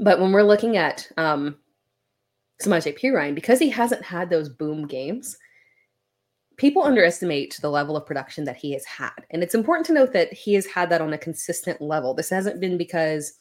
But 0.00 0.20
when 0.20 0.32
we're 0.32 0.42
looking 0.42 0.76
at 0.76 1.08
um, 1.16 1.56
Samaje 2.62 2.98
Perine, 2.98 3.34
because 3.34 3.58
he 3.58 3.70
hasn't 3.70 4.02
had 4.02 4.28
those 4.28 4.48
boom 4.48 4.86
games, 4.86 5.36
people 6.60 6.82
underestimate 6.82 7.58
the 7.62 7.70
level 7.70 7.96
of 7.96 8.04
production 8.04 8.44
that 8.44 8.54
he 8.54 8.72
has 8.72 8.84
had. 8.84 9.24
And 9.30 9.42
it's 9.42 9.54
important 9.54 9.86
to 9.86 9.94
note 9.94 10.12
that 10.12 10.30
he 10.30 10.52
has 10.52 10.66
had 10.66 10.90
that 10.90 11.00
on 11.00 11.14
a 11.14 11.18
consistent 11.18 11.80
level. 11.80 12.12
This 12.12 12.28
hasn't 12.28 12.60
been 12.60 12.76
because 12.76 13.38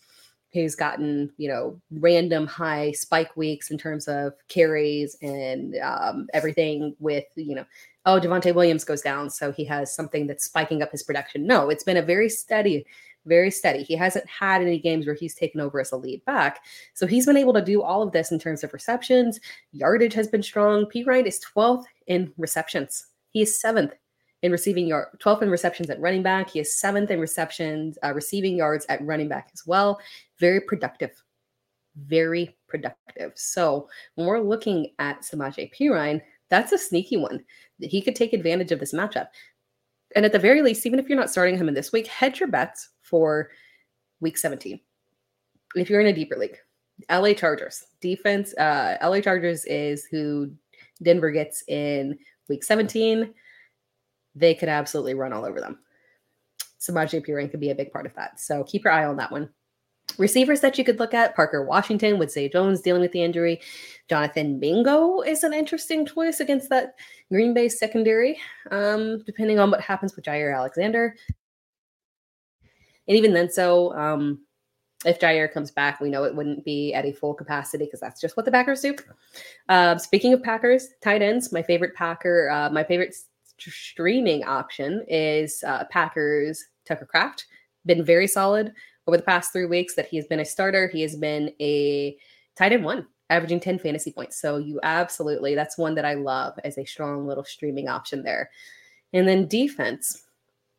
he's 0.52 0.74
gotten, 0.74 1.30
you 1.36 1.50
know, 1.50 1.78
random 1.92 2.48
high 2.48 2.94
spike 2.94 3.36
weeks 3.36 3.72
in 3.72 3.78
terms 3.78 4.08
of 4.08 4.32
carries 4.48 5.18
and 5.22 5.76
um, 5.84 6.28
everything 6.34 6.96
with, 7.00 7.26
you 7.36 7.56
know, 7.56 7.66
oh, 8.06 8.22
Javonte 8.22 8.56
Williams 8.56 8.86
goes 8.86 9.02
down. 9.02 9.30
So 9.30 9.52
he 9.52 9.66
has 9.66 9.94
something 9.94 10.26
that's 10.26 10.46
spiking 10.46 10.82
up 10.82 10.92
his 10.94 11.04
production. 11.04 11.46
No, 11.46 11.70
it's 11.70 11.84
been 11.84 11.98
a 11.98 12.02
very 12.02 12.30
steady, 12.30 12.86
very 13.26 13.52
steady. 13.52 13.84
He 13.84 13.96
hasn't 13.96 14.28
had 14.28 14.62
any 14.62 14.80
games 14.80 15.06
where 15.06 15.16
he's 15.16 15.36
taken 15.36 15.62
over 15.62 15.80
as 15.80 15.92
a 15.92 15.98
lead 15.98 16.24
back. 16.26 16.62
So 16.94 17.06
he's 17.06 17.26
been 17.26 17.38
able 17.38 17.54
to 17.54 17.62
do 17.62 17.82
all 17.82 18.02
of 18.02 18.12
this 18.12 18.32
in 18.32 18.40
terms 18.40 18.64
of 18.64 18.74
receptions. 18.74 19.40
Yardage 19.72 20.14
has 20.14 20.28
been 20.28 20.44
strong. 20.44 20.86
Perine 20.86 21.28
is 21.28 21.40
12th 21.56 21.84
in 22.08 22.34
receptions 22.38 23.08
he 23.32 23.42
is 23.42 23.60
seventh 23.60 23.94
in 24.42 24.52
receiving 24.52 24.88
yard, 24.88 25.08
12th 25.20 25.44
in 25.44 25.50
receptions 25.50 25.90
at 25.90 26.00
running 26.00 26.24
back. 26.24 26.50
He 26.50 26.60
is 26.60 26.80
seventh 26.80 27.12
in 27.12 27.20
receptions, 27.20 27.98
uh, 28.04 28.14
receiving 28.14 28.56
yards 28.56 28.86
at 28.90 29.06
running 29.06 29.28
back 29.28 29.50
as 29.54 29.66
well. 29.66 30.00
Very 30.40 30.62
productive. 30.62 31.12
Very 31.96 32.58
productive. 32.68 33.34
So 33.36 33.90
when 34.16 34.28
we're 34.28 34.40
looking 34.40 34.94
at 35.00 35.22
Samaje 35.22 35.72
Perine, 35.74 36.22
that's 36.50 36.72
a 36.72 36.78
sneaky 36.78 37.18
one. 37.18 37.44
He 37.80 38.02
could 38.02 38.16
take 38.16 38.34
advantage 38.34 38.72
of 38.72 38.80
this 38.80 38.94
matchup. 38.94 39.28
And 40.16 40.26
at 40.26 40.32
the 40.32 40.40
very 40.40 40.62
least, 40.62 40.86
even 40.86 41.00
if 41.00 41.08
you're 41.08 41.20
not 41.20 41.30
starting 41.30 41.58
him 41.58 41.68
in 41.68 41.76
this 41.76 41.92
week, 41.92 42.08
hedge 42.08 42.40
your 42.40 42.50
bets 42.50 42.90
for 43.02 43.50
week 44.20 44.38
17. 44.38 44.80
If 45.76 45.90
you're 45.90 46.02
in 46.02 46.08
a 46.08 46.14
deeper 46.14 46.36
league, 46.36 46.58
LA 47.12 47.34
Chargers 47.34 47.86
defense, 48.02 48.54
uh, 48.56 48.98
LA 49.02 49.22
Chargers 49.22 49.66
is 49.66 50.06
who 50.06 50.52
Denver 51.02 51.32
gets 51.32 51.64
in 51.68 52.18
week 52.48 52.64
17, 52.64 53.34
they 54.36 54.54
could 54.54 54.70
absolutely 54.70 55.14
run 55.14 55.34
all 55.34 55.46
over 55.46 55.60
them. 55.60 55.80
Samaje 56.80 57.26
Perine 57.26 57.52
could 57.52 57.60
be 57.60 57.72
a 57.72 57.76
big 57.76 57.92
part 57.92 58.06
of 58.06 58.14
that. 58.16 58.40
So 58.40 58.64
keep 58.64 58.84
your 58.84 58.94
eye 58.94 59.06
on 59.06 59.18
that 59.18 59.32
one. 59.32 59.50
Receivers 60.18 60.62
that 60.62 60.78
you 60.78 60.84
could 60.84 61.00
look 61.00 61.14
at 61.14 61.36
Parker 61.36 61.64
Washington 61.64 62.18
with 62.18 62.32
Zay 62.32 62.50
Jones 62.50 62.82
dealing 62.82 63.02
with 63.02 63.12
the 63.12 63.24
injury. 63.24 63.62
Jonathan 64.10 64.60
Mingo 64.60 65.22
is 65.22 65.44
an 65.44 65.54
interesting 65.54 66.06
choice 66.06 66.40
against 66.40 66.70
that 66.70 66.96
Green 67.32 67.54
Bay 67.54 67.70
secondary, 67.70 68.40
um, 68.72 69.22
depending 69.26 69.60
on 69.60 69.72
what 69.72 69.82
happens 69.82 70.16
with 70.16 70.26
Jaire 70.26 70.56
Alexander. 70.56 71.16
And 73.08 73.18
even 73.18 73.34
then, 73.34 73.50
so 73.50 73.94
um, 73.96 74.40
if 75.06 75.20
Jaire 75.20 75.52
comes 75.52 75.72
back, 75.72 76.02
we 76.02 76.10
know 76.10 76.24
it 76.24 76.36
wouldn't 76.36 76.66
be 76.66 76.94
at 76.94 77.06
a 77.06 77.12
full 77.12 77.34
capacity 77.34 77.86
because 77.86 78.00
that's 78.00 78.20
just 78.20 78.36
what 78.36 78.46
the 78.46 78.52
Packers 78.52 78.82
do. 78.82 78.96
Uh, 79.70 79.98
speaking 79.98 80.34
of 80.34 80.44
Packers, 80.44 80.90
tight 81.02 81.22
ends, 81.22 81.52
my 81.52 81.64
favorite 81.64 81.96
Packer, 81.96 82.50
uh, 82.50 82.70
my 82.70 82.84
favorite 82.84 83.16
streaming 83.58 84.44
option 84.44 85.04
is 85.08 85.64
uh, 85.66 85.86
Packers 85.90 86.64
Tucker 86.86 87.06
Kraft. 87.06 87.46
Been 87.86 88.04
very 88.04 88.28
solid 88.28 88.74
over 89.10 89.18
the 89.18 89.24
past 89.24 89.52
three 89.52 89.66
weeks 89.66 89.96
that 89.96 90.08
he 90.08 90.18
has 90.18 90.28
been 90.28 90.40
a 90.40 90.46
starter. 90.46 90.88
He 90.88 91.02
has 91.02 91.16
been 91.16 91.52
a 91.60 92.16
tight 92.56 92.74
end 92.74 92.86
one, 92.86 93.08
averaging 93.32 93.60
10 93.60 93.80
fantasy 93.80 94.12
points. 94.12 94.40
So 94.40 94.58
you 94.58 94.80
absolutely, 94.84 95.56
that's 95.56 95.80
one 95.80 95.96
that 95.96 96.06
I 96.06 96.14
love 96.14 96.54
as 96.64 96.78
a 96.78 96.86
strong 96.86 97.26
little 97.26 97.44
streaming 97.44 97.90
option 97.90 98.22
there. 98.22 98.52
And 99.12 99.28
then 99.28 99.48
defense. 99.48 100.26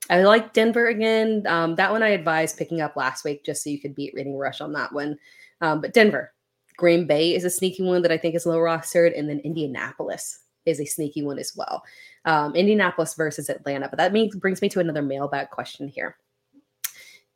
I 0.08 0.22
like 0.22 0.52
Denver 0.52 0.86
again. 0.86 1.44
Um, 1.48 1.74
that 1.74 1.90
one 1.90 2.04
I 2.04 2.10
advised 2.10 2.56
picking 2.56 2.80
up 2.80 2.94
last 2.94 3.24
week 3.24 3.44
just 3.44 3.64
so 3.64 3.70
you 3.70 3.80
could 3.80 3.96
beat 3.96 4.14
Reading 4.14 4.36
Rush 4.36 4.60
on 4.60 4.72
that 4.74 4.92
one. 4.92 5.18
Um, 5.60 5.80
but 5.80 5.92
Denver, 5.92 6.32
Green 6.76 7.08
Bay 7.08 7.34
is 7.34 7.44
a 7.44 7.50
sneaky 7.50 7.82
one 7.82 8.02
that 8.02 8.12
I 8.12 8.16
think 8.16 8.36
is 8.36 8.46
low 8.46 8.58
rostered, 8.58 9.18
and 9.18 9.28
then 9.28 9.40
Indianapolis 9.40 10.40
is 10.66 10.80
a 10.80 10.86
sneaky 10.86 11.22
one 11.22 11.38
as 11.38 11.52
well. 11.56 11.82
Um, 12.24 12.54
Indianapolis 12.54 13.14
versus 13.14 13.48
Atlanta, 13.48 13.88
but 13.88 13.98
that 13.98 14.12
means 14.12 14.36
brings 14.36 14.62
me 14.62 14.68
to 14.70 14.80
another 14.80 15.02
mailbag 15.02 15.50
question 15.50 15.88
here. 15.88 16.16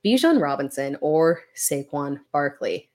Bijan 0.04 0.40
Robinson 0.40 0.96
or 1.00 1.42
Saquon 1.56 2.20
Barkley? 2.32 2.90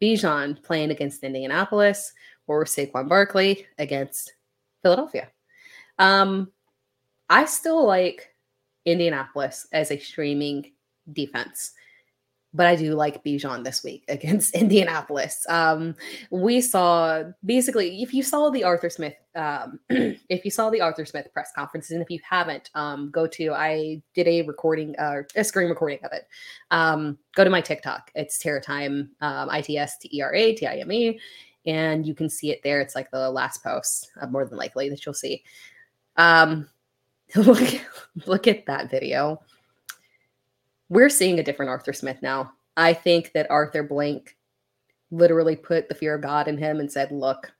Bijan 0.00 0.62
playing 0.62 0.90
against 0.90 1.24
Indianapolis 1.24 2.12
or 2.46 2.64
Saquon 2.64 3.08
Barkley 3.08 3.66
against 3.78 4.34
Philadelphia. 4.82 5.28
Um, 5.98 6.52
I 7.28 7.46
still 7.46 7.84
like 7.84 8.34
Indianapolis 8.84 9.66
as 9.72 9.90
a 9.90 9.98
streaming 9.98 10.72
defense 11.12 11.72
but 12.56 12.66
I 12.66 12.74
do 12.74 12.94
like 12.94 13.22
Bijan 13.22 13.62
this 13.64 13.84
week 13.84 14.04
against 14.08 14.54
Indianapolis. 14.54 15.46
Um, 15.48 15.94
we 16.30 16.60
saw 16.60 17.24
basically, 17.44 18.02
if 18.02 18.14
you 18.14 18.22
saw 18.22 18.48
the 18.50 18.64
Arthur 18.64 18.88
Smith, 18.88 19.14
um, 19.34 19.78
if 19.90 20.44
you 20.44 20.50
saw 20.50 20.70
the 20.70 20.80
Arthur 20.80 21.04
Smith 21.04 21.28
press 21.32 21.52
conferences, 21.54 21.92
and 21.92 22.02
if 22.02 22.10
you 22.10 22.18
haven't, 22.28 22.70
um, 22.74 23.10
go 23.10 23.26
to 23.26 23.52
I 23.52 24.02
did 24.14 24.26
a 24.26 24.42
recording, 24.42 24.96
uh, 24.98 25.22
a 25.36 25.44
screen 25.44 25.68
recording 25.68 25.98
of 26.02 26.12
it. 26.12 26.26
Um, 26.70 27.18
go 27.34 27.44
to 27.44 27.50
my 27.50 27.60
TikTok. 27.60 28.10
It's 28.14 28.38
Tera 28.38 28.60
Time, 28.60 29.10
um, 29.20 29.50
I 29.50 29.60
T 29.60 29.76
S 29.76 29.98
T 29.98 30.08
E 30.12 30.22
R 30.22 30.34
A 30.34 30.54
T 30.54 30.66
I 30.66 30.76
M 30.76 30.90
E, 30.90 31.20
and 31.66 32.06
you 32.06 32.14
can 32.14 32.30
see 32.30 32.50
it 32.50 32.62
there. 32.62 32.80
It's 32.80 32.94
like 32.94 33.10
the 33.10 33.30
last 33.30 33.62
post, 33.62 34.10
uh, 34.20 34.26
more 34.26 34.46
than 34.46 34.56
likely 34.56 34.88
that 34.88 35.04
you'll 35.04 35.14
see. 35.14 35.44
Um, 36.16 36.68
look, 37.36 37.80
look 38.26 38.46
at 38.46 38.64
that 38.66 38.90
video 38.90 39.42
we're 40.88 41.08
seeing 41.08 41.38
a 41.38 41.42
different 41.42 41.70
Arthur 41.70 41.92
Smith 41.92 42.18
now. 42.22 42.52
I 42.76 42.92
think 42.92 43.32
that 43.32 43.50
Arthur 43.50 43.82
Blank 43.82 44.36
literally 45.10 45.56
put 45.56 45.88
the 45.88 45.94
fear 45.94 46.14
of 46.14 46.22
God 46.22 46.48
in 46.48 46.58
him 46.58 46.80
and 46.80 46.90
said, 46.90 47.10
Look, 47.10 47.52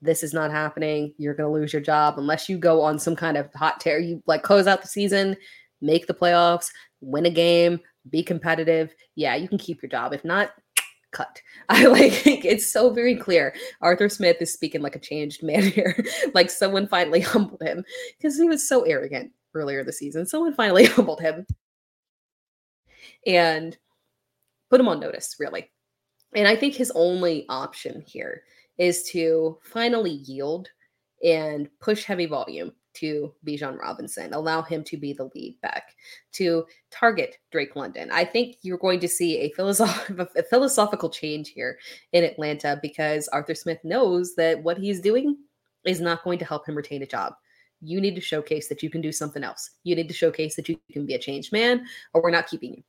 this 0.00 0.22
is 0.22 0.32
not 0.32 0.50
happening. 0.50 1.14
You're 1.18 1.34
going 1.34 1.48
to 1.48 1.60
lose 1.60 1.72
your 1.72 1.82
job 1.82 2.18
unless 2.18 2.48
you 2.48 2.56
go 2.56 2.80
on 2.82 2.98
some 2.98 3.16
kind 3.16 3.36
of 3.36 3.52
hot 3.54 3.80
tear. 3.80 3.98
You 3.98 4.22
like 4.26 4.42
close 4.42 4.66
out 4.66 4.82
the 4.82 4.88
season, 4.88 5.36
make 5.80 6.06
the 6.06 6.14
playoffs, 6.14 6.70
win 7.00 7.26
a 7.26 7.30
game, 7.30 7.80
be 8.10 8.22
competitive. 8.22 8.94
Yeah, 9.16 9.34
you 9.34 9.48
can 9.48 9.58
keep 9.58 9.82
your 9.82 9.90
job. 9.90 10.12
If 10.12 10.24
not, 10.24 10.52
cut. 11.12 11.40
I 11.68 11.86
like 11.86 12.26
it's 12.26 12.66
so 12.66 12.90
very 12.90 13.16
clear. 13.16 13.54
Arthur 13.80 14.08
Smith 14.08 14.36
is 14.40 14.52
speaking 14.52 14.82
like 14.82 14.96
a 14.96 15.00
changed 15.00 15.42
man 15.42 15.62
here. 15.70 16.02
like 16.34 16.50
someone 16.50 16.86
finally 16.86 17.20
humbled 17.20 17.62
him 17.62 17.84
because 18.16 18.38
he 18.38 18.48
was 18.48 18.66
so 18.66 18.82
arrogant 18.82 19.32
earlier 19.54 19.82
the 19.82 19.92
season. 19.92 20.26
Someone 20.26 20.54
finally 20.54 20.84
humbled 20.86 21.20
him 21.20 21.44
and 23.26 23.76
put 24.70 24.80
him 24.80 24.88
on 24.88 25.00
notice, 25.00 25.36
really. 25.38 25.70
And 26.34 26.46
I 26.46 26.56
think 26.56 26.74
his 26.74 26.92
only 26.94 27.46
option 27.48 28.02
here 28.06 28.42
is 28.76 29.02
to 29.10 29.58
finally 29.62 30.12
yield 30.12 30.68
and 31.24 31.68
push 31.80 32.04
heavy 32.04 32.26
volume 32.26 32.72
to 32.94 33.32
Bijan 33.46 33.78
Robinson, 33.78 34.32
allow 34.32 34.62
him 34.62 34.82
to 34.84 34.96
be 34.96 35.12
the 35.12 35.30
lead 35.34 35.56
back, 35.62 35.94
to 36.32 36.66
target 36.90 37.38
Drake 37.52 37.76
London. 37.76 38.10
I 38.10 38.24
think 38.24 38.56
you're 38.62 38.78
going 38.78 39.00
to 39.00 39.08
see 39.08 39.38
a, 39.38 39.52
philosoph- 39.52 40.08
a 40.36 40.42
philosophical 40.42 41.08
change 41.08 41.50
here 41.50 41.78
in 42.12 42.24
Atlanta 42.24 42.78
because 42.82 43.28
Arthur 43.28 43.54
Smith 43.54 43.78
knows 43.84 44.34
that 44.34 44.62
what 44.62 44.78
he's 44.78 45.00
doing 45.00 45.36
is 45.84 46.00
not 46.00 46.24
going 46.24 46.38
to 46.40 46.44
help 46.44 46.68
him 46.68 46.74
retain 46.74 47.02
a 47.02 47.06
job. 47.06 47.34
You 47.80 48.00
need 48.00 48.16
to 48.16 48.20
showcase 48.20 48.68
that 48.68 48.82
you 48.82 48.90
can 48.90 49.00
do 49.00 49.12
something 49.12 49.44
else. 49.44 49.70
You 49.84 49.94
need 49.94 50.08
to 50.08 50.14
showcase 50.14 50.56
that 50.56 50.68
you 50.68 50.78
can 50.90 51.06
be 51.06 51.14
a 51.14 51.18
changed 51.18 51.52
man, 51.52 51.86
or 52.12 52.22
we're 52.22 52.30
not 52.30 52.48
keeping 52.48 52.74
you. 52.74 52.82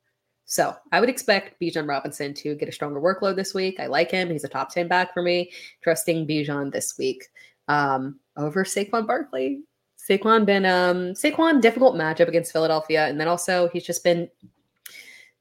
So 0.49 0.75
I 0.91 0.99
would 0.99 1.09
expect 1.09 1.61
Bijan 1.61 1.87
Robinson 1.87 2.33
to 2.33 2.55
get 2.55 2.67
a 2.67 2.71
stronger 2.71 2.99
workload 2.99 3.35
this 3.35 3.53
week. 3.53 3.79
I 3.79 3.85
like 3.85 4.09
him. 4.09 4.31
He's 4.31 4.43
a 4.43 4.49
top 4.49 4.73
10 4.73 4.87
back 4.87 5.13
for 5.13 5.21
me. 5.21 5.51
Trusting 5.83 6.25
Bijan 6.25 6.71
this 6.71 6.97
week 6.97 7.25
um, 7.67 8.19
over 8.35 8.63
Saquon 8.63 9.05
Barkley. 9.05 9.61
Saquon 10.09 10.47
been 10.47 10.65
um 10.65 11.13
Saquon 11.13 11.61
difficult 11.61 11.93
matchup 11.93 12.27
against 12.27 12.51
Philadelphia, 12.51 13.05
and 13.07 13.19
then 13.19 13.27
also 13.27 13.69
he's 13.71 13.85
just 13.85 14.03
been 14.03 14.27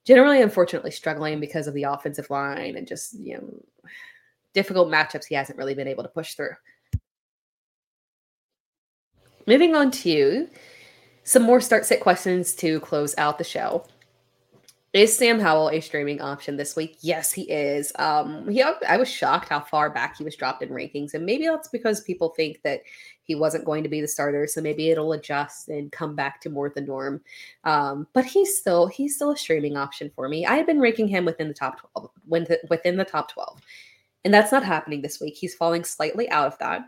generally 0.04 0.42
unfortunately 0.42 0.90
struggling 0.90 1.40
because 1.40 1.66
of 1.66 1.72
the 1.72 1.84
offensive 1.84 2.28
line 2.28 2.76
and 2.76 2.86
just 2.86 3.14
you 3.14 3.38
know 3.38 3.62
difficult 4.52 4.88
matchups 4.88 5.24
he 5.24 5.34
hasn't 5.34 5.56
really 5.56 5.74
been 5.74 5.88
able 5.88 6.02
to 6.02 6.10
push 6.10 6.34
through. 6.34 6.52
Moving 9.46 9.74
on 9.74 9.90
to 9.90 10.50
some 11.24 11.44
more 11.44 11.62
start 11.62 11.86
sit 11.86 12.00
questions 12.00 12.54
to 12.56 12.78
close 12.80 13.14
out 13.16 13.38
the 13.38 13.44
show. 13.44 13.86
Is 14.94 15.14
Sam 15.14 15.38
Howell 15.38 15.68
a 15.68 15.80
streaming 15.80 16.22
option 16.22 16.56
this 16.56 16.74
week? 16.74 16.96
Yes, 17.02 17.30
he 17.30 17.42
is. 17.42 17.92
Um, 17.98 18.48
he, 18.48 18.62
I 18.62 18.96
was 18.96 19.08
shocked 19.08 19.50
how 19.50 19.60
far 19.60 19.90
back 19.90 20.16
he 20.16 20.24
was 20.24 20.34
dropped 20.34 20.62
in 20.62 20.70
rankings, 20.70 21.12
and 21.12 21.26
maybe 21.26 21.46
that's 21.46 21.68
because 21.68 22.00
people 22.00 22.30
think 22.30 22.62
that 22.62 22.80
he 23.22 23.34
wasn't 23.34 23.66
going 23.66 23.82
to 23.82 23.90
be 23.90 24.00
the 24.00 24.08
starter, 24.08 24.46
so 24.46 24.62
maybe 24.62 24.88
it'll 24.88 25.12
adjust 25.12 25.68
and 25.68 25.92
come 25.92 26.16
back 26.16 26.40
to 26.40 26.48
more 26.48 26.70
the 26.70 26.80
norm. 26.80 27.20
Um, 27.64 28.06
but 28.14 28.24
he's 28.24 28.56
still 28.56 28.86
he's 28.86 29.14
still 29.16 29.32
a 29.32 29.36
streaming 29.36 29.76
option 29.76 30.10
for 30.14 30.26
me. 30.26 30.46
I 30.46 30.56
have 30.56 30.66
been 30.66 30.80
ranking 30.80 31.06
him 31.06 31.26
within 31.26 31.48
the 31.48 31.54
top 31.54 31.80
twelve, 31.80 32.10
within 32.70 32.96
the 32.96 33.04
top 33.04 33.30
twelve, 33.30 33.60
and 34.24 34.32
that's 34.32 34.52
not 34.52 34.64
happening 34.64 35.02
this 35.02 35.20
week. 35.20 35.36
He's 35.36 35.54
falling 35.54 35.84
slightly 35.84 36.30
out 36.30 36.46
of 36.46 36.58
that, 36.60 36.80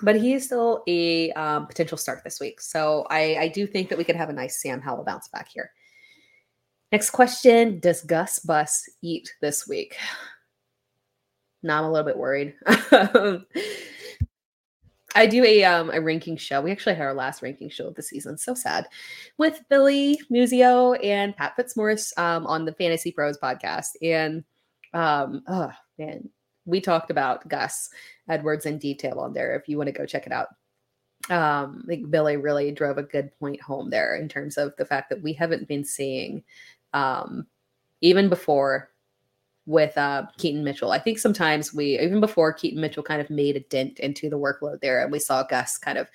but 0.00 0.14
he 0.14 0.34
is 0.34 0.44
still 0.44 0.84
a 0.86 1.32
um, 1.32 1.66
potential 1.66 1.98
start 1.98 2.22
this 2.22 2.38
week. 2.38 2.60
So 2.60 3.04
I, 3.10 3.36
I 3.40 3.48
do 3.48 3.66
think 3.66 3.88
that 3.88 3.98
we 3.98 4.04
could 4.04 4.14
have 4.14 4.30
a 4.30 4.32
nice 4.32 4.62
Sam 4.62 4.80
Howell 4.80 5.02
bounce 5.02 5.26
back 5.26 5.48
here. 5.48 5.72
Next 6.92 7.10
question 7.10 7.80
Does 7.80 8.02
Gus 8.02 8.38
Bus 8.40 8.88
eat 9.00 9.32
this 9.40 9.66
week? 9.66 9.96
Now 11.62 11.78
I'm 11.78 11.84
a 11.84 11.90
little 11.90 12.06
bit 12.06 12.18
worried. 12.18 12.54
I 15.14 15.26
do 15.26 15.44
a 15.44 15.64
um 15.64 15.90
a 15.90 16.00
ranking 16.00 16.36
show. 16.36 16.60
We 16.60 16.70
actually 16.70 16.94
had 16.96 17.04
our 17.04 17.14
last 17.14 17.42
ranking 17.42 17.70
show 17.70 17.88
of 17.88 17.94
the 17.94 18.02
season. 18.02 18.36
So 18.36 18.54
sad. 18.54 18.88
With 19.38 19.62
Billy 19.70 20.20
Musio 20.30 21.02
and 21.02 21.34
Pat 21.34 21.56
Fitzmaurice 21.56 22.12
um 22.18 22.46
on 22.46 22.66
the 22.66 22.74
Fantasy 22.74 23.10
Pros 23.10 23.38
podcast. 23.38 23.90
And 24.02 24.44
um 24.92 25.42
oh 25.46 25.72
man, 25.98 26.28
we 26.66 26.82
talked 26.82 27.10
about 27.10 27.48
Gus 27.48 27.88
Edwards 28.28 28.66
in 28.66 28.76
detail 28.76 29.18
on 29.18 29.32
there 29.32 29.56
if 29.56 29.66
you 29.66 29.78
want 29.78 29.88
to 29.88 29.92
go 29.92 30.04
check 30.04 30.26
it 30.26 30.32
out. 30.32 30.48
Um, 31.30 31.82
I 31.84 31.86
think 31.86 32.10
Billy 32.10 32.36
really 32.36 32.72
drove 32.72 32.98
a 32.98 33.02
good 33.02 33.30
point 33.38 33.60
home 33.62 33.90
there 33.90 34.16
in 34.16 34.28
terms 34.28 34.58
of 34.58 34.74
the 34.76 34.84
fact 34.84 35.08
that 35.10 35.22
we 35.22 35.32
haven't 35.32 35.68
been 35.68 35.84
seeing 35.84 36.42
um, 36.92 37.46
even 38.00 38.28
before 38.28 38.92
with 39.66 39.96
uh, 39.96 40.26
Keaton 40.38 40.64
Mitchell. 40.64 40.90
I 40.90 40.98
think 40.98 41.18
sometimes 41.18 41.72
we, 41.72 41.98
even 42.00 42.20
before 42.20 42.52
Keaton 42.52 42.80
Mitchell 42.80 43.02
kind 43.02 43.20
of 43.20 43.30
made 43.30 43.56
a 43.56 43.60
dent 43.60 44.00
into 44.00 44.28
the 44.28 44.38
workload 44.38 44.80
there, 44.80 45.02
and 45.02 45.12
we 45.12 45.20
saw 45.20 45.44
Gus 45.44 45.78
kind 45.78 45.98
of 45.98 46.08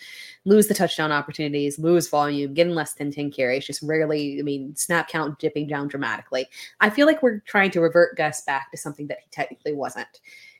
lose 0.43 0.67
the 0.67 0.73
touchdown 0.73 1.11
opportunities, 1.11 1.79
lose 1.79 2.09
volume, 2.09 2.53
getting 2.53 2.75
less 2.75 2.93
than 2.95 3.11
10 3.11 3.31
carries, 3.31 3.65
just 3.65 3.81
rarely, 3.81 4.37
I 4.39 4.43
mean, 4.43 4.75
snap 4.75 5.07
count 5.07 5.39
dipping 5.39 5.67
down 5.67 5.87
dramatically. 5.87 6.47
I 6.81 6.89
feel 6.89 7.07
like 7.07 7.23
we're 7.23 7.39
trying 7.39 7.71
to 7.71 7.81
revert 7.81 8.17
Gus 8.17 8.41
back 8.41 8.69
to 8.71 8.77
something 8.77 9.07
that 9.07 9.19
he 9.21 9.29
technically 9.31 9.73
wasn't. 9.73 10.19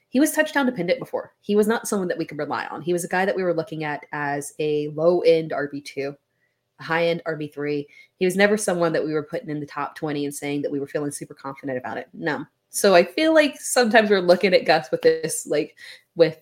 He 0.09 0.21
was 0.21 0.31
touchdown 0.31 0.65
dependent 0.65 0.99
before. 0.99 1.33
He 1.41 1.57
was 1.57 1.67
not 1.67 1.87
someone 1.87 2.07
that 2.07 2.17
we 2.17 2.25
could 2.25 2.37
rely 2.37 2.65
on. 2.67 2.81
He 2.81 2.93
was 2.93 3.03
a 3.03 3.09
guy 3.09 3.25
that 3.25 3.35
we 3.35 3.43
were 3.43 3.53
looking 3.53 3.83
at 3.83 4.05
as 4.13 4.53
a 4.59 4.87
low 4.89 5.19
end 5.21 5.51
RB2 5.51 6.15
high 6.79 7.07
end 7.07 7.21
RB3. 7.25 7.85
He 8.17 8.25
was 8.25 8.35
never 8.35 8.57
someone 8.57 8.93
that 8.93 9.03
we 9.03 9.13
were 9.13 9.23
putting 9.23 9.49
in 9.49 9.59
the 9.59 9.65
top 9.65 9.95
20 9.95 10.25
and 10.25 10.33
saying 10.33 10.61
that 10.61 10.71
we 10.71 10.79
were 10.79 10.87
feeling 10.87 11.11
super 11.11 11.33
confident 11.33 11.77
about 11.77 11.97
it. 11.97 12.07
No. 12.13 12.45
So 12.69 12.95
I 12.95 13.03
feel 13.03 13.33
like 13.33 13.59
sometimes 13.59 14.09
we're 14.09 14.21
looking 14.21 14.53
at 14.53 14.65
Gus 14.65 14.91
with 14.91 15.01
this, 15.01 15.47
like 15.47 15.75
with 16.15 16.39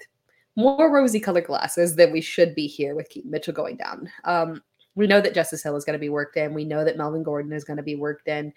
more 0.56 0.91
rosy 0.91 1.19
colored 1.19 1.45
glasses 1.45 1.95
than 1.95 2.12
we 2.12 2.21
should 2.21 2.56
be 2.56 2.67
here 2.67 2.95
with 2.95 3.10
Keaton 3.10 3.32
Mitchell 3.32 3.54
going 3.54 3.78
down. 3.78 4.10
Um, 4.24 4.62
we 4.95 5.08
know 5.08 5.21
that 5.21 5.34
Justice 5.36 5.62
Hill 5.62 5.76
is 5.76 5.86
going 5.86 5.93
to 5.93 6.00
be 6.00 6.10
worked 6.10 6.38
in. 6.38 6.54
We 6.54 6.65
know 6.65 6.86
that 6.86 6.98
Melvin 6.98 7.24
Gordon 7.24 7.52
is 7.52 7.65
going 7.65 7.77
to 7.77 7.83
be 7.83 7.96
worked 7.96 8.27
in. 8.27 8.54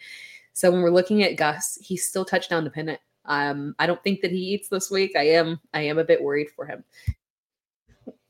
So 0.53 0.70
when 0.70 0.83
we're 0.83 0.91
looking 0.91 1.22
at 1.22 1.37
Gus, 1.37 1.79
he's 1.81 2.09
still 2.09 2.24
touchdown 2.24 2.64
dependent. 2.64 3.01
Um, 3.24 3.74
I 3.79 3.87
don't 3.87 4.03
think 4.03 4.22
that 4.22 4.31
he 4.31 4.39
eats 4.39 4.68
this 4.68 4.91
week. 4.91 5.12
I 5.16 5.24
am 5.29 5.61
I 5.74 5.83
am 5.83 5.99
a 5.99 6.05
bit 6.05 6.22
worried 6.22 6.51
for 6.51 6.64
him 6.64 6.83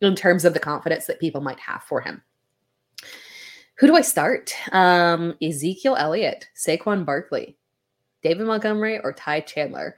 in 0.01 0.17
terms 0.17 0.45
of 0.45 0.55
the 0.55 0.61
confidence 0.61 1.07
that 1.07 1.21
people 1.21 1.41
might 1.41 1.61
have 1.61 1.83
for 1.83 2.01
him. 2.01 2.23
Who 3.79 3.87
do 3.87 3.97
I 3.97 4.01
start? 4.01 4.53
Um, 4.73 5.35
Ezekiel 5.41 5.97
Elliott, 5.97 6.49
Saquon 6.57 7.05
Barkley, 7.05 7.57
David 8.23 8.47
Montgomery, 8.47 8.99
or 9.01 9.13
Ty 9.13 9.41
Chandler. 9.41 9.97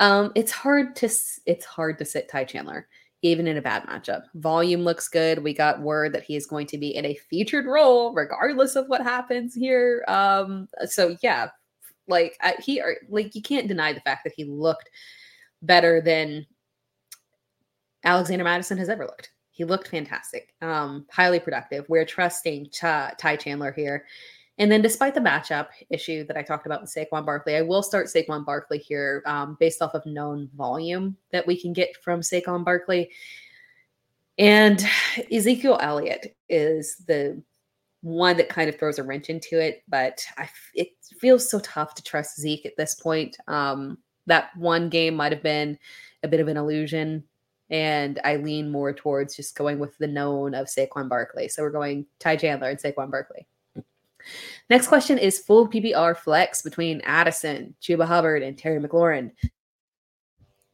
Um, 0.00 0.32
it's 0.34 0.50
hard 0.50 0.96
to 0.96 1.08
it's 1.46 1.64
hard 1.64 1.98
to 1.98 2.04
sit 2.04 2.28
Ty 2.28 2.44
Chandler 2.44 2.88
even 3.22 3.46
in 3.46 3.56
a 3.56 3.62
bad 3.62 3.84
matchup. 3.84 4.24
Volume 4.34 4.82
looks 4.82 5.08
good. 5.08 5.42
We 5.42 5.54
got 5.54 5.80
word 5.80 6.12
that 6.12 6.24
he 6.24 6.36
is 6.36 6.44
going 6.44 6.66
to 6.66 6.76
be 6.76 6.94
in 6.94 7.06
a 7.06 7.14
featured 7.30 7.64
role 7.64 8.12
regardless 8.12 8.76
of 8.76 8.86
what 8.88 9.00
happens 9.00 9.54
here. 9.54 10.04
Um, 10.08 10.68
so 10.84 11.16
yeah, 11.22 11.48
like 12.06 12.36
I, 12.42 12.56
he 12.62 12.82
like 13.08 13.34
you 13.34 13.40
can't 13.40 13.68
deny 13.68 13.92
the 13.92 14.00
fact 14.00 14.24
that 14.24 14.34
he 14.36 14.44
looked 14.44 14.90
better 15.62 16.02
than 16.02 16.46
Alexander 18.04 18.44
Mattison 18.44 18.76
has 18.76 18.90
ever 18.90 19.06
looked 19.06 19.30
He 19.54 19.64
looked 19.64 19.86
fantastic, 19.86 20.52
um, 20.62 21.06
highly 21.12 21.38
productive. 21.38 21.86
We're 21.88 22.04
trusting 22.04 22.70
Ch- 22.70 22.80
Ty 22.80 23.36
Chandler 23.38 23.70
here. 23.70 24.04
And 24.58 24.70
then, 24.70 24.82
despite 24.82 25.14
the 25.14 25.20
matchup 25.20 25.68
issue 25.90 26.24
that 26.26 26.36
I 26.36 26.42
talked 26.42 26.66
about 26.66 26.80
with 26.80 26.92
Saquon 26.92 27.24
Barkley, 27.24 27.54
I 27.54 27.62
will 27.62 27.82
start 27.82 28.08
Saquon 28.08 28.44
Barkley 28.44 28.78
here 28.78 29.22
um, 29.26 29.56
based 29.60 29.80
off 29.80 29.94
of 29.94 30.04
known 30.06 30.50
volume 30.56 31.16
that 31.30 31.46
we 31.46 31.60
can 31.60 31.72
get 31.72 31.96
from 32.02 32.20
Saquon 32.20 32.64
Barkley. 32.64 33.10
And 34.38 34.84
Ezekiel 35.32 35.78
Elliott 35.80 36.36
is 36.48 36.96
the 37.06 37.40
one 38.00 38.36
that 38.36 38.48
kind 38.48 38.68
of 38.68 38.76
throws 38.76 38.98
a 38.98 39.04
wrench 39.04 39.30
into 39.30 39.60
it, 39.60 39.84
but 39.88 40.24
I, 40.36 40.48
it 40.74 40.88
feels 41.20 41.48
so 41.48 41.60
tough 41.60 41.94
to 41.94 42.02
trust 42.02 42.40
Zeke 42.40 42.66
at 42.66 42.76
this 42.76 42.96
point. 42.96 43.36
Um, 43.46 43.98
that 44.26 44.56
one 44.56 44.88
game 44.88 45.14
might 45.14 45.32
have 45.32 45.42
been 45.44 45.78
a 46.24 46.28
bit 46.28 46.40
of 46.40 46.48
an 46.48 46.56
illusion, 46.56 47.22
and 47.70 48.20
I 48.24 48.36
lean 48.36 48.70
more 48.70 48.92
towards 48.92 49.36
just 49.36 49.56
going 49.56 49.78
with 49.78 49.96
the 49.98 50.06
known 50.06 50.54
of 50.54 50.66
Saquon 50.66 51.08
Barkley. 51.08 51.48
So 51.48 51.62
we're 51.62 51.70
going 51.70 52.06
Ty 52.18 52.36
Chandler 52.36 52.70
and 52.70 52.78
Saquon 52.78 53.10
Barkley. 53.10 53.46
Next 54.70 54.88
question 54.88 55.18
is 55.18 55.38
full 55.38 55.68
PPR 55.68 56.16
flex 56.16 56.62
between 56.62 57.02
Addison, 57.02 57.74
Chuba 57.82 58.06
Hubbard, 58.06 58.42
and 58.42 58.56
Terry 58.56 58.80
McLaurin. 58.80 59.32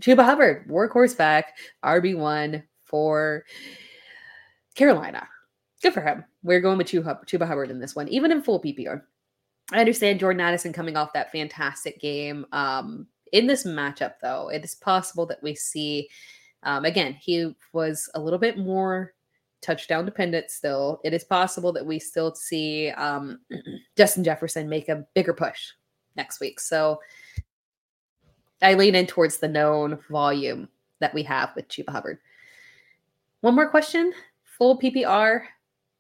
Chuba 0.01 0.25
Hubbard, 0.25 0.69
workhorse 0.69 1.17
back, 1.17 1.57
RB1 1.85 2.63
for 2.85 3.45
Carolina. 4.75 5.29
Good 5.83 5.95
for 5.95 6.01
him. 6.01 6.25
We're 6.43 6.61
going 6.61 6.79
with 6.79 6.89
Chuba 6.89 7.47
Hubbard 7.47 7.71
in 7.71 7.81
this 7.81 7.97
one, 7.97 8.09
even 8.09 8.33
in 8.33 8.43
full 8.43 8.63
PPR. 8.63 9.03
I 9.73 9.81
understand 9.81 10.21
Jordan 10.21 10.41
Addison 10.41 10.73
coming 10.73 10.97
off 10.97 11.13
that 11.13 11.33
fantastic 11.33 12.01
game. 12.01 12.47
Um, 12.53 13.07
in 13.33 13.47
this 13.47 13.65
matchup, 13.65 14.15
though, 14.21 14.49
it 14.49 14.65
is 14.65 14.75
possible 14.75 15.27
that 15.27 15.43
we 15.43 15.55
see, 15.55 16.09
um, 16.63 16.85
again, 16.85 17.15
he 17.15 17.55
was 17.73 18.09
a 18.15 18.21
little 18.21 18.39
bit 18.39 18.59
more 18.59 19.15
touchdown 19.63 20.05
dependent 20.05 20.51
still. 20.51 21.01
It 21.05 21.13
is 21.13 21.25
possible 21.25 21.73
that 21.73 21.85
we 21.85 21.99
still 21.99 22.35
see 22.35 22.91
um, 22.91 23.41
Justin 23.97 24.25
Jefferson 24.25 24.69
make 24.69 24.89
a 24.89 25.05
bigger 25.15 25.35
push 25.35 25.73
next 26.17 26.41
week. 26.41 26.61
So 26.61 27.01
I 28.63 28.75
lean 28.75 28.95
in 28.95 29.07
towards 29.07 29.39
the 29.39 29.49
known 29.49 29.99
volume 30.11 30.69
that 31.01 31.15
we 31.15 31.23
have 31.25 31.55
with 31.55 31.69
Chuba 31.69 31.91
Hubbard. 31.91 32.19
One 33.41 33.55
more 33.55 33.69
question. 33.69 34.13
Full 34.59 34.79
PPR 34.79 35.45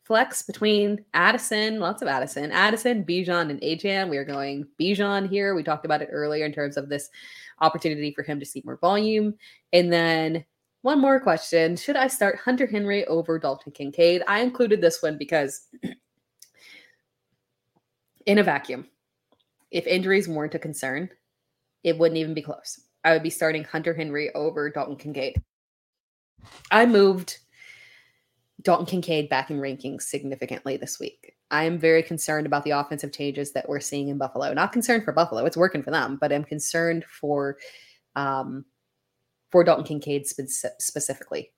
flex 0.04 0.42
between 0.42 1.04
Addison, 1.14 1.78
lots 1.78 2.02
of 2.02 2.08
Addison, 2.08 2.50
Addison, 2.50 3.04
Bijan, 3.04 3.48
and 3.48 3.60
Achane. 3.60 4.10
We 4.10 4.18
are 4.18 4.24
going 4.24 4.66
Bijan 4.78 5.30
here. 5.30 5.54
We 5.54 5.62
talked 5.62 5.84
about 5.84 6.02
it 6.02 6.08
earlier 6.10 6.44
in 6.44 6.52
terms 6.52 6.76
of 6.76 6.88
this 6.88 7.08
opportunity 7.60 8.12
for 8.12 8.22
him 8.22 8.40
to 8.40 8.44
see 8.44 8.62
more 8.64 8.76
volume. 8.78 9.34
And 9.72 9.92
then 9.92 10.44
one 10.82 11.00
more 11.00 11.20
question. 11.20 11.76
Should 11.76 11.96
I 11.96 12.06
start 12.08 12.38
Hunter 12.38 12.66
Henry 12.66 13.04
over 13.06 13.38
Dalton 13.38 13.72
Kincaid? 13.72 14.22
I 14.26 14.40
included 14.40 14.80
this 14.80 15.02
one 15.02 15.18
because 15.18 15.66
in 18.26 18.38
a 18.38 18.42
vacuum, 18.42 18.86
if 19.70 19.86
injuries 19.86 20.28
weren't 20.28 20.54
a 20.54 20.58
concern, 20.58 21.10
it 21.84 21.98
wouldn't 21.98 22.18
even 22.18 22.34
be 22.34 22.42
close. 22.42 22.80
I 23.04 23.12
would 23.12 23.22
be 23.22 23.30
starting 23.30 23.64
Hunter 23.64 23.94
Henry 23.94 24.32
over 24.34 24.70
Dalton 24.70 24.96
Kincaid. 24.96 25.42
I 26.70 26.86
moved 26.86 27.38
Dalton 28.62 28.86
Kincaid 28.86 29.28
back 29.28 29.50
in 29.50 29.58
rankings 29.58 30.02
significantly 30.02 30.76
this 30.76 30.98
week. 30.98 31.34
I 31.50 31.64
am 31.64 31.78
very 31.78 32.02
concerned 32.02 32.46
about 32.46 32.64
the 32.64 32.70
offensive 32.70 33.12
changes 33.12 33.52
that 33.52 33.68
we're 33.68 33.80
seeing 33.80 34.08
in 34.08 34.18
Buffalo. 34.18 34.52
Not 34.52 34.72
concerned 34.72 35.04
for 35.04 35.12
Buffalo, 35.12 35.44
it's 35.44 35.56
working 35.56 35.82
for 35.82 35.90
them, 35.90 36.18
but 36.20 36.32
I'm 36.32 36.44
concerned 36.44 37.04
for 37.04 37.56
um, 38.16 38.64
for 39.50 39.64
Dalton 39.64 39.84
Kincaid 39.84 40.26
spe- 40.26 40.72
specifically. 40.78 41.52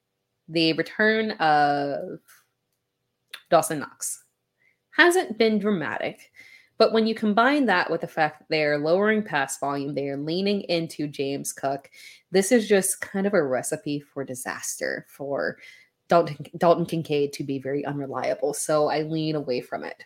The 0.49 0.73
return 0.75 1.33
of 1.33 2.21
Dawson 3.51 3.81
Knox 3.81 4.25
hasn't 4.97 5.39
been 5.39 5.59
dramatic, 5.59 6.33
but 6.79 6.93
when 6.93 7.07
you 7.07 7.15
combine 7.15 7.67
that 7.67 7.91
with 7.91 8.01
the 8.01 8.09
fact 8.09 8.41
that 8.41 8.49
they 8.49 8.65
are 8.65 8.79
lowering 8.79 9.23
pass 9.23 9.59
volume, 9.59 9.95
they 9.95 10.09
are 10.09 10.17
leaning 10.17 10.63
into 10.63 11.07
James 11.07 11.53
Cook, 11.53 11.91
this 12.31 12.51
is 12.51 12.67
just 12.67 13.01
kind 13.01 13.27
of 13.27 13.35
a 13.35 13.43
recipe 13.43 14.01
for 14.01 14.25
disaster 14.25 15.07
for 15.09 15.59
Dalton, 16.09 16.37
Dalton 16.59 16.87
Kincaid 16.87 17.33
to 17.35 17.45
be 17.45 17.59
very 17.59 17.85
unreliable. 17.85 18.53
So 18.53 18.89
I 18.89 19.03
lean 19.03 19.37
away 19.37 19.61
from 19.61 19.85
it. 19.85 20.05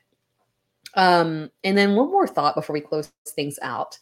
Um, 0.95 1.51
and 1.65 1.77
then 1.77 1.95
one 1.95 2.11
more 2.11 2.27
thought 2.27 2.55
before 2.55 2.75
we 2.75 2.81
close 2.81 3.11
things 3.29 3.59
out 3.63 3.99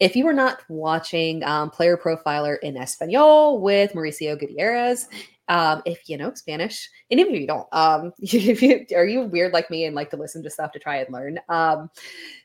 if 0.00 0.14
you 0.14 0.26
are 0.28 0.32
not 0.32 0.62
watching 0.68 1.42
um, 1.44 1.70
Player 1.70 1.96
Profiler 1.96 2.58
in 2.62 2.76
Espanol 2.76 3.60
with 3.60 3.92
Mauricio 3.92 4.38
Gutierrez, 4.38 5.08
um, 5.48 5.82
if 5.86 6.08
you 6.08 6.16
know 6.16 6.32
Spanish, 6.34 6.88
and 7.10 7.18
even 7.18 7.34
if 7.34 7.40
you 7.40 7.46
don't, 7.46 7.66
um, 7.72 8.12
if 8.20 8.62
you 8.62 8.86
are 8.94 9.06
you 9.06 9.22
weird 9.22 9.52
like 9.52 9.70
me 9.70 9.86
and 9.86 9.96
like 9.96 10.10
to 10.10 10.16
listen 10.16 10.42
to 10.42 10.50
stuff 10.50 10.72
to 10.72 10.78
try 10.78 10.96
and 10.98 11.12
learn, 11.12 11.40
um, 11.48 11.90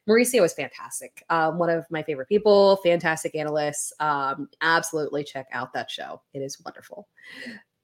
Mauricio 0.08 0.44
is 0.44 0.54
fantastic. 0.54 1.24
Um, 1.30 1.60
one 1.60 1.70
of 1.70 1.86
my 1.90 2.02
favorite 2.02 2.30
people, 2.30 2.78
fantastic 2.78 3.36
analysts. 3.36 3.94
Um, 4.00 4.50
absolutely 4.62 5.24
check 5.24 5.48
out 5.52 5.74
that 5.74 5.92
show. 5.92 6.22
It 6.34 6.40
is 6.40 6.60
wonderful. 6.64 7.08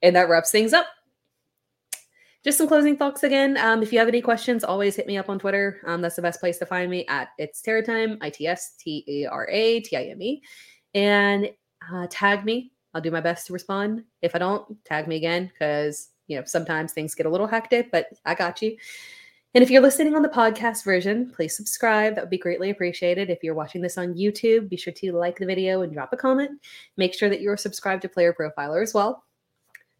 And 0.02 0.16
that 0.16 0.30
wraps 0.30 0.50
things 0.50 0.72
up 0.72 0.86
just 2.44 2.56
some 2.56 2.68
closing 2.68 2.96
thoughts 2.96 3.22
again. 3.22 3.56
Um, 3.58 3.82
if 3.82 3.92
you 3.92 3.98
have 3.98 4.08
any 4.08 4.22
questions, 4.22 4.64
always 4.64 4.96
hit 4.96 5.06
me 5.06 5.18
up 5.18 5.28
on 5.28 5.38
Twitter. 5.38 5.80
Um, 5.86 6.00
that's 6.00 6.16
the 6.16 6.22
best 6.22 6.40
place 6.40 6.58
to 6.58 6.66
find 6.66 6.90
me 6.90 7.06
at 7.06 7.28
it's 7.38 7.60
Tera 7.60 7.82
Time, 7.82 8.18
I 8.20 8.30
T 8.30 8.46
S 8.46 8.74
T 8.78 9.04
A 9.06 9.26
R 9.30 9.48
A 9.50 9.80
T 9.80 9.96
I 9.96 10.04
M 10.04 10.22
E, 10.22 10.42
and 10.94 11.50
uh, 11.92 12.06
tag 12.10 12.44
me. 12.44 12.72
I'll 12.94 13.00
do 13.00 13.10
my 13.10 13.20
best 13.20 13.46
to 13.46 13.52
respond. 13.52 14.04
If 14.22 14.34
I 14.34 14.38
don't, 14.38 14.84
tag 14.84 15.06
me 15.06 15.16
again 15.16 15.50
because 15.52 16.08
you 16.28 16.36
know 16.36 16.44
sometimes 16.44 16.92
things 16.92 17.14
get 17.14 17.26
a 17.26 17.30
little 17.30 17.46
hectic, 17.46 17.92
but 17.92 18.06
I 18.24 18.34
got 18.34 18.62
you. 18.62 18.76
And 19.52 19.62
if 19.64 19.70
you're 19.70 19.82
listening 19.82 20.14
on 20.14 20.22
the 20.22 20.28
podcast 20.28 20.84
version, 20.84 21.32
please 21.34 21.56
subscribe. 21.56 22.14
That 22.14 22.22
would 22.22 22.30
be 22.30 22.38
greatly 22.38 22.70
appreciated. 22.70 23.30
If 23.30 23.42
you're 23.42 23.54
watching 23.54 23.82
this 23.82 23.98
on 23.98 24.14
YouTube, 24.14 24.68
be 24.68 24.76
sure 24.76 24.92
to 24.92 25.12
like 25.12 25.38
the 25.38 25.46
video 25.46 25.82
and 25.82 25.92
drop 25.92 26.12
a 26.12 26.16
comment. 26.16 26.52
Make 26.96 27.14
sure 27.14 27.28
that 27.28 27.40
you're 27.40 27.56
subscribed 27.56 28.02
to 28.02 28.08
Player 28.08 28.32
Profiler 28.32 28.80
as 28.80 28.94
well 28.94 29.24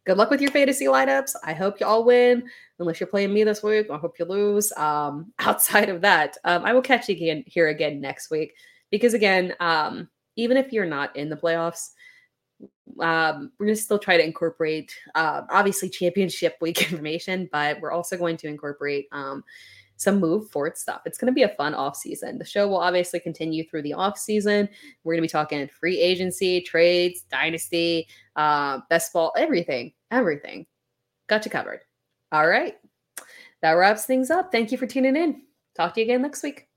good 0.07 0.17
luck 0.17 0.31
with 0.31 0.41
your 0.41 0.51
fantasy 0.51 0.87
lineups. 0.87 1.35
I 1.45 1.53
hope 1.53 1.81
you 1.81 1.87
all 1.87 2.05
win. 2.05 2.49
Unless 2.79 3.01
you're 3.01 3.07
playing 3.07 3.33
me 3.33 3.45
this 3.45 3.63
week, 3.63 3.89
I 3.91 3.99
hope 3.99 4.19
you 4.19 4.25
lose. 4.25 4.73
Um, 4.73 5.33
outside 5.39 5.89
of 5.89 6.01
that, 6.03 6.37
um, 6.45 6.65
I 6.65 6.73
will 6.73 6.83
catch 6.83 7.09
you 7.09 7.17
again 7.17 7.45
here 7.47 7.69
again 7.69 8.01
next 8.01 8.31
week 8.31 8.55
because 8.91 9.15
again, 9.15 9.55
um, 9.61 10.09
even 10.37 10.57
if 10.57 10.73
you're 10.73 10.87
not 10.87 11.15
in 11.17 11.29
the 11.29 11.37
playoffs, 11.37 11.91
um, 13.01 13.53
we're 13.59 13.67
to 13.67 13.77
still 13.77 13.99
try 13.99 14.17
to 14.17 14.25
incorporate 14.25 14.95
uh, 15.15 15.43
obviously 15.51 15.89
championship 15.89 16.57
week 16.61 16.83
information, 16.91 17.49
but 17.53 17.81
we're 17.81 17.93
also 17.93 18.17
going 18.17 18.37
to 18.39 18.49
incorporate 18.49 19.07
um, 19.13 19.45
some 20.01 20.19
move 20.19 20.51
forward 20.51 20.79
stuff. 20.79 21.03
It's 21.05 21.19
going 21.19 21.27
to 21.27 21.35
be 21.35 21.43
a 21.43 21.55
fun 21.57 21.75
off 21.75 21.95
season. 21.95 22.39
The 22.39 22.45
show 22.45 22.67
will 22.67 22.79
obviously 22.79 23.21
continue 23.21 23.69
through 23.69 23.83
the 23.83 23.93
off 23.93 24.19
season. 24.19 24.67
We're 25.05 25.13
going 25.13 25.23
to 25.23 25.29
be 25.29 25.29
talking 25.29 25.69
free 25.69 26.01
agency, 26.01 26.63
trades, 26.63 27.25
dynasty, 27.31 28.09
uh, 28.35 28.81
best 28.89 29.13
ball, 29.13 29.35
everything, 29.37 29.93
everything. 30.11 30.65
Got 31.29 31.45
you 31.45 31.51
covered. 31.51 31.81
All 32.33 32.49
right. 32.49 32.77
That 33.61 33.73
wraps 33.73 34.07
things 34.07 34.31
up. 34.31 34.51
Thank 34.51 34.73
you 34.73 34.79
for 34.79 34.87
tuning 34.87 35.17
in. 35.17 35.43
Talk 35.77 35.93
to 35.95 36.01
you 36.01 36.07
again 36.07 36.23
next 36.23 36.43
week. 36.43 36.70